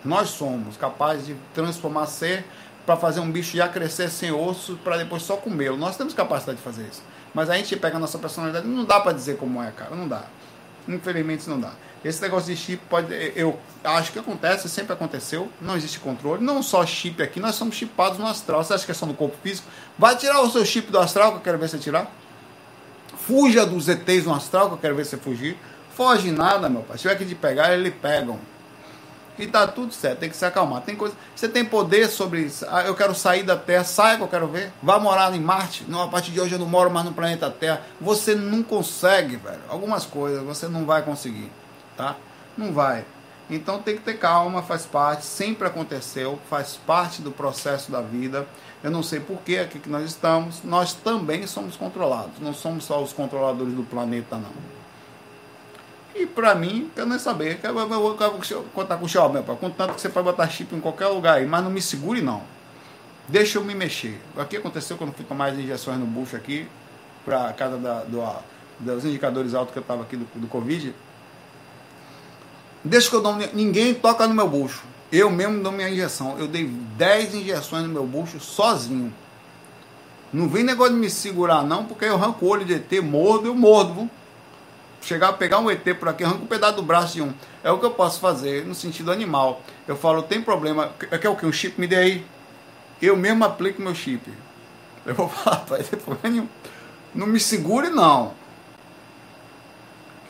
Nós 0.03 0.29
somos 0.29 0.75
capazes 0.75 1.27
de 1.27 1.35
transformar 1.53 2.07
ser 2.07 2.45
para 2.85 2.97
fazer 2.97 3.19
um 3.19 3.31
bicho 3.31 3.55
já 3.55 3.67
crescer 3.67 4.09
sem 4.09 4.31
osso 4.31 4.77
para 4.83 4.97
depois 4.97 5.23
só 5.23 5.37
comê-lo. 5.37 5.77
Nós 5.77 5.95
temos 5.95 6.13
capacidade 6.13 6.57
de 6.57 6.63
fazer 6.63 6.83
isso. 6.83 7.01
Mas 7.33 7.49
a 7.49 7.55
gente 7.55 7.75
pega 7.75 7.97
a 7.97 7.99
nossa 7.99 8.19
personalidade, 8.19 8.67
não 8.67 8.85
dá 8.85 8.99
para 8.99 9.13
dizer 9.13 9.37
como 9.37 9.61
é, 9.61 9.71
cara, 9.71 9.95
não 9.95 10.07
dá. 10.07 10.23
Infelizmente 10.87 11.49
não 11.49 11.59
dá. 11.59 11.71
Esse 12.03 12.21
negócio 12.21 12.53
de 12.53 12.59
chip 12.59 12.83
pode, 12.89 13.13
eu 13.35 13.57
acho 13.83 14.11
que 14.11 14.19
acontece, 14.19 14.67
sempre 14.67 14.91
aconteceu, 14.91 15.49
não 15.61 15.77
existe 15.77 15.99
controle. 15.99 16.43
Não 16.43 16.61
só 16.61 16.85
chip 16.85 17.23
aqui, 17.23 17.39
nós 17.39 17.55
somos 17.55 17.75
chipados 17.75 18.19
no 18.19 18.27
astral. 18.27 18.61
Você 18.61 18.73
acha 18.73 18.85
que 18.85 18.91
é 18.91 18.93
só 18.93 19.05
no 19.05 19.13
corpo 19.13 19.37
físico? 19.41 19.67
Vai 19.97 20.17
tirar 20.17 20.41
o 20.41 20.49
seu 20.49 20.65
chip 20.65 20.91
do 20.91 20.99
astral, 20.99 21.31
que 21.31 21.37
eu 21.37 21.41
quero 21.41 21.57
ver 21.57 21.69
você 21.69 21.77
tirar. 21.77 22.11
Fuja 23.25 23.65
dos 23.65 23.87
ETs 23.87 24.25
no 24.25 24.33
astral, 24.33 24.67
que 24.67 24.73
eu 24.73 24.79
quero 24.79 24.95
ver 24.95 25.05
você 25.05 25.15
fugir. 25.15 25.57
Foge 25.95 26.29
nada, 26.29 26.67
meu 26.67 26.81
pai. 26.81 26.97
Se 26.97 27.03
tiver 27.03 27.15
que 27.15 27.25
te 27.25 27.35
pegar, 27.35 27.73
eles 27.73 27.93
pegam. 28.01 28.37
E 29.37 29.47
tá 29.47 29.65
tudo 29.67 29.93
certo, 29.93 30.19
tem 30.19 30.29
que 30.29 30.35
se 30.35 30.45
acalmar. 30.45 30.81
Tem 30.81 30.95
coisa. 30.95 31.15
Você 31.35 31.49
tem 31.49 31.65
poder 31.65 32.07
sobre 32.07 32.41
isso. 32.41 32.65
Ah, 32.69 32.83
eu 32.83 32.95
quero 32.95 33.15
sair 33.15 33.43
da 33.43 33.55
Terra, 33.55 33.83
saia 33.83 34.17
que 34.17 34.23
eu 34.23 34.27
quero 34.27 34.47
ver. 34.47 34.71
Vá 34.81 34.99
morar 34.99 35.33
em 35.33 35.39
Marte. 35.39 35.85
Não, 35.87 36.01
a 36.03 36.07
partir 36.07 36.31
de 36.31 36.39
hoje 36.39 36.53
eu 36.53 36.59
não 36.59 36.67
moro 36.67 36.91
mais 36.91 37.05
no 37.05 37.13
planeta 37.13 37.49
Terra. 37.49 37.81
Você 37.99 38.35
não 38.35 38.61
consegue, 38.61 39.37
velho. 39.37 39.61
Algumas 39.67 40.05
coisas 40.05 40.43
você 40.43 40.67
não 40.67 40.85
vai 40.85 41.01
conseguir, 41.01 41.51
tá? 41.97 42.15
Não 42.55 42.71
vai. 42.71 43.05
Então 43.49 43.81
tem 43.81 43.97
que 43.97 44.03
ter 44.03 44.17
calma, 44.17 44.61
faz 44.61 44.85
parte, 44.85 45.25
sempre 45.25 45.67
aconteceu, 45.67 46.39
faz 46.49 46.79
parte 46.87 47.21
do 47.21 47.31
processo 47.31 47.91
da 47.91 48.01
vida. 48.01 48.47
Eu 48.83 48.91
não 48.91 49.03
sei 49.03 49.19
por 49.19 49.37
que 49.41 49.57
aqui 49.57 49.79
que 49.79 49.89
nós 49.89 50.05
estamos, 50.05 50.63
nós 50.63 50.93
também 50.93 51.47
somos 51.47 51.75
controlados. 51.75 52.39
Não 52.39 52.53
somos 52.53 52.85
só 52.85 53.01
os 53.01 53.13
controladores 53.13 53.73
do 53.73 53.83
planeta, 53.83 54.37
não. 54.37 54.82
E 56.15 56.27
pra 56.27 56.53
mim, 56.53 56.91
eu 56.95 57.05
nem 57.05 57.17
saber. 57.17 57.59
Eu, 57.63 57.77
eu 57.77 58.65
contar 58.73 58.97
com 58.97 59.05
o 59.05 59.09
Xiaomi, 59.09 59.41
pai. 59.41 59.57
Contanto 59.59 59.95
que 59.95 60.01
você 60.01 60.09
pode 60.09 60.25
botar 60.25 60.47
chip 60.47 60.75
em 60.75 60.79
qualquer 60.79 61.07
lugar 61.07 61.37
aí, 61.37 61.45
mas 61.45 61.63
não 61.63 61.71
me 61.71 61.81
segure 61.81 62.21
não. 62.21 62.43
Deixa 63.27 63.57
eu 63.57 63.63
me 63.63 63.73
mexer. 63.73 64.21
O 64.35 64.45
que 64.45 64.57
aconteceu 64.57 64.97
quando 64.97 65.13
fui 65.13 65.25
tomar 65.25 65.51
as 65.51 65.57
injeções 65.57 65.97
no 65.97 66.05
bucho 66.05 66.35
aqui, 66.35 66.67
pra 67.25 67.51
casa 67.53 67.77
da, 67.77 68.01
do, 68.03 68.21
dos 68.79 69.05
indicadores 69.05 69.53
altos 69.53 69.73
que 69.73 69.79
eu 69.79 69.83
tava 69.83 70.03
aqui 70.03 70.15
do, 70.15 70.27
do 70.35 70.47
Covid. 70.47 70.93
Deixa 72.83 73.09
que 73.09 73.15
eu 73.15 73.21
dou. 73.21 73.35
Ninguém 73.53 73.93
toca 73.93 74.27
no 74.27 74.35
meu 74.35 74.47
bucho. 74.47 74.83
Eu 75.11 75.31
mesmo 75.31 75.63
dou 75.63 75.71
minha 75.71 75.89
injeção. 75.89 76.37
Eu 76.37 76.47
dei 76.47 76.65
10 76.65 77.35
injeções 77.35 77.83
no 77.83 77.89
meu 77.89 78.05
bucho 78.05 78.39
sozinho. 78.39 79.13
Não 80.31 80.49
vem 80.49 80.63
negócio 80.63 80.93
de 80.93 80.99
me 80.99 81.09
segurar, 81.09 81.63
não, 81.63 81.85
porque 81.85 82.05
eu 82.05 82.15
arranco 82.15 82.43
o 82.43 82.49
olho 82.49 82.65
de 82.65 82.73
ET, 82.73 82.91
mordo, 83.03 83.47
eu 83.47 83.55
mordo. 83.55 83.93
Viu? 83.93 84.09
Chegar 85.03 85.29
a 85.29 85.33
pegar 85.33 85.59
um 85.59 85.69
ET 85.69 85.83
por 85.99 86.09
aqui, 86.09 86.23
arranca 86.23 86.43
um 86.43 86.47
pedaço 86.47 86.75
do 86.75 86.83
braço 86.83 87.13
de 87.13 87.21
um. 87.21 87.33
É 87.63 87.71
o 87.71 87.77
que 87.77 87.85
eu 87.85 87.91
posso 87.91 88.19
fazer 88.19 88.65
no 88.65 88.73
sentido 88.73 89.11
animal. 89.11 89.61
Eu 89.87 89.95
falo, 89.95 90.23
tem 90.23 90.41
problema, 90.41 90.91
quer 90.97 91.29
o 91.29 91.35
que? 91.35 91.45
Um 91.45 91.51
chip 91.51 91.79
me 91.79 91.87
dê 91.87 91.95
aí. 91.95 92.25
Eu 93.01 93.17
mesmo 93.17 93.43
aplico 93.43 93.81
meu 93.81 93.93
chip. 93.93 94.31
Eu 95.05 95.13
vou 95.13 95.27
falar, 95.29 95.57
pai, 95.57 95.83
problema 95.83 96.47
Não 97.13 97.27
me 97.27 97.39
segure 97.39 97.89
não. 97.89 98.33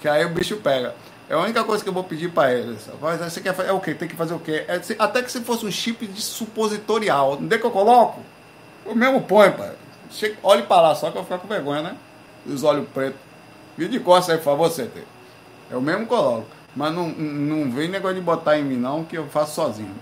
Que 0.02 0.08
aí 0.10 0.26
o 0.26 0.30
bicho 0.30 0.58
pega. 0.58 0.96
É 1.30 1.36
a 1.36 1.40
única 1.40 1.64
coisa 1.64 1.82
que 1.82 1.90
eu 1.90 1.94
vou 1.94 2.04
pedir 2.04 2.30
para 2.32 2.54
eles. 2.54 2.90
Você 3.00 3.40
quer 3.40 3.54
fazer, 3.54 3.70
é 3.70 3.72
o 3.72 3.80
quê? 3.80 3.94
Tem 3.94 4.08
que 4.08 4.16
fazer 4.16 4.34
o 4.34 4.40
quê? 4.40 4.66
É, 4.68 4.82
até 5.00 5.22
que 5.24 5.32
se 5.32 5.40
fosse 5.42 5.66
um 5.66 5.72
chip 5.72 6.06
de 6.06 6.22
supositorial. 6.22 7.38
Onde 7.42 7.56
é 7.56 7.58
que 7.58 7.66
eu 7.66 7.72
coloco? 7.72 8.22
Eu 8.86 8.96
mesmo 8.96 9.22
ponho, 9.22 9.54
pai. 9.54 9.72
Olhe 10.44 10.64
para 10.64 10.82
lá, 10.82 10.96
só 10.96 11.10
que 11.10 11.18
eu 11.18 11.24
vou 11.24 11.24
ficar 11.24 11.38
com 11.38 11.48
vergonha, 11.48 11.82
né? 11.82 11.96
Os 12.46 12.64
olhos 12.64 12.88
pretos. 12.90 13.33
Vira 13.78 13.90
de 13.90 14.00
costas 14.00 14.36
aí, 14.36 14.38
por 14.38 14.46
favor, 14.46 14.70
CT. 14.70 15.04
Eu 15.70 15.82
mesmo 15.82 16.06
coloco. 16.06 16.48
Mas 16.76 16.94
não, 16.94 17.10
não 17.10 17.72
vem 17.72 17.88
negócio 17.88 18.16
de 18.16 18.22
botar 18.22 18.58
em 18.58 18.64
mim, 18.64 18.78
não, 18.78 19.04
que 19.04 19.18
eu 19.18 19.28
faço 19.28 19.56
sozinho. 19.56 19.96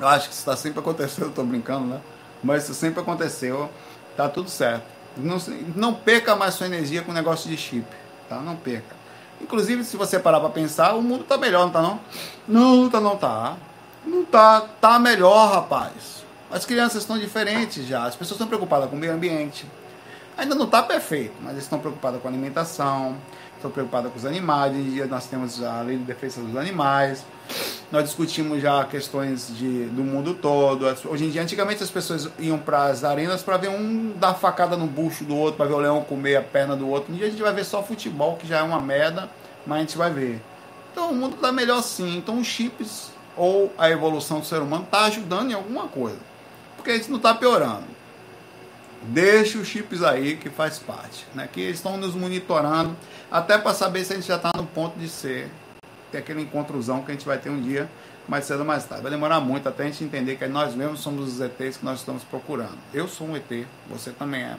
Eu 0.00 0.08
acho 0.08 0.28
que 0.28 0.34
isso 0.34 0.40
está 0.40 0.56
sempre 0.56 0.80
acontecendo, 0.80 1.26
eu 1.26 1.32
tô 1.32 1.44
brincando, 1.44 1.86
né? 1.86 2.00
Mas 2.42 2.64
isso 2.64 2.74
sempre 2.74 3.00
aconteceu, 3.00 3.70
tá 4.16 4.28
tudo 4.28 4.50
certo. 4.50 4.84
Não, 5.16 5.36
não 5.76 5.94
perca 5.94 6.34
mais 6.34 6.54
sua 6.54 6.66
energia 6.66 7.02
com 7.02 7.12
negócio 7.12 7.48
de 7.48 7.56
chip, 7.56 7.86
tá? 8.28 8.36
Não 8.40 8.56
perca. 8.56 8.94
Inclusive, 9.40 9.84
se 9.84 9.96
você 9.96 10.18
parar 10.18 10.40
para 10.40 10.48
pensar, 10.48 10.94
o 10.94 11.02
mundo 11.02 11.24
tá 11.24 11.36
melhor, 11.36 11.66
não 11.66 11.70
tá 11.70 11.82
não? 11.82 12.00
Não, 12.48 12.88
tá 12.88 13.00
não 13.00 13.16
tá. 13.16 13.56
Não 14.06 14.24
tá, 14.24 14.62
tá 14.80 14.98
melhor, 14.98 15.52
rapaz. 15.52 16.24
As 16.50 16.64
crianças 16.64 17.02
estão 17.02 17.18
diferentes 17.18 17.86
já, 17.86 18.04
as 18.04 18.14
pessoas 18.16 18.36
estão 18.36 18.46
preocupadas 18.46 18.88
com 18.88 18.96
o 18.96 18.98
meio 18.98 19.12
ambiente, 19.12 19.66
Ainda 20.36 20.54
não 20.54 20.64
está 20.64 20.82
perfeito, 20.82 21.34
mas 21.40 21.52
eles 21.52 21.64
estão 21.64 21.78
preocupados 21.78 22.20
com 22.20 22.26
a 22.26 22.30
alimentação, 22.30 23.16
estão 23.54 23.70
preocupados 23.70 24.10
com 24.10 24.18
os 24.18 24.26
animais. 24.26 24.72
Hoje 24.72 24.80
em 24.80 24.90
dia 24.90 25.06
nós 25.06 25.26
temos 25.26 25.62
a 25.62 25.80
lei 25.82 25.96
de 25.96 26.04
defesa 26.04 26.40
dos 26.40 26.56
animais. 26.56 27.24
Nós 27.92 28.04
discutimos 28.04 28.60
já 28.60 28.84
questões 28.84 29.48
de, 29.56 29.86
do 29.86 30.02
mundo 30.02 30.34
todo. 30.34 30.86
Hoje 31.04 31.26
em 31.26 31.30
dia, 31.30 31.42
antigamente 31.42 31.82
as 31.82 31.90
pessoas 31.90 32.28
iam 32.40 32.58
para 32.58 32.86
as 32.86 33.04
arenas 33.04 33.42
para 33.42 33.56
ver 33.56 33.68
um 33.68 34.12
dar 34.18 34.34
facada 34.34 34.76
no 34.76 34.86
bucho 34.86 35.24
do 35.24 35.36
outro, 35.36 35.56
para 35.56 35.66
ver 35.66 35.74
o 35.74 35.78
leão 35.78 36.02
comer 36.02 36.36
a 36.36 36.42
perna 36.42 36.74
do 36.74 36.88
outro. 36.88 37.12
Um 37.12 37.16
dia 37.16 37.26
a 37.26 37.30
gente 37.30 37.42
vai 37.42 37.52
ver 37.52 37.64
só 37.64 37.82
futebol, 37.82 38.36
que 38.36 38.46
já 38.46 38.58
é 38.58 38.62
uma 38.62 38.80
merda, 38.80 39.30
mas 39.64 39.78
a 39.78 39.80
gente 39.80 39.96
vai 39.96 40.10
ver. 40.10 40.42
Então 40.90 41.10
o 41.10 41.14
mundo 41.14 41.36
está 41.36 41.52
melhor 41.52 41.82
sim. 41.82 42.16
Então 42.16 42.40
os 42.40 42.46
chips 42.46 43.10
ou 43.36 43.72
a 43.78 43.88
evolução 43.88 44.40
do 44.40 44.46
ser 44.46 44.60
humano 44.60 44.84
está 44.84 45.04
ajudando 45.04 45.52
em 45.52 45.54
alguma 45.54 45.86
coisa. 45.86 46.18
Porque 46.76 46.90
a 46.90 46.94
gente 46.96 47.10
não 47.10 47.18
está 47.18 47.34
piorando. 47.34 47.93
Deixe 49.08 49.58
os 49.58 49.68
chips 49.68 50.02
aí 50.02 50.36
que 50.36 50.48
faz 50.48 50.78
parte, 50.78 51.26
né? 51.34 51.48
Que 51.50 51.60
estão 51.60 51.96
nos 51.96 52.14
monitorando 52.14 52.96
até 53.30 53.58
para 53.58 53.74
saber 53.74 54.04
se 54.04 54.12
a 54.12 54.16
gente 54.16 54.28
já 54.28 54.36
está 54.36 54.50
no 54.56 54.66
ponto 54.66 54.98
de 54.98 55.08
ser 55.08 55.50
ter 56.10 56.18
aquele 56.18 56.42
encontrozão 56.42 57.02
que 57.02 57.10
a 57.10 57.14
gente 57.14 57.26
vai 57.26 57.38
ter 57.38 57.50
um 57.50 57.60
dia 57.60 57.90
mais 58.28 58.44
cedo 58.44 58.60
ou 58.60 58.64
mais 58.64 58.84
tarde. 58.84 59.02
Vai 59.02 59.10
demorar 59.10 59.40
muito 59.40 59.68
até 59.68 59.82
a 59.82 59.86
gente 59.86 60.04
entender 60.04 60.36
que 60.36 60.46
nós 60.46 60.74
mesmos 60.74 61.00
somos 61.00 61.34
os 61.34 61.40
ETs 61.40 61.76
que 61.76 61.84
nós 61.84 61.98
estamos 61.98 62.22
procurando. 62.22 62.78
Eu 62.92 63.08
sou 63.08 63.26
um 63.26 63.36
ET, 63.36 63.66
você 63.88 64.10
também 64.10 64.42
é. 64.42 64.56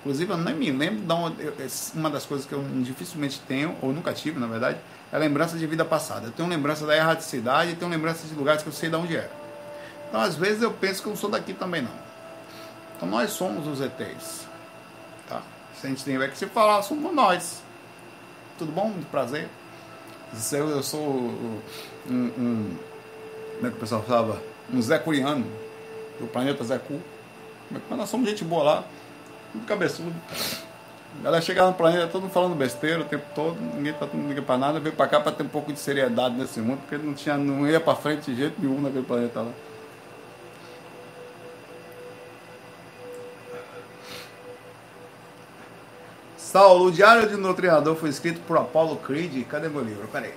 Inclusive, 0.00 0.32
eu 0.32 0.38
nem 0.38 0.54
me 0.54 0.70
lembro 0.70 1.00
de 1.00 1.12
uma, 1.12 1.32
uma 1.94 2.10
das 2.10 2.24
coisas 2.24 2.46
que 2.46 2.52
eu 2.52 2.64
dificilmente 2.82 3.40
tenho, 3.46 3.76
ou 3.80 3.92
nunca 3.92 4.12
tive, 4.12 4.38
na 4.38 4.46
verdade, 4.46 4.78
é 5.12 5.18
lembrança 5.18 5.56
de 5.56 5.66
vida 5.66 5.84
passada. 5.84 6.26
Eu 6.26 6.32
tenho 6.32 6.48
lembrança 6.48 6.86
da 6.86 6.96
erraticidade 6.96 7.72
e 7.72 7.74
tenho 7.76 7.90
lembrança 7.90 8.26
de 8.26 8.34
lugares 8.34 8.62
que 8.62 8.68
eu 8.68 8.72
sei 8.72 8.88
de 8.88 8.96
onde 8.96 9.16
era. 9.16 9.30
Então, 10.08 10.20
às 10.20 10.34
vezes, 10.34 10.62
eu 10.62 10.72
penso 10.72 11.02
que 11.02 11.08
eu 11.08 11.10
não 11.10 11.16
sou 11.16 11.30
daqui 11.30 11.52
também, 11.52 11.82
não. 11.82 12.11
Então 13.02 13.10
nós 13.10 13.30
somos 13.30 13.66
os 13.66 13.80
ETs. 13.80 14.46
Tá? 15.28 15.42
Se 15.74 15.88
a 15.88 15.90
gente 15.90 16.04
tiver 16.04 16.30
que 16.30 16.38
se 16.38 16.46
falar, 16.46 16.80
somos 16.82 17.12
nós. 17.12 17.60
Tudo 18.56 18.70
bom? 18.70 18.90
Muito 18.90 19.10
prazer. 19.10 19.48
Eu, 20.52 20.68
eu 20.68 20.82
sou 20.84 21.00
um, 21.02 21.52
um, 22.08 22.76
Como 23.56 23.66
é 23.66 23.70
que 23.70 23.76
o 23.76 23.80
pessoal 23.80 24.04
falava? 24.04 24.40
Um 24.72 24.80
Zé 24.80 25.00
Curiano. 25.00 25.44
Do 26.20 26.28
planeta 26.28 26.62
Zé 26.62 26.78
Cu. 26.78 27.00
Mas 27.72 27.98
nós 27.98 28.08
somos 28.08 28.28
gente 28.28 28.44
boa 28.44 28.62
lá. 28.62 28.84
Muito 29.52 29.66
cabeçudo. 29.66 30.14
Ela 31.24 31.40
chegava 31.40 31.70
no 31.70 31.76
planeta 31.76 32.06
todo 32.06 32.22
mundo 32.22 32.32
falando 32.32 32.54
besteira 32.54 33.00
o 33.00 33.04
tempo 33.04 33.26
todo, 33.34 33.60
ninguém 33.60 33.92
tá 33.92 34.08
ninguém 34.14 34.42
para 34.42 34.56
nada, 34.56 34.80
veio 34.80 34.94
para 34.94 35.08
cá 35.08 35.20
para 35.20 35.32
ter 35.32 35.42
um 35.42 35.48
pouco 35.48 35.70
de 35.70 35.78
seriedade 35.78 36.36
nesse 36.36 36.58
mundo, 36.58 36.78
porque 36.88 36.96
não 36.96 37.12
tinha 37.12 37.36
não 37.36 37.68
ia 37.68 37.78
para 37.78 37.94
frente 37.94 38.30
de 38.30 38.36
jeito 38.36 38.54
nenhum 38.58 38.80
naquele 38.80 39.04
planeta 39.04 39.42
lá. 39.42 39.52
Saulo, 46.52 46.88
o 46.88 46.92
Diário 46.92 47.26
de 47.26 47.34
um 47.34 47.54
Treinador 47.54 47.96
foi 47.96 48.10
escrito 48.10 48.38
por 48.42 48.58
Apollo 48.58 48.96
Creed. 48.96 49.46
Cadê 49.46 49.70
meu 49.70 49.80
livro? 49.80 50.06
Peraí. 50.08 50.34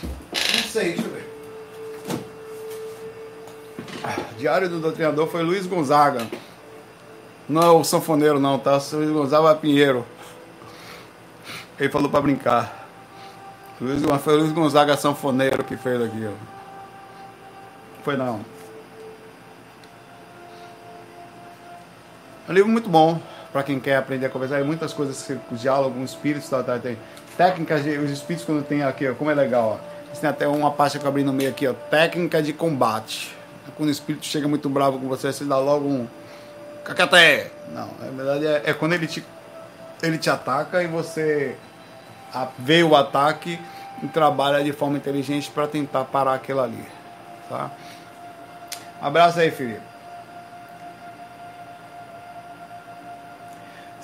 Não 0.00 0.62
sei, 0.70 0.92
deixa 0.92 1.02
eu 1.02 1.10
ver. 1.10 1.32
Diário 4.38 4.68
do 4.68 4.78
Doutrinador 4.78 5.26
foi 5.26 5.42
Luiz 5.42 5.66
Gonzaga. 5.66 6.28
Não 7.48 7.60
é 7.60 7.70
o 7.72 7.82
sanfoneiro 7.82 8.38
não, 8.38 8.56
tá? 8.56 8.80
Luiz 8.92 9.10
Gonzaga 9.10 9.56
Pinheiro. 9.56 10.06
Ele 11.76 11.88
falou 11.90 12.08
pra 12.08 12.20
brincar. 12.20 12.86
Luiz, 13.80 14.00
foi 14.22 14.36
Luiz 14.36 14.52
Gonzaga 14.52 14.96
sanfoneiro 14.96 15.64
que 15.64 15.76
fez 15.76 16.00
aquilo. 16.00 16.38
Foi 18.04 18.16
não. 18.16 18.44
É 22.46 22.52
um 22.52 22.54
livro 22.54 22.70
muito 22.70 22.88
bom 22.88 23.20
para 23.52 23.62
quem 23.62 23.78
quer 23.78 23.96
aprender 23.96 24.26
a 24.26 24.30
conversar. 24.30 24.56
Tem 24.56 24.64
muitas 24.64 24.92
coisas, 24.92 25.28
o 25.50 25.54
diálogo, 25.54 26.02
os 26.02 26.10
espíritos, 26.10 26.48
tá, 26.48 26.62
tá, 26.62 26.78
tem 26.78 26.96
técnicas, 27.36 27.84
de, 27.84 27.98
os 27.98 28.10
espíritos 28.10 28.44
quando 28.44 28.64
tem 28.64 28.82
aqui, 28.82 29.08
ó, 29.08 29.14
como 29.14 29.30
é 29.30 29.34
legal, 29.34 29.78
ó. 29.78 29.92
Tem 30.18 30.28
até 30.28 30.46
uma 30.46 30.70
parte 30.70 30.98
que 30.98 31.04
eu 31.04 31.08
abri 31.08 31.22
no 31.24 31.32
meio 31.32 31.50
aqui, 31.50 31.66
ó, 31.66 31.72
técnica 31.72 32.42
de 32.42 32.52
combate. 32.52 33.36
Quando 33.76 33.88
o 33.88 33.92
espírito 33.92 34.26
chega 34.26 34.46
muito 34.48 34.68
bravo 34.68 34.98
com 34.98 35.08
você, 35.08 35.32
você 35.32 35.44
dá 35.44 35.58
logo 35.58 35.88
um 35.88 36.06
cacaté. 36.84 37.50
Não, 37.72 37.88
na 38.00 38.10
verdade 38.10 38.46
é, 38.46 38.62
é 38.66 38.74
quando 38.74 38.92
ele 38.92 39.06
te, 39.06 39.24
ele 40.02 40.18
te 40.18 40.28
ataca 40.28 40.82
e 40.82 40.86
você 40.86 41.56
vê 42.58 42.82
o 42.82 42.96
ataque 42.96 43.58
e 44.02 44.08
trabalha 44.08 44.62
de 44.62 44.72
forma 44.72 44.96
inteligente 44.96 45.50
para 45.50 45.66
tentar 45.66 46.04
parar 46.04 46.34
aquilo 46.34 46.60
ali, 46.60 46.84
tá? 47.48 47.70
Abraço 49.00 49.40
aí, 49.40 49.50
Felipe. 49.50 49.91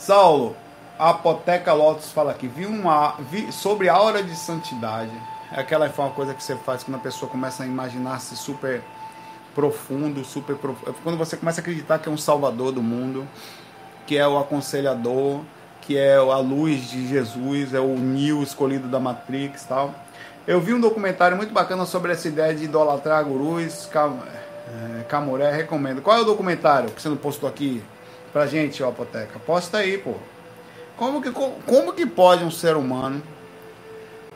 Saulo, 0.09 0.57
a 0.99 1.11
Apoteca 1.11 1.75
Lotus 1.75 2.13
fala 2.13 2.31
aqui, 2.31 2.49
vi 2.49 2.65
uma 2.65 3.17
vi, 3.31 3.53
sobre 3.53 3.91
a 3.91 3.95
aura 3.95 4.23
de 4.23 4.35
santidade. 4.35 5.13
É 5.53 5.61
aquela 5.61 5.93
uma 5.99 6.09
coisa 6.09 6.33
que 6.33 6.43
você 6.43 6.57
faz 6.57 6.83
quando 6.83 6.95
a 6.95 7.01
pessoa 7.01 7.31
começa 7.31 7.63
a 7.63 7.67
imaginar-se 7.67 8.35
super 8.35 8.81
profundo, 9.55 10.25
super 10.25 10.57
profundo. 10.57 10.93
É 10.93 10.95
quando 11.05 11.19
você 11.19 11.37
começa 11.37 11.61
a 11.61 11.63
acreditar 11.63 11.99
que 11.99 12.09
é 12.09 12.11
um 12.11 12.17
salvador 12.17 12.73
do 12.73 12.83
mundo, 12.83 13.29
que 14.07 14.17
é 14.17 14.27
o 14.27 14.39
aconselhador, 14.39 15.43
que 15.83 15.99
é 15.99 16.17
a 16.17 16.39
luz 16.39 16.89
de 16.89 17.07
Jesus, 17.07 17.75
é 17.75 17.81
o 17.81 17.95
Neo 17.99 18.43
escolhido 18.43 18.89
da 18.89 18.99
Matrix 18.99 19.65
tal. 19.65 19.95
Eu 20.47 20.59
vi 20.59 20.73
um 20.73 20.81
documentário 20.81 21.37
muito 21.37 21.53
bacana 21.53 21.85
sobre 21.85 22.13
essa 22.13 22.27
ideia 22.29 22.55
de 22.55 22.65
idolatrar 22.65 23.23
gurus, 23.27 23.85
Cam, 23.93 24.17
é, 25.01 25.03
Camoré, 25.03 25.55
recomendo. 25.55 26.01
Qual 26.01 26.17
é 26.17 26.23
o 26.23 26.25
documentário 26.25 26.89
que 26.93 27.03
você 27.03 27.11
não 27.11 27.17
postou 27.19 27.47
aqui? 27.47 27.85
Pra 28.33 28.47
gente, 28.47 28.83
ó, 28.83 28.89
Apoteca. 28.89 29.39
Posta 29.39 29.79
aí, 29.79 29.99
pô. 29.99 30.14
Como 30.97 31.22
que, 31.22 31.31
como 31.31 31.93
que 31.93 32.07
pode 32.07 32.45
um 32.45 32.51
ser 32.51 32.76
humano 32.76 33.22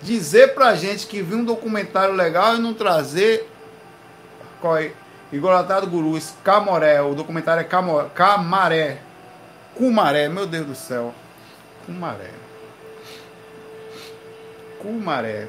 dizer 0.00 0.54
pra 0.54 0.74
gente 0.74 1.06
que 1.06 1.22
viu 1.22 1.38
um 1.38 1.44
documentário 1.44 2.14
legal 2.14 2.56
e 2.56 2.60
não 2.60 2.74
trazer 2.74 3.48
qual 4.60 4.78
é? 4.78 4.92
Igolatado 5.32 5.86
Gurus, 5.86 6.34
Camoré, 6.44 7.00
o 7.00 7.14
documentário 7.14 7.62
é 7.62 7.64
Camoré, 7.64 8.08
Camaré, 8.14 8.98
Cumaré, 9.74 10.28
meu 10.28 10.46
Deus 10.46 10.66
do 10.66 10.74
céu, 10.74 11.14
Cumaré, 11.86 12.30
Cumaré, 14.78 15.48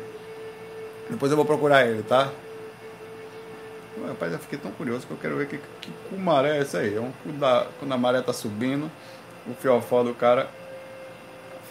depois 1.09 1.31
eu 1.31 1.35
vou 1.35 1.45
procurar 1.45 1.85
ele, 1.85 2.01
tá? 2.01 2.31
Rapaz, 4.07 4.33
eu 4.33 4.39
fiquei 4.39 4.57
tão 4.57 4.71
curioso 4.71 5.05
que 5.05 5.11
eu 5.11 5.17
quero 5.17 5.37
ver 5.37 5.47
que, 5.47 5.57
que 5.81 5.91
Cumaré 6.09 6.57
é 6.57 6.61
esse 6.61 6.75
aí, 6.75 6.95
é 6.95 6.99
um, 6.99 7.11
da, 7.37 7.67
quando 7.79 7.91
a 7.93 7.97
maré 7.97 8.21
tá 8.21 8.33
subindo, 8.33 8.91
o 9.47 9.53
fiofó 9.53 10.03
do 10.03 10.13
cara 10.15 10.49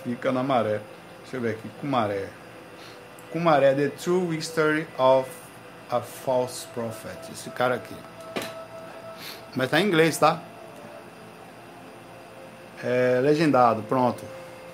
fica 0.05 0.31
na 0.31 0.43
maré, 0.43 0.81
deixa 1.23 1.37
eu 1.37 1.41
ver 1.41 1.51
aqui, 1.51 1.69
Cumaré, 1.81 2.29
Kumaré, 3.33 3.75
The 3.75 3.89
True 3.89 4.37
History 4.37 4.87
of 4.99 5.29
a 5.93 6.01
False 6.01 6.67
Prophet. 6.75 7.19
Esse 7.33 7.51
cara 7.51 7.75
aqui. 7.75 7.95
Mas 9.55 9.71
tá 9.71 9.79
em 9.81 9.87
inglês, 9.87 10.17
tá? 10.17 10.43
É 12.83 13.21
legendado, 13.23 13.83
pronto. 13.83 14.23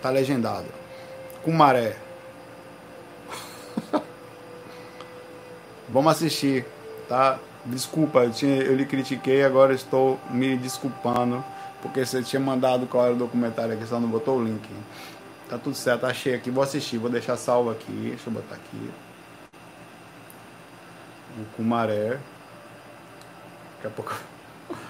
Tá 0.00 0.10
legendado. 0.10 0.66
Kumaré. 1.42 1.96
Vamos 5.88 6.12
assistir, 6.12 6.64
tá? 7.08 7.38
Desculpa, 7.64 8.20
eu, 8.20 8.30
tinha, 8.30 8.62
eu 8.62 8.76
lhe 8.76 8.86
critiquei, 8.86 9.42
agora 9.42 9.72
estou 9.74 10.18
me 10.30 10.56
desculpando. 10.56 11.44
Porque 11.82 12.04
você 12.04 12.22
tinha 12.22 12.40
mandado 12.40 12.86
qual 12.86 13.04
era 13.04 13.14
o 13.14 13.18
documentário 13.18 13.74
aqui, 13.74 13.86
só 13.86 14.00
não 14.00 14.08
botou 14.08 14.38
o 14.38 14.44
link. 14.44 14.68
Tá 15.48 15.56
tudo 15.58 15.74
certo, 15.76 16.06
achei 16.06 16.34
aqui, 16.34 16.50
vou 16.50 16.62
assistir, 16.62 16.98
vou 16.98 17.08
deixar 17.08 17.36
salvo 17.36 17.70
aqui, 17.70 17.92
deixa 17.92 18.28
eu 18.28 18.32
botar 18.32 18.56
aqui. 18.56 18.90
O 21.38 21.44
Cumaré. 21.56 22.18
Daqui 23.76 23.86
a 23.86 23.90
pouco. 23.90 24.14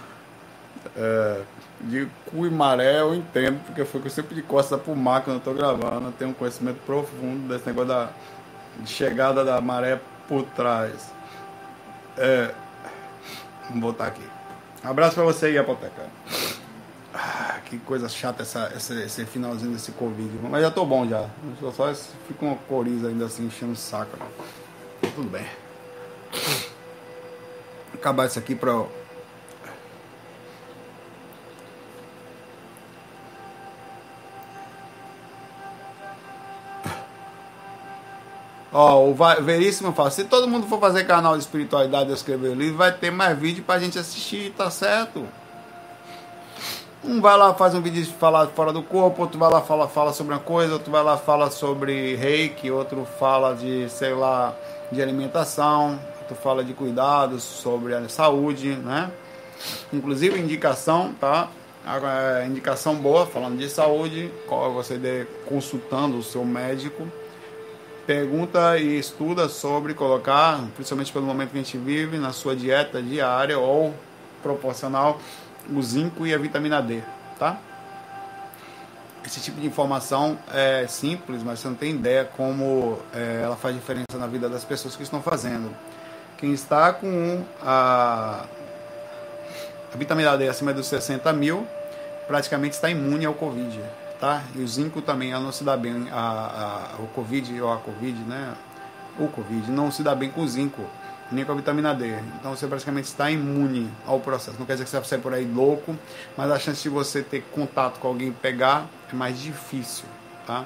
É, 0.97 1.43
de 1.83 2.09
cu 2.27 2.47
e 2.47 2.51
maré 2.51 3.01
eu 3.01 3.15
entendo, 3.15 3.61
porque 3.67 3.85
foi 3.85 4.01
que 4.01 4.07
eu 4.07 4.11
sempre 4.11 4.35
de 4.35 4.43
costa 4.43 4.79
pro 4.79 4.97
mar 4.97 5.23
quando 5.23 5.37
eu 5.37 5.43
tô 5.43 5.53
gravando. 5.53 6.07
Eu 6.07 6.13
tenho 6.13 6.31
um 6.31 6.35
conhecimento 6.35 6.79
profundo 6.87 7.49
desse 7.49 7.67
negócio 7.67 7.89
da 7.89 8.11
de 8.79 8.89
chegada 8.89 9.45
da 9.45 9.61
maré 9.61 10.01
por 10.29 10.45
trás. 10.45 11.13
É, 12.19 12.53
vamos 13.69 13.81
botar 13.81 14.09
aqui. 14.09 14.23
abraço 14.83 15.15
pra 15.15 15.25
você 15.25 15.47
aí, 15.47 15.59
Apoteca. 15.59 16.03
Ah, 17.15 17.61
que 17.65 17.79
coisa 17.79 18.09
chata 18.09 18.43
essa, 18.43 18.73
esse, 18.77 18.95
esse 19.03 19.25
finalzinho 19.25 19.73
desse 19.73 19.93
Covid. 19.93 20.31
Mas 20.43 20.63
já 20.63 20.71
tô 20.71 20.85
bom 20.85 21.07
já. 21.09 21.29
Só, 21.61 21.73
só 21.73 21.95
fica 22.27 22.45
uma 22.45 22.57
coriza 22.57 23.09
ainda 23.09 23.27
assim, 23.27 23.47
enchendo 23.47 23.73
o 23.73 23.77
saco. 23.77 24.19
Tudo 25.15 25.31
bem. 25.31 25.47
Acabar 27.95 28.27
isso 28.27 28.39
aqui 28.39 28.55
pra. 28.55 28.85
Ó, 38.81 39.09
o 39.11 39.15
Veríssimo 39.43 39.93
fala, 39.93 40.09
se 40.09 40.23
todo 40.23 40.47
mundo 40.47 40.69
for 40.69 40.79
fazer 40.79 41.03
canal 41.03 41.33
de 41.33 41.41
espiritualidade 41.41 42.11
e 42.11 42.15
escrever 42.15 42.55
livro, 42.55 42.77
vai 42.77 42.93
ter 42.93 43.11
mais 43.11 43.37
vídeo 43.37 43.65
pra 43.65 43.81
gente 43.81 43.99
assistir, 43.99 44.55
tá 44.57 44.71
certo? 44.71 45.27
Um 47.03 47.21
vai 47.21 47.37
lá, 47.37 47.53
faz 47.55 47.75
um 47.75 47.81
vídeo 47.81 48.05
de 48.05 48.13
falar 48.13 48.47
fora 48.47 48.73
do 48.73 48.81
corpo, 48.81 49.23
outro 49.23 49.37
vai 49.37 49.51
lá, 49.51 49.61
fala, 49.61 49.89
fala 49.89 50.13
sobre 50.13 50.33
uma 50.33 50.39
coisa, 50.39 50.75
outro 50.75 50.93
vai 50.93 51.03
lá, 51.03 51.17
fala 51.17 51.51
sobre 51.51 52.15
reiki, 52.15 52.71
outro 52.71 53.05
fala 53.19 53.53
de, 53.53 53.89
sei 53.91 54.15
lá, 54.15 54.55
de 54.93 55.03
alimentação, 55.03 55.99
outro 56.21 56.37
fala 56.37 56.63
de 56.63 56.73
cuidados 56.73 57.43
sobre 57.43 57.95
a 57.95 58.09
saúde, 58.09 58.77
né? 58.77 59.11
Inclusive 59.93 60.39
indicação, 60.39 61.13
tá? 61.21 61.49
A 61.85 62.45
indicação 62.47 62.95
boa, 62.95 63.27
falando 63.27 63.59
de 63.59 63.69
saúde, 63.69 64.31
qual 64.47 64.73
você 64.73 64.97
de, 64.97 65.27
consultando 65.49 66.17
o 66.17 66.23
seu 66.23 66.45
médico, 66.45 67.09
pergunta 68.09 68.79
e 68.79 68.99
estuda 68.99 69.51
sobre 69.51 69.93
colocar, 69.93 70.65
principalmente 70.75 71.13
pelo 71.13 71.27
momento 71.27 71.51
que 71.51 71.59
a 71.59 71.63
gente 71.63 71.77
vive, 71.77 72.17
na 72.17 72.33
sua 72.33 72.57
dieta 72.57 73.03
diária 73.03 73.59
ou 73.59 73.95
proporcional 74.43 75.21
o 75.71 75.83
zinco 75.83 76.27
e 76.27 76.33
a 76.33 76.39
vitamina 76.39 76.81
D, 76.81 77.03
tá? 77.39 77.59
Esse 79.27 79.41
tipo 79.41 79.61
de 79.61 79.67
informação 79.67 80.39
é 80.51 80.87
simples, 80.89 81.43
mas 81.43 81.61
você 81.61 81.69
não 81.69 81.75
tem 81.75 81.91
ideia 81.91 82.25
como 82.25 82.99
é, 83.13 83.43
ela 83.45 83.57
faz 83.57 83.75
diferença 83.75 84.17
na 84.19 84.27
vida 84.27 84.49
das 84.49 84.65
pessoas 84.65 84.97
que 84.97 85.03
estão 85.03 85.21
fazendo. 85.21 85.71
Quem 86.39 86.55
está 86.55 86.95
com 86.95 87.45
a, 87.61 88.47
a 89.93 89.97
vitamina 89.99 90.35
D 90.39 90.49
acima 90.49 90.73
dos 90.73 90.87
60 90.87 91.31
mil, 91.35 91.67
praticamente 92.27 92.75
está 92.75 92.89
imune 92.89 93.27
ao 93.27 93.35
Covid, 93.35 93.79
tá? 94.21 94.43
E 94.55 94.61
o 94.61 94.69
zinco 94.69 95.01
também, 95.01 95.33
ela 95.33 95.43
não 95.43 95.53
se 95.53 95.65
dá 95.65 95.77
bem, 95.77 96.09
a, 96.11 96.95
a, 96.99 97.03
o 97.03 97.07
Covid 97.09 97.61
ou 97.61 97.73
a 97.73 97.77
Covid, 97.79 98.19
né? 98.23 98.55
O 99.19 99.29
Covid 99.29 99.71
não 99.71 99.91
se 99.91 100.03
dá 100.03 100.15
bem 100.15 100.31
com 100.31 100.43
o 100.43 100.49
zinco 100.49 100.85
nem 101.31 101.45
com 101.45 101.53
a 101.53 101.55
vitamina 101.55 101.95
D. 101.95 102.19
Então 102.39 102.57
você 102.57 102.67
praticamente 102.67 103.09
está 103.09 103.31
imune 103.31 103.91
ao 104.07 104.19
processo. 104.21 104.59
Não 104.59 104.67
quer 104.67 104.73
dizer 104.75 104.85
que 104.85 104.91
você 104.91 104.97
vai 104.97 105.09
sair 105.09 105.21
por 105.21 105.35
aí 105.35 105.45
louco, 105.45 105.97
mas 106.37 106.51
a 106.51 106.59
chance 106.59 106.83
de 106.83 106.89
você 106.89 107.23
ter 107.23 107.43
contato 107.53 107.99
com 107.99 108.09
alguém 108.09 108.29
e 108.29 108.33
pegar 108.33 108.87
é 109.13 109.15
mais 109.15 109.41
difícil, 109.41 110.07
tá? 110.47 110.65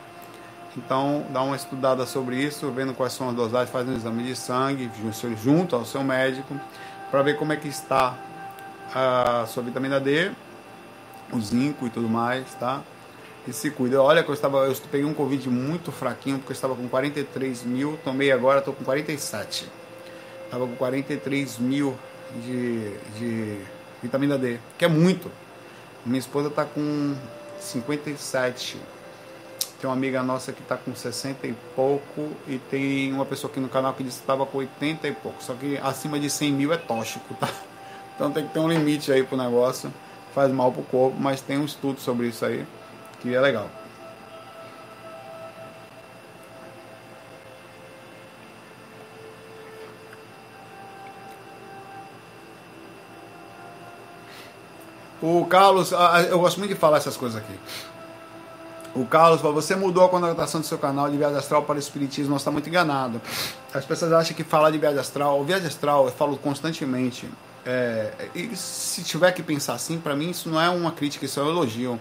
Então 0.76 1.26
dá 1.30 1.42
uma 1.42 1.57
estudada 1.57 2.07
sobre 2.07 2.36
isso, 2.36 2.70
vendo 2.70 2.94
quais 2.94 3.12
são 3.12 3.28
as 3.28 3.34
dosagens, 3.34 3.70
faz 3.70 3.86
um 3.86 3.94
exame 3.94 4.22
de 4.22 4.34
sangue 4.34 4.90
junto 5.42 5.76
ao 5.76 5.84
seu 5.84 6.03
médico 6.03 6.59
para 7.11 7.22
ver 7.22 7.36
como 7.36 7.53
é 7.53 7.57
que 7.57 7.68
está 7.68 8.16
a 8.94 9.44
sua 9.46 9.62
vitamina 9.62 10.00
D, 10.00 10.30
o 11.30 11.40
zinco 11.40 11.86
e 11.86 11.90
tudo 11.90 12.09
mais, 12.09 12.55
tá? 12.55 12.80
E 13.47 13.53
se 13.53 13.70
cuida. 13.70 14.01
Olha 14.01 14.22
que 14.22 14.28
eu 14.28 14.34
estava, 14.34 14.66
eu 14.66 14.76
peguei 14.90 15.05
um 15.05 15.14
Covid 15.14 15.49
muito 15.51 15.90
fraquinho, 15.90 16.38
porque 16.38 16.53
eu 16.53 16.55
estava 16.55 16.76
com 16.76 16.88
43 16.88 17.64
mil, 17.64 17.99
tomei 18.05 18.30
agora, 18.30 18.61
estou 18.61 18.72
com 18.72 18.84
47 18.84 19.68
Estava 20.45 20.66
com 20.66 20.76
43 20.76 21.59
mil 21.59 21.97
de, 22.45 22.97
de 23.18 23.59
vitamina 24.03 24.38
D, 24.38 24.59
que 24.78 24.84
é 24.84 24.88
muito. 24.88 25.30
Minha 26.05 26.18
esposa 26.18 26.49
está 26.49 26.64
com 26.64 27.16
57. 27.59 28.76
Tem 29.80 29.88
uma 29.90 29.97
amiga 29.97 30.22
nossa 30.22 30.53
que 30.53 30.61
está 30.62 30.76
com 30.76 30.95
60 30.95 31.47
e 31.47 31.55
pouco. 31.74 32.28
E 32.47 32.59
tem 32.70 33.12
uma 33.12 33.24
pessoa 33.24 33.51
aqui 33.51 33.59
no 33.59 33.68
canal 33.68 33.95
que 33.95 34.05
disse 34.05 34.18
que 34.18 34.24
estava 34.24 34.47
com 34.47 34.59
80 34.59 35.09
e 35.09 35.12
pouco. 35.12 35.43
Só 35.43 35.55
que 35.55 35.78
acima 35.78 36.20
de 36.20 36.30
100 36.30 36.53
mil 36.53 36.72
é 36.72 36.76
tóxico, 36.76 37.34
tá? 37.34 37.49
Então 38.14 38.30
tem 38.30 38.47
que 38.47 38.53
ter 38.53 38.61
um 38.61 38.68
limite 38.68 39.11
aí 39.11 39.24
pro 39.24 39.36
negócio. 39.36 39.93
Faz 40.34 40.53
mal 40.53 40.70
pro 40.70 40.82
corpo, 40.82 41.16
mas 41.18 41.40
tem 41.40 41.59
um 41.59 41.64
estudo 41.64 41.99
sobre 41.99 42.28
isso 42.28 42.45
aí 42.45 42.64
que 43.23 43.33
é 43.33 43.41
legal. 43.41 43.70
O 55.23 55.47
Carlos, 55.47 55.93
eu 56.29 56.41
gosto 56.41 56.59
muito 56.59 56.75
de 56.75 56.79
falar 56.79 56.97
essas 56.97 57.16
coisas 57.16 57.41
aqui. 57.41 57.57
O 58.93 59.07
Carlos 59.07 59.41
você 59.41 59.77
mudou 59.77 60.05
a 60.05 60.09
conotação 60.09 60.61
do 60.61 60.66
seu 60.66 60.77
canal 60.77 61.09
de 61.09 61.16
viagem 61.16 61.39
astral 61.39 61.62
para 61.62 61.77
o 61.77 61.79
espiritismo, 61.79 62.35
você 62.35 62.43
está 62.43 62.51
muito 62.51 62.68
enganado. 62.68 63.23
As 63.73 63.85
pessoas 63.85 64.12
acham 64.12 64.37
que 64.37 64.43
falar 64.43 64.70
de 64.70 64.79
viagem 64.79 64.99
astral, 64.99 65.43
viagem 65.45 65.68
astral 65.68 66.07
eu 66.07 66.12
falo 66.12 66.37
constantemente. 66.37 67.31
É, 67.64 68.12
e 68.35 68.55
se 68.57 69.05
tiver 69.05 69.31
que 69.31 69.45
pensar 69.45 69.75
assim, 69.75 69.99
para 69.99 70.16
mim 70.16 70.31
isso 70.31 70.49
não 70.49 70.61
é 70.61 70.68
uma 70.68 70.91
crítica, 70.91 71.25
isso 71.25 71.39
é 71.39 71.45
um 71.45 71.51
elogio. 71.51 72.01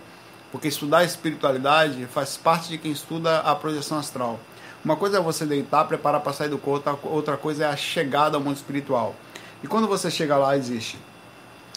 Porque 0.52 0.68
estudar 0.68 1.04
espiritualidade 1.04 2.06
faz 2.08 2.38
parte 2.38 2.70
de 2.70 2.78
quem 2.78 2.92
estuda 2.92 3.40
a 3.40 3.56
projeção 3.56 3.98
astral. 3.98 4.40
Uma 4.84 4.96
coisa 4.96 5.18
é 5.18 5.22
você 5.22 5.46
deitar, 5.46 5.86
preparar 5.86 6.22
para 6.22 6.34
sair 6.34 6.50
do 6.50 6.58
corpo, 6.58 6.98
outra 7.04 7.38
coisa 7.38 7.66
é 7.66 7.68
a 7.68 7.78
chegada 7.78 8.36
ao 8.36 8.44
mundo 8.44 8.56
espiritual. 8.56 9.16
E 9.64 9.68
quando 9.68 9.88
você 9.88 10.10
chega 10.10 10.36
lá, 10.38 10.58
existe 10.58 10.98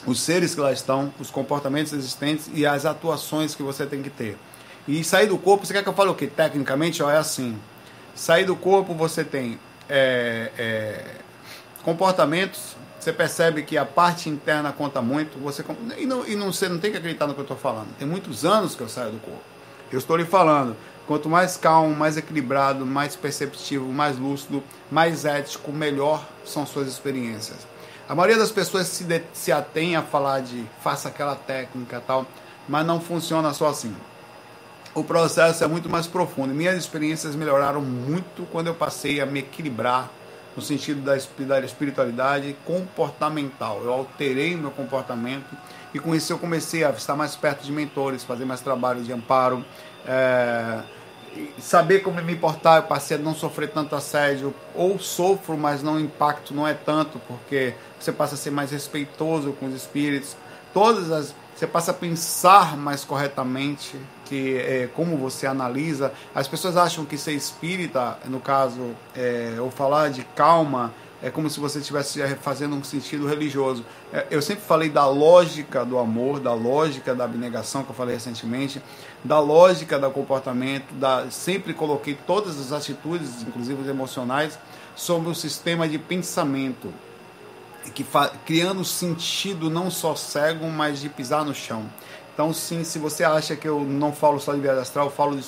os 0.06 0.20
seres 0.20 0.54
que 0.54 0.60
lá 0.60 0.72
estão, 0.72 1.12
os 1.18 1.30
comportamentos 1.30 1.92
existentes 1.92 2.50
e 2.52 2.66
as 2.66 2.84
atuações 2.84 3.54
que 3.54 3.62
você 3.62 3.86
tem 3.86 4.02
que 4.02 4.10
ter. 4.10 4.36
E 4.86 5.02
sair 5.02 5.26
do 5.26 5.38
corpo, 5.38 5.64
você 5.64 5.72
quer 5.72 5.82
que 5.82 5.88
eu 5.88 5.94
fale 5.94 6.10
o 6.10 6.14
que? 6.14 6.26
Tecnicamente, 6.26 7.02
ó, 7.02 7.10
é 7.10 7.16
assim. 7.16 7.58
Sair 8.14 8.44
do 8.44 8.54
corpo, 8.54 8.94
você 8.94 9.24
tem 9.24 9.58
é, 9.88 10.50
é, 10.58 11.04
comportamentos, 11.82 12.76
você 13.04 13.12
percebe 13.12 13.62
que 13.62 13.76
a 13.76 13.84
parte 13.84 14.30
interna 14.30 14.72
conta 14.72 15.02
muito. 15.02 15.38
Você, 15.40 15.62
e, 15.98 16.06
não, 16.06 16.26
e 16.26 16.34
não, 16.34 16.50
você 16.50 16.70
não 16.70 16.78
tem 16.78 16.90
que 16.90 16.96
acreditar 16.96 17.26
no 17.26 17.34
que 17.34 17.40
eu 17.40 17.44
estou 17.44 17.56
falando. 17.56 17.88
Tem 17.98 18.08
muitos 18.08 18.46
anos 18.46 18.74
que 18.74 18.80
eu 18.80 18.88
saio 18.88 19.12
do 19.12 19.18
corpo. 19.18 19.42
Eu 19.92 19.98
estou 19.98 20.16
lhe 20.16 20.24
falando. 20.24 20.74
Quanto 21.06 21.28
mais 21.28 21.58
calmo, 21.58 21.94
mais 21.94 22.16
equilibrado, 22.16 22.86
mais 22.86 23.14
perceptivo, 23.14 23.92
mais 23.92 24.18
lúcido, 24.18 24.64
mais 24.90 25.26
ético, 25.26 25.70
melhor 25.70 26.26
são 26.46 26.64
suas 26.64 26.88
experiências. 26.88 27.58
A 28.08 28.14
maioria 28.14 28.38
das 28.38 28.50
pessoas 28.50 28.86
se, 28.86 29.04
de, 29.04 29.22
se 29.34 29.52
atém 29.52 29.96
a 29.96 30.02
falar 30.02 30.40
de 30.40 30.64
faça 30.82 31.08
aquela 31.08 31.36
técnica 31.36 32.02
tal, 32.06 32.26
mas 32.66 32.86
não 32.86 33.02
funciona 33.02 33.52
só 33.52 33.68
assim. 33.68 33.94
o 34.94 35.04
processo 35.04 35.62
é 35.62 35.66
muito 35.66 35.90
mais 35.90 36.06
profundo. 36.06 36.54
Minhas 36.54 36.78
experiências 36.78 37.34
melhoraram 37.34 37.82
muito 37.82 38.48
quando 38.50 38.68
eu 38.68 38.74
passei 38.74 39.20
a 39.20 39.26
me 39.26 39.40
equilibrar 39.40 40.10
no 40.56 40.62
sentido 40.62 41.00
da 41.00 41.16
espiritualidade 41.60 42.56
comportamental. 42.64 43.80
Eu 43.82 43.92
alterei 43.92 44.56
meu 44.56 44.70
comportamento 44.70 45.56
e 45.92 45.98
com 45.98 46.14
isso 46.14 46.32
eu 46.32 46.38
comecei 46.38 46.84
a 46.84 46.90
estar 46.90 47.16
mais 47.16 47.36
perto 47.36 47.64
de 47.64 47.72
mentores, 47.72 48.24
fazer 48.24 48.44
mais 48.44 48.60
trabalho 48.60 49.02
de 49.02 49.12
amparo, 49.12 49.64
é, 50.06 50.80
saber 51.58 52.00
como 52.00 52.22
me 52.22 52.32
importar. 52.32 52.76
Eu 52.76 52.82
passei 52.84 53.16
a 53.16 53.20
não 53.20 53.34
sofrer 53.34 53.70
tanto 53.70 53.94
assédio, 53.94 54.54
ou 54.74 54.98
sofro, 54.98 55.56
mas 55.56 55.82
não 55.82 55.94
o 55.94 56.00
impacto 56.00 56.54
não 56.54 56.66
é 56.66 56.74
tanto, 56.74 57.20
porque 57.26 57.74
você 57.98 58.12
passa 58.12 58.34
a 58.34 58.38
ser 58.38 58.50
mais 58.50 58.70
respeitoso 58.70 59.52
com 59.52 59.66
os 59.66 59.74
espíritos. 59.74 60.36
Todas 60.72 61.10
as 61.10 61.34
você 61.54 61.66
passa 61.66 61.92
a 61.92 61.94
pensar 61.94 62.76
mais 62.76 63.04
corretamente 63.04 63.96
que 64.24 64.56
é, 64.58 64.88
como 64.92 65.16
você 65.16 65.46
analisa. 65.46 66.12
As 66.34 66.48
pessoas 66.48 66.76
acham 66.76 67.04
que 67.04 67.16
ser 67.16 67.32
espírita, 67.32 68.18
no 68.24 68.40
caso, 68.40 68.90
é, 69.14 69.54
ou 69.60 69.70
falar 69.70 70.10
de 70.10 70.24
calma, 70.34 70.92
é 71.22 71.30
como 71.30 71.48
se 71.48 71.60
você 71.60 71.78
estivesse 71.78 72.20
fazendo 72.42 72.74
um 72.74 72.82
sentido 72.82 73.26
religioso. 73.26 73.84
É, 74.12 74.26
eu 74.30 74.42
sempre 74.42 74.64
falei 74.64 74.88
da 74.88 75.06
lógica 75.06 75.84
do 75.84 75.98
amor, 75.98 76.40
da 76.40 76.52
lógica 76.52 77.14
da 77.14 77.24
abnegação, 77.24 77.84
que 77.84 77.90
eu 77.90 77.94
falei 77.94 78.14
recentemente, 78.14 78.82
da 79.22 79.38
lógica 79.38 79.98
do 79.98 80.10
comportamento, 80.10 80.92
da, 80.94 81.30
sempre 81.30 81.72
coloquei 81.72 82.18
todas 82.26 82.58
as 82.58 82.72
atitudes, 82.72 83.42
inclusive 83.42 83.80
as 83.80 83.88
emocionais, 83.88 84.58
sobre 84.96 85.30
o 85.30 85.34
sistema 85.34 85.88
de 85.88 85.98
pensamento 85.98 86.92
que 87.92 88.04
criando 88.44 88.84
sentido 88.84 89.68
não 89.68 89.90
só 89.90 90.14
cego, 90.14 90.68
mas 90.68 91.00
de 91.00 91.08
pisar 91.08 91.44
no 91.44 91.54
chão. 91.54 91.84
Então, 92.32 92.52
sim, 92.52 92.82
se 92.82 92.98
você 92.98 93.22
acha 93.22 93.54
que 93.54 93.68
eu 93.68 93.80
não 93.80 94.12
falo 94.12 94.40
só 94.40 94.52
de 94.54 94.60
viagem 94.60 94.82
astral, 94.82 95.06
eu 95.06 95.10
falo 95.10 95.38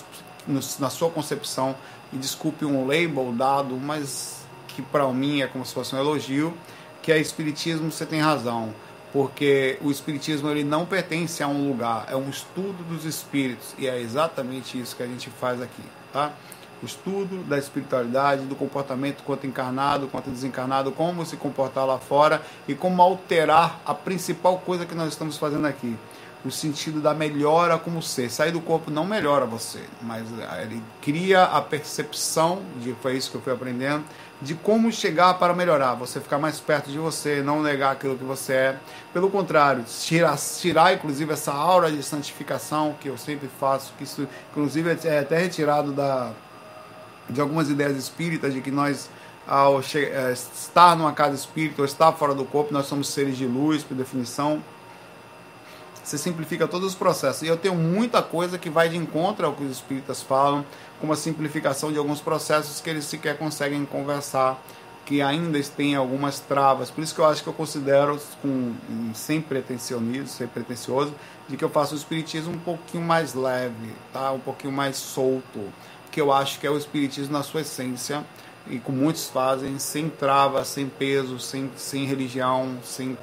no, 0.46 0.60
na 0.78 0.90
sua 0.90 1.10
concepção, 1.10 1.74
e 2.12 2.16
desculpe 2.16 2.64
um 2.64 2.86
label 2.86 3.32
dado, 3.32 3.76
mas 3.76 4.44
que 4.68 4.82
para 4.82 5.06
mim 5.08 5.40
é 5.40 5.46
como 5.46 5.64
se 5.64 5.74
fosse 5.74 5.94
um 5.94 5.98
elogio, 5.98 6.54
que 7.02 7.10
é 7.10 7.18
espiritismo, 7.18 7.90
você 7.90 8.06
tem 8.06 8.20
razão, 8.20 8.74
porque 9.12 9.78
o 9.80 9.90
espiritismo 9.90 10.48
ele 10.50 10.64
não 10.64 10.84
pertence 10.84 11.42
a 11.42 11.48
um 11.48 11.68
lugar, 11.68 12.06
é 12.08 12.16
um 12.16 12.28
estudo 12.28 12.84
dos 12.84 13.04
espíritos, 13.04 13.74
e 13.78 13.86
é 13.86 14.00
exatamente 14.00 14.78
isso 14.78 14.94
que 14.94 15.02
a 15.02 15.06
gente 15.06 15.30
faz 15.30 15.60
aqui, 15.60 15.82
tá? 16.12 16.32
O 16.82 16.86
estudo 16.86 17.42
da 17.44 17.58
espiritualidade, 17.58 18.42
do 18.42 18.54
comportamento 18.54 19.22
quanto 19.22 19.46
encarnado, 19.46 20.08
quanto 20.08 20.30
desencarnado, 20.30 20.92
como 20.92 21.24
se 21.24 21.36
comportar 21.36 21.86
lá 21.86 21.98
fora 21.98 22.42
e 22.68 22.74
como 22.74 23.00
alterar 23.00 23.80
a 23.84 23.94
principal 23.94 24.58
coisa 24.58 24.84
que 24.84 24.94
nós 24.94 25.08
estamos 25.08 25.38
fazendo 25.38 25.66
aqui, 25.66 25.96
o 26.44 26.50
sentido 26.50 27.00
da 27.00 27.14
melhora 27.14 27.78
como 27.78 28.02
ser. 28.02 28.30
Sair 28.30 28.52
do 28.52 28.60
corpo 28.60 28.90
não 28.90 29.04
melhora 29.04 29.46
você, 29.46 29.80
mas 30.02 30.24
ele 30.62 30.82
cria 31.00 31.44
a 31.44 31.60
percepção, 31.60 32.60
de, 32.80 32.94
foi 33.00 33.16
isso 33.16 33.30
que 33.30 33.36
eu 33.36 33.40
fui 33.40 33.52
aprendendo, 33.52 34.04
de 34.40 34.54
como 34.54 34.92
chegar 34.92 35.34
para 35.38 35.54
melhorar, 35.54 35.94
você 35.94 36.20
ficar 36.20 36.38
mais 36.38 36.60
perto 36.60 36.90
de 36.90 36.98
você, 36.98 37.40
não 37.42 37.62
negar 37.62 37.92
aquilo 37.92 38.18
que 38.18 38.24
você 38.24 38.52
é. 38.52 38.76
Pelo 39.12 39.30
contrário, 39.30 39.82
tirar, 39.84 40.36
tirar 40.36 40.92
inclusive 40.92 41.32
essa 41.32 41.52
aura 41.52 41.90
de 41.90 42.02
santificação 42.02 42.94
que 43.00 43.08
eu 43.08 43.16
sempre 43.16 43.48
faço, 43.58 43.94
que 43.96 44.04
isso 44.04 44.28
inclusive 44.50 44.90
é 45.04 45.20
até 45.20 45.38
retirado 45.38 45.90
da 45.90 46.32
de 47.28 47.40
algumas 47.40 47.68
ideias 47.68 47.96
espíritas 47.96 48.52
de 48.54 48.60
que 48.60 48.70
nós 48.70 49.08
ao 49.46 49.80
é, 49.80 50.32
estar 50.32 50.96
numa 50.96 51.12
casa 51.12 51.34
espírita 51.34 51.80
ou 51.80 51.86
estar 51.86 52.12
fora 52.12 52.34
do 52.34 52.44
corpo, 52.44 52.72
nós 52.72 52.86
somos 52.86 53.08
seres 53.08 53.36
de 53.36 53.46
luz, 53.46 53.84
por 53.84 53.96
definição. 53.96 54.62
Você 56.02 56.18
simplifica 56.18 56.66
todos 56.66 56.88
os 56.88 56.94
processos. 56.94 57.42
E 57.42 57.46
eu 57.46 57.56
tenho 57.56 57.74
muita 57.74 58.22
coisa 58.22 58.58
que 58.58 58.68
vai 58.68 58.88
de 58.88 58.96
encontro 58.96 59.46
ao 59.46 59.52
que 59.52 59.64
os 59.64 59.70
espíritas 59.70 60.22
falam, 60.22 60.64
como 61.00 61.12
a 61.12 61.16
simplificação 61.16 61.92
de 61.92 61.98
alguns 61.98 62.20
processos 62.20 62.80
que 62.80 62.90
eles 62.90 63.04
sequer 63.04 63.38
conseguem 63.38 63.84
conversar, 63.84 64.60
que 65.04 65.22
ainda 65.22 65.60
têm 65.62 65.94
algumas 65.94 66.40
travas. 66.40 66.90
Por 66.90 67.02
isso 67.02 67.14
que 67.14 67.20
eu 67.20 67.26
acho 67.26 67.42
que 67.42 67.48
eu 67.48 67.52
considero, 67.52 68.20
com, 68.42 68.74
sem 69.14 69.40
pretensionismo, 69.40 70.28
sem 70.28 70.46
pretensioso, 70.48 71.14
de 71.48 71.56
que 71.56 71.64
eu 71.64 71.70
faço 71.70 71.94
o 71.94 71.98
espiritismo 71.98 72.52
um 72.52 72.58
pouquinho 72.58 73.04
mais 73.04 73.34
leve, 73.34 73.92
tá? 74.12 74.32
um 74.32 74.40
pouquinho 74.40 74.72
mais 74.72 74.96
solto 74.96 75.60
que 76.16 76.20
eu 76.22 76.32
acho 76.32 76.58
que 76.58 76.66
é 76.66 76.70
o 76.70 76.78
Espiritismo 76.78 77.30
na 77.30 77.42
sua 77.42 77.60
essência, 77.60 78.24
e 78.66 78.78
como 78.78 78.96
muitos 78.96 79.28
fazem, 79.28 79.78
sem 79.78 80.08
trava, 80.08 80.64
sem 80.64 80.88
peso, 80.88 81.38
sem, 81.38 81.70
sem 81.76 82.06
religião, 82.06 82.78
sem, 82.82 83.18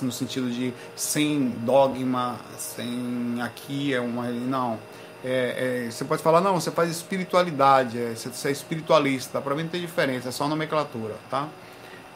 no 0.00 0.12
sentido 0.12 0.48
de 0.48 0.72
sem 0.94 1.48
dogma, 1.62 2.36
sem 2.56 3.42
aqui 3.42 3.92
é 3.92 4.00
uma. 4.00 4.28
Não. 4.28 4.78
É, 5.24 5.86
é, 5.86 5.90
você 5.90 6.04
pode 6.04 6.22
falar, 6.22 6.40
não, 6.40 6.60
você 6.60 6.70
faz 6.70 6.88
espiritualidade, 6.92 7.98
é, 7.98 8.14
você, 8.14 8.28
você 8.28 8.50
é 8.50 8.52
espiritualista. 8.52 9.40
Para 9.40 9.56
mim 9.56 9.64
não 9.64 9.70
tem 9.70 9.80
diferença, 9.80 10.28
é 10.28 10.30
só 10.30 10.46
nomenclatura, 10.46 11.16
tá? 11.28 11.48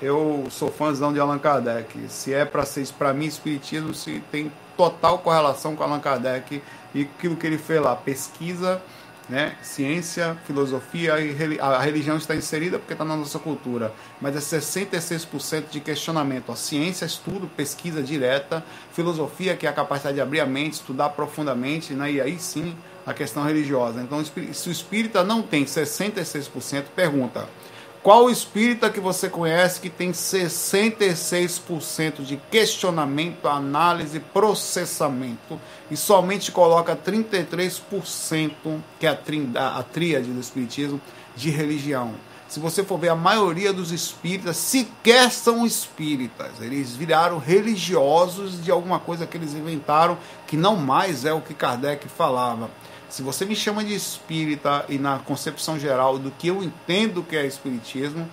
Eu 0.00 0.46
sou 0.50 0.70
fãzão 0.70 1.12
de 1.12 1.18
Allan 1.18 1.40
Kardec. 1.40 1.98
Se 2.08 2.32
é 2.32 2.44
para 2.44 2.64
ser 2.64 2.86
para 2.96 3.12
mim 3.12 3.26
espiritismo, 3.26 3.92
se 3.92 4.22
tem 4.30 4.52
total 4.76 5.18
correlação 5.18 5.74
com 5.74 5.82
Allan 5.82 5.98
Kardec 5.98 6.62
e 6.94 7.02
aquilo 7.02 7.34
que 7.34 7.44
ele 7.44 7.58
fez 7.58 7.82
lá, 7.82 7.96
pesquisa 7.96 8.80
né? 9.28 9.56
Ciência, 9.62 10.36
filosofia 10.46 11.20
e 11.20 11.58
a 11.60 11.78
religião 11.78 12.16
está 12.16 12.34
inserida 12.34 12.78
porque 12.78 12.92
está 12.92 13.04
na 13.04 13.16
nossa 13.16 13.38
cultura, 13.38 13.92
mas 14.20 14.36
é 14.36 14.58
66% 14.58 15.70
de 15.70 15.80
questionamento. 15.80 16.50
A 16.50 16.56
ciência, 16.56 17.04
estudo, 17.04 17.46
pesquisa 17.46 18.02
direta, 18.02 18.64
filosofia, 18.92 19.56
que 19.56 19.66
é 19.66 19.70
a 19.70 19.72
capacidade 19.72 20.16
de 20.16 20.20
abrir 20.20 20.40
a 20.40 20.46
mente, 20.46 20.74
estudar 20.74 21.10
profundamente, 21.10 21.94
né? 21.94 22.12
e 22.12 22.20
aí 22.20 22.38
sim 22.38 22.76
a 23.06 23.12
questão 23.12 23.44
religiosa. 23.44 24.00
Então, 24.00 24.22
se 24.24 24.68
o 24.68 24.72
espírita 24.72 25.24
não 25.24 25.42
tem 25.42 25.64
66%, 25.64 26.84
pergunta 26.94 27.48
qual 28.02 28.28
espírita 28.28 28.90
que 28.90 28.98
você 28.98 29.28
conhece 29.28 29.80
que 29.80 29.88
tem 29.88 30.10
66% 30.10 32.24
de 32.24 32.36
questionamento, 32.50 33.46
análise, 33.46 34.18
processamento 34.18 35.60
e 35.88 35.96
somente 35.96 36.50
coloca 36.50 36.96
33%, 36.96 38.80
que 38.98 39.06
é 39.06 39.10
a, 39.10 39.16
a, 39.60 39.78
a 39.78 39.82
tríade 39.84 40.32
do 40.32 40.40
espiritismo, 40.40 41.00
de 41.36 41.50
religião? 41.50 42.16
Se 42.48 42.58
você 42.58 42.82
for 42.82 42.98
ver, 42.98 43.08
a 43.08 43.14
maioria 43.14 43.72
dos 43.72 43.92
espíritas 43.92 44.56
sequer 44.56 45.30
são 45.30 45.64
espíritas. 45.64 46.60
Eles 46.60 46.94
viraram 46.94 47.38
religiosos 47.38 48.62
de 48.62 48.70
alguma 48.70 48.98
coisa 48.98 49.26
que 49.26 49.38
eles 49.38 49.54
inventaram, 49.54 50.18
que 50.46 50.56
não 50.56 50.76
mais 50.76 51.24
é 51.24 51.32
o 51.32 51.40
que 51.40 51.54
Kardec 51.54 52.06
falava. 52.08 52.68
Se 53.12 53.20
você 53.20 53.44
me 53.44 53.54
chama 53.54 53.84
de 53.84 53.94
espírita 53.94 54.86
e 54.88 54.96
na 54.96 55.18
concepção 55.18 55.78
geral 55.78 56.18
do 56.18 56.30
que 56.30 56.48
eu 56.48 56.62
entendo 56.62 57.22
que 57.22 57.36
é 57.36 57.44
espiritismo, 57.44 58.26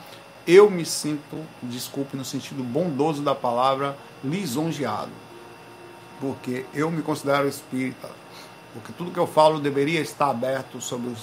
eu 0.48 0.72
me 0.72 0.86
sinto, 0.86 1.36
desculpe 1.62 2.16
no 2.16 2.24
sentido 2.24 2.64
bondoso 2.64 3.22
da 3.22 3.36
palavra, 3.36 3.98
lisonjeado. 4.24 5.12
Porque 6.22 6.66
eu 6.74 6.90
me 6.90 7.02
considero 7.02 7.46
espírita. 7.46 8.10
Porque 8.74 8.94
tudo 8.94 9.12
que 9.12 9.20
eu 9.20 9.28
falo 9.28 9.60
deveria 9.60 10.00
estar 10.00 10.30
aberto 10.30 10.80
sobre 10.80 11.14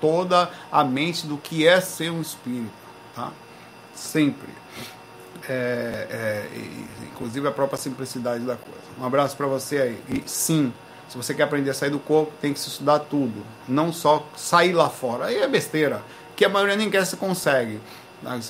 toda 0.00 0.50
a 0.70 0.82
mente 0.82 1.26
do 1.26 1.36
que 1.36 1.66
é 1.66 1.82
ser 1.82 2.10
um 2.10 2.22
espírito. 2.22 2.72
Tá? 3.14 3.30
Sempre. 3.94 4.48
É, 5.46 6.06
é, 6.10 6.50
inclusive 7.12 7.46
a 7.46 7.52
própria 7.52 7.76
simplicidade 7.76 8.42
da 8.42 8.56
coisa. 8.56 8.80
Um 8.98 9.04
abraço 9.04 9.36
para 9.36 9.46
você 9.46 9.76
aí. 9.76 10.02
E 10.08 10.22
sim, 10.26 10.72
se 11.08 11.16
você 11.16 11.34
quer 11.34 11.44
aprender 11.44 11.70
a 11.70 11.74
sair 11.74 11.90
do 11.90 11.98
corpo, 11.98 12.32
tem 12.40 12.52
que 12.52 12.60
se 12.60 12.68
estudar 12.68 13.00
tudo. 13.00 13.44
Não 13.68 13.92
só 13.92 14.26
sair 14.36 14.72
lá 14.72 14.88
fora. 14.88 15.26
Aí 15.26 15.36
é 15.36 15.48
besteira. 15.48 16.02
Que 16.34 16.44
a 16.44 16.48
maioria 16.48 16.76
nem 16.76 16.90
quer 16.90 17.04
se 17.04 17.16
consegue. 17.16 17.80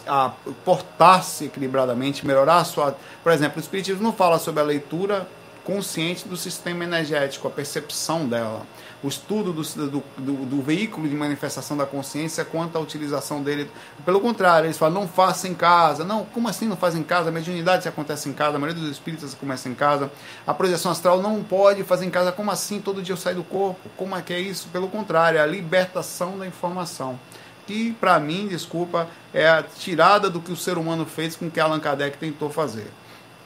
A 0.06 0.32
portar-se 0.64 1.46
equilibradamente, 1.46 2.26
melhorar 2.26 2.58
a 2.58 2.64
sua. 2.64 2.96
Por 3.22 3.32
exemplo, 3.32 3.56
o 3.56 3.60
Espiritismo 3.60 4.02
não 4.02 4.12
fala 4.12 4.38
sobre 4.38 4.60
a 4.60 4.64
leitura 4.64 5.26
consciente 5.64 6.26
do 6.26 6.36
sistema 6.36 6.84
energético, 6.84 7.46
a 7.46 7.50
percepção 7.50 8.26
dela, 8.26 8.66
o 9.02 9.08
estudo 9.08 9.52
do, 9.52 9.62
do, 9.62 10.46
do, 10.46 10.62
veículo 10.62 11.08
de 11.08 11.14
manifestação 11.14 11.76
da 11.76 11.86
consciência 11.86 12.44
quanto 12.44 12.76
à 12.76 12.80
utilização 12.80 13.42
dele. 13.42 13.70
Pelo 14.04 14.20
contrário, 14.20 14.66
eles 14.66 14.78
falam, 14.78 15.02
não 15.02 15.08
faça 15.08 15.48
em 15.48 15.54
casa. 15.54 16.04
Não, 16.04 16.24
como 16.24 16.48
assim 16.48 16.66
não 16.66 16.76
faz 16.76 16.94
em 16.94 17.02
casa? 17.02 17.28
A 17.28 17.32
mediunidade 17.32 17.82
se 17.82 17.88
acontece 17.88 18.28
em 18.28 18.32
casa, 18.32 18.56
a 18.56 18.60
maioria 18.60 18.80
dos 18.80 18.90
espíritos 18.90 19.34
começa 19.34 19.68
em 19.68 19.74
casa. 19.74 20.10
A 20.46 20.54
projeção 20.54 20.90
astral 20.90 21.20
não 21.20 21.42
pode 21.42 21.82
fazer 21.84 22.06
em 22.06 22.10
casa. 22.10 22.30
Como 22.30 22.50
assim? 22.50 22.80
Todo 22.80 23.02
dia 23.02 23.12
eu 23.12 23.16
saio 23.16 23.36
do 23.36 23.44
corpo. 23.44 23.88
Como 23.96 24.16
é 24.16 24.22
que 24.22 24.32
é 24.32 24.40
isso? 24.40 24.68
Pelo 24.68 24.88
contrário, 24.88 25.38
é 25.38 25.42
a 25.42 25.46
libertação 25.46 26.38
da 26.38 26.46
informação. 26.46 27.18
Que, 27.66 27.92
para 27.92 28.18
mim, 28.18 28.48
desculpa, 28.48 29.08
é 29.32 29.48
a 29.48 29.62
tirada 29.62 30.28
do 30.28 30.40
que 30.40 30.50
o 30.50 30.56
ser 30.56 30.78
humano 30.78 31.06
fez 31.06 31.36
com 31.36 31.48
que 31.48 31.60
Allan 31.60 31.78
Kardec 31.78 32.18
tentou 32.18 32.50
fazer 32.50 32.88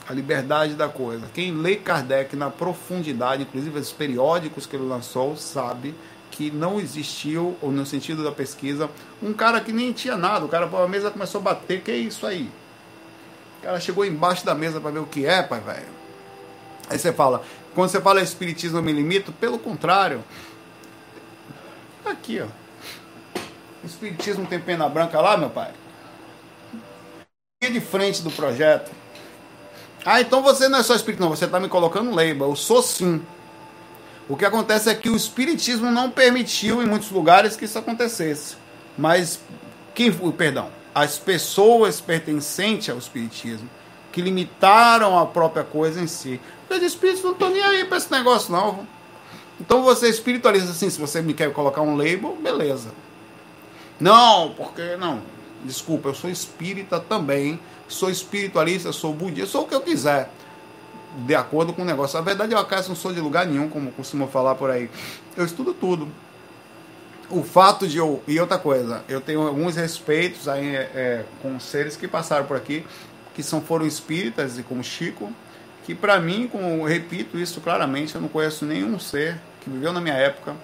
a 0.09 0.13
liberdade 0.13 0.75
da 0.75 0.89
coisa. 0.89 1.27
Quem 1.35 1.53
lê 1.53 1.77
Kardec 1.77 2.37
na 2.37 2.51
profundidade, 2.51 3.43
inclusive 3.43 3.79
os 3.79 3.93
periódicos 3.93 4.67
que 4.67 4.77
ele 4.77 4.85
lançou, 4.85 5.37
sabe 5.37 5.95
que 6.31 6.51
não 6.51 6.79
existiu, 6.79 7.57
ou 7.63 7.73
no 7.73 7.87
sentido 7.87 8.23
da 8.23 8.31
pesquisa, 8.31 8.91
um 9.23 9.33
cara 9.33 9.61
que 9.61 9.73
nem 9.73 9.93
tinha 9.93 10.17
nada. 10.17 10.45
O 10.45 10.49
cara, 10.49 10.67
a 10.67 10.89
mesa 10.89 11.11
começou 11.11 11.41
a 11.41 11.45
bater, 11.45 11.81
que 11.81 11.91
é 11.91 11.97
isso 11.97 12.27
aí? 12.27 12.51
O 13.59 13.63
cara 13.63 13.81
chegou 13.81 14.05
embaixo 14.05 14.45
da 14.45 14.55
mesa 14.55 14.81
para 14.81 14.91
ver 14.91 14.99
o 14.99 15.07
que 15.07 15.25
é, 15.25 15.43
pai, 15.43 15.61
velho. 15.61 15.87
Aí 16.91 16.99
você 16.99 17.13
fala, 17.13 17.43
quando 17.75 17.91
você 17.91 18.01
fala 18.01 18.21
espiritismo 18.21 18.79
eu 18.79 18.83
me 18.83 18.93
limito, 18.93 19.33
pelo 19.33 19.59
contrário, 19.59 20.23
aqui, 22.05 22.41
ó. 22.41 22.47
Espiritismo 23.85 24.47
tem 24.47 24.61
pena 24.61 24.89
branca 24.89 25.21
lá, 25.21 25.37
meu 25.37 25.51
pai. 25.51 25.73
De 27.63 27.81
frente 27.81 28.23
do 28.23 28.31
projeto. 28.31 28.93
Ah, 30.07 30.21
então 30.21 30.41
você 30.41 30.69
não 30.69 30.79
é 30.79 30.83
só 30.85 30.95
espírito, 30.95 31.21
não. 31.21 31.31
Você 31.31 31.47
está 31.47 31.59
me 31.59 31.69
colocando 31.69 32.15
label. 32.15 32.51
Eu 32.51 32.57
sou 32.57 32.81
sim. 32.81 33.21
O 34.29 34.37
que 34.37 34.45
acontece 34.45 34.89
é 34.89 34.95
que 34.95 35.11
o 35.11 35.17
Espiritismo 35.17 35.91
não 35.91 36.11
permitiu 36.11 36.81
em 36.83 36.87
muitos 36.87 37.11
lugares 37.11 37.57
que 37.57 37.65
isso 37.65 37.79
acontecesse. 37.79 38.57
Mas, 38.97 39.41
quem, 39.95 40.13
perdão, 40.33 40.71
as 40.95 41.19
pessoas 41.19 42.01
pertencentes 42.01 42.89
ao 42.89 42.99
Espiritismo 42.99 43.69
que 44.13 44.23
limitaram 44.23 45.19
a 45.19 45.27
própria 45.27 45.63
coisa 45.63 46.01
em 46.01 46.07
si. 46.07 46.41
Os 46.71 46.83
espíritos 46.83 47.23
não 47.23 47.33
estão 47.33 47.51
nem 47.51 47.63
aí 47.63 47.85
para 47.85 47.99
esse 47.99 48.11
negócio, 48.11 48.51
não. 48.51 48.87
Então 49.61 49.83
você 49.83 50.09
espiritualiza 50.09 50.71
assim, 50.71 50.89
se 50.89 50.99
você 50.99 51.21
me 51.21 51.35
quer 51.35 51.53
colocar 51.53 51.83
um 51.83 51.97
label, 51.97 52.37
beleza. 52.41 52.93
Não, 54.01 54.55
porque 54.57 54.97
não. 54.97 55.21
Desculpa, 55.63 56.09
eu 56.09 56.15
sou 56.15 56.31
espírita 56.31 56.99
também, 56.99 57.61
sou 57.89 58.11
espiritualista, 58.11 58.93
sou 58.93 59.13
budista, 59.13 59.47
sou 59.47 59.65
o 59.65 59.69
que 59.69 59.75
eu 59.75 59.81
quiser. 59.81 60.31
De 61.19 61.35
acordo 61.35 61.73
com 61.73 61.83
o 61.83 61.85
negócio. 61.85 62.19
A 62.19 62.23
verdade 62.23 62.55
é 62.55 62.65
que 62.65 62.75
eu 62.75 62.89
não 62.89 62.97
sou 62.97 63.13
de 63.13 63.21
lugar 63.21 63.47
nenhum, 63.47 63.69
como 63.69 63.91
costumam 63.93 64.29
falar 64.29 64.55
por 64.55 64.71
aí. 64.71 64.91
Eu 65.37 65.45
estudo 65.45 65.73
tudo. 65.73 66.09
O 67.31 67.43
fato 67.43 67.89
de 67.89 67.97
eu. 67.97 68.23
E 68.27 68.39
outra 68.39 68.59
coisa, 68.59 69.03
eu 69.09 69.21
tenho 69.21 69.47
alguns 69.47 69.77
respeitos 69.77 70.47
aí, 70.47 70.77
é, 70.77 70.91
é 70.95 71.25
com 71.43 71.59
seres 71.59 71.97
que 71.97 72.07
passaram 72.07 72.45
por 72.45 72.57
aqui, 72.57 72.85
que 73.35 73.43
são, 73.43 73.61
foram 73.61 73.87
espíritas, 73.87 74.59
e 74.59 74.63
como 74.63 74.85
Chico, 74.85 75.33
que 75.85 75.95
para 75.95 76.21
mim, 76.21 76.49
como 76.51 76.85
repito 76.85 77.39
isso 77.39 77.61
claramente, 77.61 78.15
eu 78.15 78.21
não 78.21 78.29
conheço 78.29 78.65
nenhum 78.65 78.99
ser 78.99 79.41
que 79.61 79.71
viveu 79.71 79.93
na 79.93 80.01
minha 80.01 80.15
época 80.15 80.55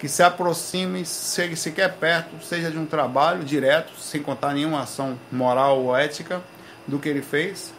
que 0.00 0.08
se 0.08 0.22
aproxime, 0.22 1.04
chegue 1.04 1.54
sequer 1.54 1.92
perto, 1.96 2.42
seja 2.42 2.70
de 2.70 2.78
um 2.78 2.86
trabalho 2.86 3.44
direto, 3.44 3.92
sem 3.98 4.22
contar 4.22 4.54
nenhuma 4.54 4.80
ação 4.80 5.20
moral 5.30 5.78
ou 5.78 5.94
ética 5.94 6.42
do 6.86 6.98
que 6.98 7.06
ele 7.06 7.20
fez, 7.20 7.74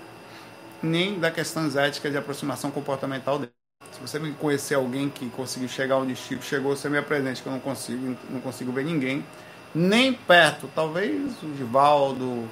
nem 0.83 1.19
da 1.19 1.31
questões 1.31 1.75
éticas 1.75 2.11
de 2.11 2.19
aproximação 2.19 2.69
comportamental 2.69 3.39
dele. 3.39 3.51
Se 3.91 3.99
você 3.99 4.19
me 4.19 4.33
conhecer 4.33 4.75
alguém 4.75 5.09
que 5.09 5.27
conseguiu 5.31 5.67
chegar 5.67 5.97
onde 5.97 6.15
Chico 6.15 6.43
chegou, 6.43 6.75
você 6.75 6.87
me 6.87 6.99
apresente, 6.99 7.41
que 7.41 7.47
eu 7.47 7.53
não 7.53 7.59
consigo, 7.59 8.15
não 8.29 8.39
consigo 8.39 8.71
ver 8.71 8.85
ninguém, 8.85 9.25
nem 9.73 10.13
perto, 10.13 10.69
talvez 10.75 11.41
o 11.41 11.47
Divaldo, 11.53 12.47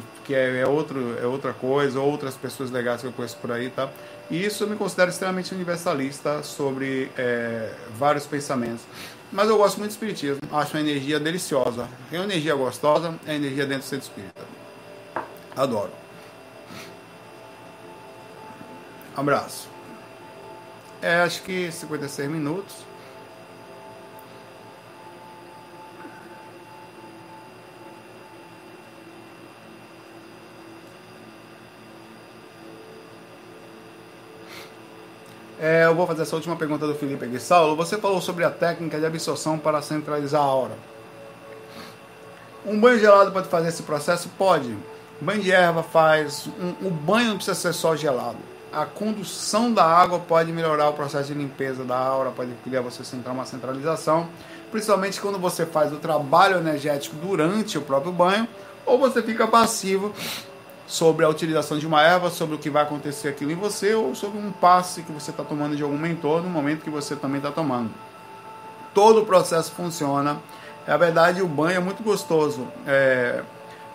que, 0.00 0.22
que 0.26 0.34
é, 0.34 0.60
é, 0.60 0.66
outro, 0.66 1.16
é 1.20 1.26
outra 1.26 1.52
coisa, 1.52 2.00
outras 2.00 2.34
pessoas 2.34 2.70
legais 2.70 3.00
que 3.00 3.06
eu 3.06 3.12
conheço 3.12 3.36
por 3.38 3.50
aí, 3.52 3.70
tá? 3.70 3.90
E 4.30 4.44
isso 4.44 4.64
eu 4.64 4.68
me 4.68 4.76
considero 4.76 5.10
extremamente 5.10 5.54
universalista 5.54 6.42
sobre 6.42 7.10
é, 7.16 7.72
vários 7.96 8.26
pensamentos. 8.26 8.82
Mas 9.30 9.48
eu 9.48 9.56
gosto 9.56 9.78
muito 9.78 9.90
do 9.90 9.94
espiritismo, 9.94 10.40
acho 10.52 10.76
uma 10.76 10.80
energia 10.80 11.18
deliciosa. 11.18 11.88
É 12.10 12.16
uma 12.16 12.24
energia 12.24 12.54
gostosa, 12.54 13.14
é 13.26 13.34
energia 13.34 13.64
dentro 13.64 13.84
do 13.84 13.88
centro 13.88 14.06
espírita. 14.06 14.42
Adoro. 15.56 15.90
Abraço. 19.16 19.68
É, 21.00 21.16
acho 21.16 21.42
que 21.42 21.70
56 21.70 22.30
minutos. 22.30 22.91
É, 35.62 35.84
eu 35.84 35.94
vou 35.94 36.08
fazer 36.08 36.22
essa 36.22 36.34
última 36.34 36.56
pergunta 36.56 36.88
do 36.88 36.94
Felipe 36.96 37.24
aqui. 37.24 37.38
Saulo, 37.38 37.76
você 37.76 37.96
falou 37.96 38.20
sobre 38.20 38.42
a 38.42 38.50
técnica 38.50 38.98
de 38.98 39.06
absorção 39.06 39.56
para 39.56 39.80
centralizar 39.80 40.40
a 40.40 40.44
aura. 40.44 40.76
Um 42.66 42.80
banho 42.80 42.98
gelado 42.98 43.30
pode 43.30 43.46
fazer 43.46 43.68
esse 43.68 43.84
processo? 43.84 44.28
Pode. 44.30 44.76
Banho 45.20 45.40
de 45.40 45.52
erva 45.52 45.84
faz. 45.84 46.48
Um, 46.60 46.88
o 46.88 46.90
banho 46.90 47.28
não 47.28 47.36
precisa 47.36 47.54
ser 47.54 47.72
só 47.74 47.94
gelado. 47.94 48.38
A 48.72 48.84
condução 48.84 49.72
da 49.72 49.84
água 49.84 50.18
pode 50.18 50.50
melhorar 50.50 50.88
o 50.88 50.94
processo 50.94 51.32
de 51.32 51.34
limpeza 51.38 51.84
da 51.84 51.96
aura, 51.96 52.32
pode 52.32 52.50
criar 52.64 52.80
você 52.80 53.04
centrar 53.04 53.32
uma 53.32 53.44
centralização, 53.44 54.26
principalmente 54.72 55.20
quando 55.20 55.38
você 55.38 55.64
faz 55.64 55.92
o 55.92 55.96
trabalho 55.96 56.58
energético 56.58 57.14
durante 57.14 57.78
o 57.78 57.82
próprio 57.82 58.10
banho, 58.10 58.48
ou 58.84 58.98
você 58.98 59.22
fica 59.22 59.46
passivo 59.46 60.12
sobre 60.86 61.24
a 61.24 61.28
utilização 61.28 61.78
de 61.78 61.86
uma 61.86 62.02
erva, 62.02 62.30
sobre 62.30 62.54
o 62.54 62.58
que 62.58 62.68
vai 62.68 62.82
acontecer 62.82 63.28
aquilo 63.28 63.50
em 63.50 63.56
você, 63.56 63.94
ou 63.94 64.14
sobre 64.14 64.38
um 64.38 64.52
passe 64.52 65.02
que 65.02 65.12
você 65.12 65.30
está 65.30 65.42
tomando 65.42 65.76
de 65.76 65.82
algum 65.82 65.98
mentor 65.98 66.42
no 66.42 66.50
momento 66.50 66.82
que 66.82 66.90
você 66.90 67.16
também 67.16 67.38
está 67.38 67.50
tomando. 67.50 67.90
Todo 68.94 69.22
o 69.22 69.26
processo 69.26 69.72
funciona. 69.72 70.38
É 70.86 70.92
a 70.92 70.96
verdade, 70.96 71.40
o 71.40 71.46
banho 71.46 71.76
é 71.76 71.80
muito 71.80 72.02
gostoso. 72.02 72.68
É... 72.86 73.42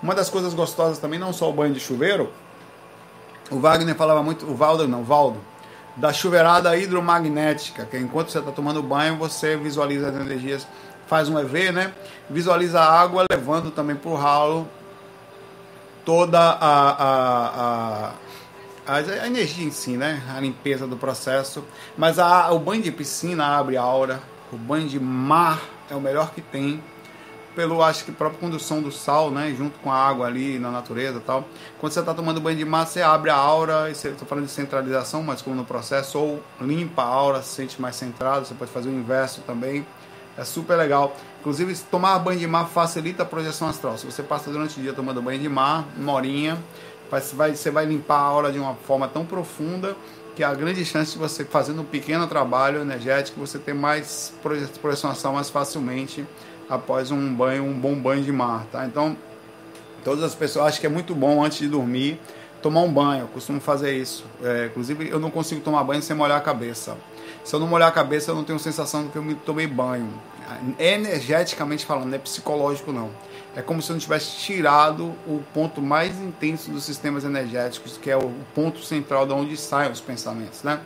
Uma 0.01 0.15
das 0.15 0.29
coisas 0.29 0.53
gostosas 0.53 0.99
também, 0.99 1.19
não 1.19 1.33
só 1.33 1.49
o 1.49 1.53
banho 1.53 1.73
de 1.73 1.79
chuveiro, 1.79 2.31
o 3.49 3.59
Wagner 3.59 3.95
falava 3.95 4.21
muito, 4.21 4.45
o 4.45 4.55
Valdo 4.55 4.87
não, 4.87 5.03
Valdo, 5.03 5.39
da 5.95 6.13
chuveirada 6.13 6.77
hidromagnética, 6.77 7.85
que 7.85 7.97
enquanto 7.97 8.31
você 8.31 8.39
está 8.39 8.51
tomando 8.51 8.83
banho, 8.83 9.17
você 9.17 9.57
visualiza 9.57 10.09
as 10.09 10.15
energias, 10.15 10.67
faz 11.07 11.29
um 11.29 11.39
EV, 11.39 11.71
né? 11.71 11.93
Visualiza 12.29 12.79
a 12.79 12.99
água 12.99 13.23
levando 13.31 13.71
também 13.71 13.95
para 13.95 14.11
o 14.11 14.15
ralo 14.15 14.67
toda 16.07 16.39
a, 16.39 16.89
a, 16.89 18.13
a, 18.87 18.95
a, 18.95 19.27
energia 19.27 19.65
em 19.65 19.71
si, 19.71 19.97
né? 19.97 20.23
A 20.33 20.39
limpeza 20.39 20.87
do 20.87 20.95
processo. 20.95 21.65
Mas 21.97 22.17
a, 22.17 22.49
o 22.53 22.59
banho 22.59 22.81
de 22.81 22.93
piscina 22.93 23.45
abre 23.45 23.75
a 23.75 23.81
aura. 23.81 24.21
O 24.49 24.55
banho 24.55 24.87
de 24.87 25.01
mar 25.01 25.61
é 25.91 25.95
o 25.95 25.99
melhor 25.99 26.31
que 26.31 26.39
tem. 26.39 26.81
Pelo, 27.53 27.83
acho 27.83 28.05
que, 28.05 28.13
própria 28.13 28.39
condução 28.39 28.81
do 28.81 28.89
sal, 28.89 29.29
né? 29.29 29.53
Junto 29.57 29.77
com 29.79 29.91
a 29.91 29.97
água 29.97 30.27
ali 30.27 30.57
na 30.57 30.71
natureza 30.71 31.19
tal. 31.19 31.45
Quando 31.77 31.91
você 31.91 31.99
está 31.99 32.13
tomando 32.13 32.39
banho 32.39 32.57
de 32.57 32.63
mar, 32.63 32.87
você 32.87 33.01
abre 33.01 33.29
a 33.29 33.35
aura. 33.35 33.91
Estou 33.91 34.25
falando 34.25 34.45
de 34.45 34.51
centralização, 34.51 35.21
mas 35.21 35.41
como 35.41 35.57
no 35.57 35.65
processo. 35.65 36.17
Ou 36.17 36.41
limpa 36.61 37.01
a 37.01 37.05
aura, 37.05 37.41
se 37.41 37.53
sente 37.53 37.81
mais 37.81 37.97
centrado. 37.97 38.45
Você 38.45 38.53
pode 38.53 38.71
fazer 38.71 38.87
o 38.87 38.93
inverso 38.93 39.41
também. 39.41 39.85
É 40.37 40.43
super 40.43 40.75
legal. 40.75 41.15
Inclusive, 41.39 41.75
tomar 41.89 42.19
banho 42.19 42.39
de 42.39 42.47
mar 42.47 42.67
facilita 42.67 43.23
a 43.23 43.25
projeção 43.25 43.67
astral. 43.67 43.97
Se 43.97 44.05
você 44.05 44.21
passa 44.21 44.51
durante 44.51 44.79
o 44.79 44.83
dia 44.83 44.93
tomando 44.93 45.21
banho 45.21 45.39
de 45.39 45.49
mar, 45.49 45.87
uma 45.97 46.13
horinha, 46.13 46.57
você 47.09 47.71
vai, 47.71 47.85
limpar 47.85 48.17
a 48.17 48.21
aura 48.21 48.51
de 48.51 48.59
uma 48.59 48.75
forma 48.75 49.07
tão 49.07 49.25
profunda 49.25 49.95
que 50.35 50.43
há 50.43 50.53
grande 50.53 50.85
chance 50.85 51.13
de 51.13 51.17
você, 51.17 51.43
fazendo 51.43 51.81
um 51.81 51.85
pequeno 51.85 52.27
trabalho 52.27 52.81
energético, 52.81 53.39
você 53.39 53.57
ter 53.57 53.73
mais 53.73 54.33
projeção 54.79 55.09
astral 55.09 55.33
mais 55.33 55.49
facilmente 55.49 56.23
após 56.69 57.09
um 57.09 57.33
banho, 57.33 57.63
um 57.63 57.73
bom 57.73 57.95
banho 57.95 58.23
de 58.23 58.31
mar, 58.31 58.67
tá? 58.71 58.85
Então, 58.85 59.17
todas 60.03 60.23
as 60.23 60.35
pessoas 60.35 60.67
acham 60.67 60.81
que 60.81 60.85
é 60.85 60.89
muito 60.89 61.15
bom 61.15 61.43
antes 61.43 61.57
de 61.57 61.67
dormir 61.67 62.19
tomar 62.61 62.81
um 62.81 62.91
banho. 62.91 63.21
Eu 63.21 63.27
costumo 63.27 63.59
fazer 63.59 63.95
isso. 63.95 64.25
É, 64.43 64.65
inclusive, 64.67 65.09
eu 65.09 65.19
não 65.19 65.31
consigo 65.31 65.61
tomar 65.61 65.83
banho 65.83 66.01
sem 66.01 66.15
molhar 66.15 66.37
a 66.37 66.41
cabeça. 66.41 66.97
Se 67.47 67.55
eu 67.55 67.61
não 67.61 67.67
molhar 67.67 67.87
a 67.87 67.91
cabeça, 67.93 68.29
eu 68.29 68.35
não 68.35 68.43
tenho 68.43 68.59
sensação 68.59 69.05
de 69.05 69.09
que 69.09 69.15
eu 69.15 69.23
me 69.23 69.33
tomei 69.33 69.65
banho. 69.65 70.09
Energeticamente 70.77 71.85
falando, 71.85 72.07
não 72.07 72.15
é 72.15 72.17
psicológico 72.17 72.91
não. 72.91 73.09
É 73.55 73.61
como 73.61 73.81
se 73.81 73.89
eu 73.89 73.93
não 73.93 74.01
tivesse 74.01 74.35
tirado 74.35 75.15
o 75.25 75.41
ponto 75.53 75.81
mais 75.81 76.19
intenso 76.19 76.69
dos 76.69 76.83
sistemas 76.83 77.23
energéticos, 77.23 77.97
que 77.97 78.11
é 78.11 78.17
o 78.17 78.33
ponto 78.53 78.83
central 78.83 79.25
de 79.25 79.31
onde 79.31 79.55
saem 79.55 79.89
os 79.89 80.01
pensamentos, 80.01 80.61
né? 80.61 80.81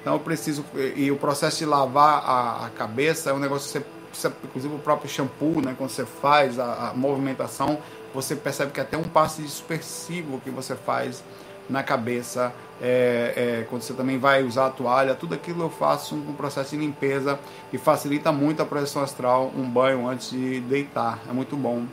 Então 0.00 0.14
eu 0.14 0.18
preciso 0.18 0.64
e 0.96 1.10
o 1.10 1.18
processo 1.18 1.58
de 1.58 1.66
lavar 1.66 2.22
a, 2.24 2.64
a 2.64 2.70
cabeça 2.70 3.28
é 3.28 3.34
um 3.34 3.38
negócio 3.38 3.82
que 3.82 3.86
você, 4.10 4.32
inclusive 4.42 4.74
o 4.74 4.78
próprio 4.78 5.10
shampoo, 5.10 5.60
né? 5.60 5.74
Quando 5.76 5.90
você 5.90 6.06
faz 6.06 6.58
a, 6.58 6.92
a 6.92 6.94
movimentação, 6.94 7.78
você 8.14 8.34
percebe 8.34 8.72
que 8.72 8.80
é 8.80 8.84
até 8.84 8.96
um 8.96 9.04
passe 9.04 9.42
dispersivo 9.42 10.40
que 10.40 10.48
você 10.48 10.74
faz 10.76 11.22
na 11.68 11.82
cabeça, 11.82 12.52
é, 12.80 13.32
é, 13.62 13.66
quando 13.68 13.82
você 13.82 13.94
também 13.94 14.18
vai 14.18 14.42
usar 14.42 14.66
a 14.66 14.70
toalha, 14.70 15.14
tudo 15.14 15.34
aquilo 15.34 15.64
eu 15.64 15.70
faço 15.70 16.14
um 16.14 16.34
processo 16.34 16.70
de 16.70 16.76
limpeza 16.76 17.38
e 17.72 17.78
facilita 17.78 18.30
muito 18.30 18.62
a 18.62 18.66
projeção 18.66 19.02
astral, 19.02 19.52
um 19.56 19.68
banho 19.68 20.06
antes 20.06 20.30
de 20.30 20.60
deitar, 20.60 21.20
é 21.28 21.32
muito 21.32 21.56
bom 21.56 21.84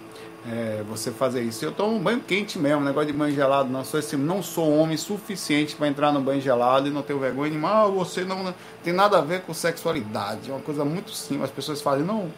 é, 0.45 0.83
você 0.87 1.11
fazer 1.11 1.41
isso. 1.41 1.63
Eu 1.63 1.71
tomo 1.71 1.95
um 1.95 1.99
banho 1.99 2.19
quente 2.19 2.59
mesmo, 2.59 2.83
negócio 2.83 3.11
de 3.11 3.17
banho 3.17 3.33
gelado, 3.33 3.69
não 3.69 3.83
sou, 3.83 3.99
esse, 3.99 4.17
não 4.17 4.43
sou 4.43 4.77
homem 4.77 4.97
suficiente 4.97 5.75
para 5.75 5.87
entrar 5.87 6.11
no 6.11 6.21
banho 6.21 6.41
gelado 6.41 6.87
e 6.87 6.91
não 6.91 7.01
tenho 7.01 7.19
vergonha 7.19 7.51
de, 7.51 7.65
ah, 7.65 7.85
você 7.85 8.23
não 8.23 8.53
tem 8.83 8.93
nada 8.93 9.19
a 9.19 9.21
ver 9.21 9.41
com 9.41 9.53
sexualidade, 9.53 10.49
é 10.49 10.53
uma 10.53 10.61
coisa 10.61 10.83
muito 10.83 11.11
simples, 11.11 11.45
as 11.45 11.51
pessoas 11.51 11.81
falam, 11.81 12.05
não, 12.05 12.31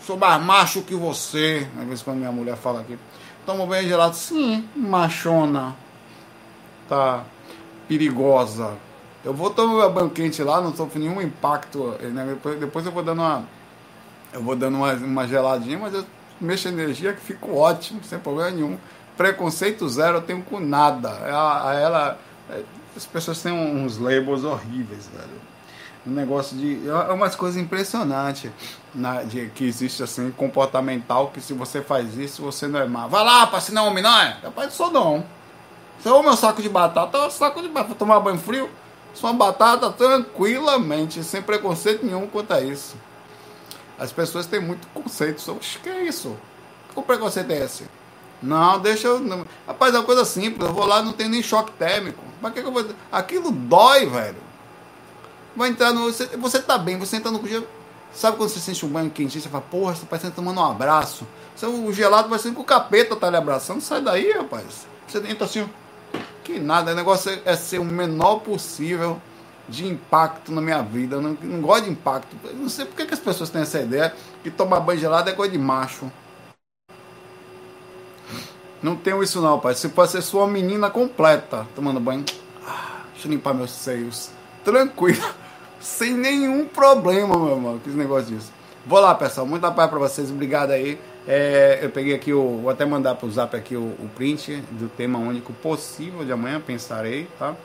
sou 0.00 0.16
mais 0.16 0.42
macho 0.44 0.82
que 0.82 0.94
você, 0.94 1.66
às 1.78 1.86
vezes 1.86 2.02
quando 2.02 2.18
minha 2.18 2.32
mulher 2.32 2.56
fala 2.56 2.80
aqui, 2.80 2.98
toma 3.44 3.64
banho 3.64 3.88
gelado, 3.88 4.16
sim, 4.16 4.68
machona, 4.74 5.76
tá 6.88 7.24
perigosa. 7.88 8.74
Eu 9.24 9.34
vou 9.34 9.50
tomar 9.50 9.88
banho 9.88 10.10
quente 10.10 10.42
lá, 10.42 10.60
não 10.60 10.74
sofro 10.74 11.00
nenhum 11.00 11.20
impacto. 11.20 11.96
Né? 12.00 12.26
Depois, 12.28 12.60
depois 12.60 12.86
eu 12.86 12.92
vou 12.92 13.02
dando 13.02 13.22
uma. 13.22 13.44
Eu 14.32 14.42
vou 14.42 14.54
dando 14.54 14.76
uma, 14.76 14.92
uma 14.92 15.26
geladinha, 15.26 15.78
mas 15.78 15.94
eu 15.94 16.04
mexo 16.40 16.68
energia 16.68 17.12
que 17.12 17.20
fico 17.20 17.54
ótimo, 17.54 18.00
sem 18.04 18.18
problema 18.18 18.50
nenhum. 18.50 18.78
Preconceito 19.16 19.88
zero 19.88 20.18
eu 20.18 20.22
tenho 20.22 20.42
com 20.42 20.60
nada. 20.60 21.08
Ela, 21.08 21.74
ela, 21.74 22.18
as 22.96 23.04
pessoas 23.04 23.42
têm 23.42 23.52
uns 23.52 23.98
labels 23.98 24.44
horríveis, 24.44 25.08
velho. 25.08 25.40
um 26.06 26.10
negócio 26.10 26.56
de. 26.56 26.88
É 26.88 27.12
umas 27.12 27.34
coisas 27.34 27.60
impressionantes 27.60 28.50
na, 28.94 29.22
de, 29.22 29.48
que 29.54 29.64
existe 29.64 30.02
assim, 30.02 30.30
comportamental, 30.30 31.28
que 31.28 31.40
se 31.40 31.52
você 31.52 31.82
faz 31.82 32.16
isso, 32.16 32.42
você 32.42 32.68
não 32.68 32.78
é 32.78 32.86
má. 32.86 33.06
Vai 33.06 33.24
lá, 33.24 33.46
pra 33.46 33.60
se 33.60 33.72
não 33.72 33.88
homem, 33.88 34.02
não 34.02 34.18
é? 34.20 34.36
Rapaz, 34.42 34.72
sou 34.74 34.90
não. 34.90 35.24
Você 35.98 36.08
é 36.08 36.22
meu 36.22 36.36
saco 36.36 36.62
de 36.62 36.68
batata, 36.68 37.18
é 37.18 37.26
um 37.26 37.30
saco 37.30 37.62
de 37.62 37.68
batata, 37.68 37.94
tomar 37.94 38.20
banho 38.20 38.38
frio. 38.38 38.70
Sua 39.14 39.32
batata 39.32 39.90
tranquilamente, 39.90 41.24
sem 41.24 41.40
preconceito 41.40 42.04
nenhum 42.04 42.26
quanto 42.26 42.52
a 42.52 42.60
isso. 42.60 42.96
As 43.98 44.12
pessoas 44.12 44.46
têm 44.46 44.60
muito 44.60 44.86
conceito 44.88 45.40
sobre. 45.40 45.64
que 45.82 45.88
é 45.88 46.04
isso? 46.04 46.36
Que 46.94 47.02
preconceito 47.02 47.50
é 47.50 47.64
esse? 47.64 47.84
Não, 48.42 48.78
deixa 48.78 49.08
eu. 49.08 49.46
Rapaz, 49.66 49.94
é 49.94 49.98
uma 49.98 50.04
coisa 50.04 50.24
simples. 50.24 50.68
Eu 50.68 50.74
vou 50.74 50.84
lá 50.84 51.02
não 51.02 51.12
tem 51.12 51.28
nem 51.28 51.42
choque 51.42 51.72
térmico. 51.72 52.22
Pra 52.40 52.50
que, 52.50 52.60
que 52.60 52.66
eu 52.68 52.72
vou. 52.72 52.84
Aquilo 53.10 53.50
dói, 53.50 54.06
velho. 54.06 54.36
Vai 55.54 55.70
entrar 55.70 55.92
no. 55.92 56.12
Você, 56.12 56.26
você 56.36 56.60
tá 56.60 56.76
bem, 56.76 56.98
você 56.98 57.16
entra 57.16 57.30
no. 57.30 57.40
Sabe 58.12 58.36
quando 58.36 58.48
você 58.48 58.60
sente 58.60 58.84
um 58.84 58.88
banho 58.88 59.10
quentinho, 59.10 59.42
você 59.42 59.48
fala, 59.48 59.64
porra, 59.70 59.94
você 59.94 60.06
parece 60.06 60.30
tomando 60.30 60.60
um 60.60 60.64
abraço. 60.64 61.26
Você, 61.54 61.66
o 61.66 61.92
gelado 61.92 62.28
vai 62.28 62.38
ser 62.38 62.52
que 62.52 62.60
o 62.60 62.64
capeta 62.64 63.16
tá 63.16 63.28
lhe 63.28 63.36
abraçando. 63.36 63.80
Sai 63.80 64.00
daí, 64.00 64.32
rapaz. 64.32 64.86
Você 65.06 65.18
entra 65.18 65.44
assim, 65.44 65.68
que 66.46 66.60
nada. 66.60 66.92
O 66.92 66.94
negócio 66.94 67.30
é, 67.30 67.40
é 67.44 67.56
ser 67.56 67.80
o 67.80 67.84
menor 67.84 68.36
possível 68.36 69.20
de 69.68 69.86
impacto 69.86 70.52
na 70.52 70.60
minha 70.60 70.80
vida. 70.80 71.16
Eu 71.16 71.20
não, 71.20 71.36
não 71.42 71.60
gosto 71.60 71.84
de 71.84 71.90
impacto. 71.90 72.36
Eu 72.44 72.54
não 72.54 72.68
sei 72.68 72.84
por 72.84 72.94
que, 72.94 73.12
as 73.12 73.18
pessoas 73.18 73.50
têm 73.50 73.62
essa 73.62 73.80
ideia 73.80 74.14
que 74.42 74.50
tomar 74.50 74.80
banho 74.80 75.00
gelado 75.00 75.28
é 75.28 75.32
coisa 75.32 75.52
de 75.52 75.58
macho. 75.58 76.10
Não 78.80 78.94
tenho 78.94 79.22
isso 79.22 79.40
não, 79.40 79.58
pai. 79.58 79.74
Se 79.74 79.88
fosse 79.88 80.22
sua 80.22 80.46
menina 80.46 80.88
completa 80.88 81.66
tomando 81.74 81.98
banho. 81.98 82.24
Ah, 82.64 83.00
deixa 83.12 83.26
eu 83.26 83.32
limpar 83.32 83.52
meus 83.52 83.72
seios. 83.72 84.30
Tranquilo. 84.64 85.24
Sem 85.80 86.14
nenhum 86.14 86.66
problema, 86.66 87.36
meu 87.36 87.56
irmão. 87.56 87.78
Que 87.78 87.90
negócio 87.90 88.34
disso. 88.34 88.52
Vou 88.86 89.00
lá, 89.00 89.14
pessoal. 89.14 89.46
Muita 89.46 89.70
paz 89.72 89.90
pra 89.90 89.98
vocês. 89.98 90.30
Obrigado 90.30 90.70
aí. 90.70 91.00
É, 91.26 91.80
eu 91.82 91.90
peguei 91.90 92.14
aqui 92.14 92.32
o. 92.32 92.58
Vou 92.58 92.70
até 92.70 92.84
mandar 92.84 93.16
pro 93.16 93.30
zap 93.30 93.56
aqui 93.56 93.76
o, 93.76 93.82
o, 93.82 94.10
print 94.14 94.62
do 94.72 94.88
tema 94.88 95.18
único 95.18 95.52
possível 95.52 96.24
de 96.24 96.32
amanhã. 96.32 96.60
Pensarei, 96.60 97.28
tá? 97.38 97.56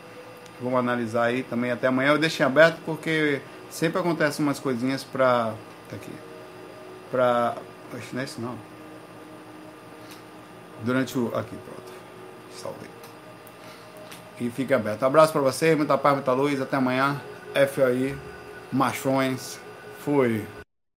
Vamos 0.59 0.79
analisar 0.79 1.25
aí 1.25 1.43
também 1.43 1.71
até 1.71 1.87
amanhã. 1.87 2.11
Eu 2.11 2.17
deixei 2.17 2.45
aberto 2.45 2.79
porque 2.85 3.41
sempre 3.69 3.99
acontecem 3.99 4.43
umas 4.43 4.59
coisinhas 4.59 5.03
pra. 5.03 5.53
Tá 5.89 5.95
aqui. 5.95 6.11
Que 7.11 8.15
não 8.15 8.21
é 8.21 8.23
isso 8.23 8.39
não 8.39 8.71
durante 10.83 11.17
o. 11.17 11.27
Aqui, 11.35 11.55
pronto. 11.55 11.91
Salvei. 12.55 12.89
E 14.39 14.49
fica 14.49 14.75
aberto. 14.75 15.03
abraço 15.03 15.31
para 15.31 15.41
você, 15.41 15.75
muita 15.75 15.97
paz, 15.97 16.15
muita 16.15 16.33
luz. 16.33 16.59
Até 16.59 16.77
amanhã. 16.77 17.21
FOI, 17.73 18.17
machões. 18.71 19.59
Fui. 20.03 20.45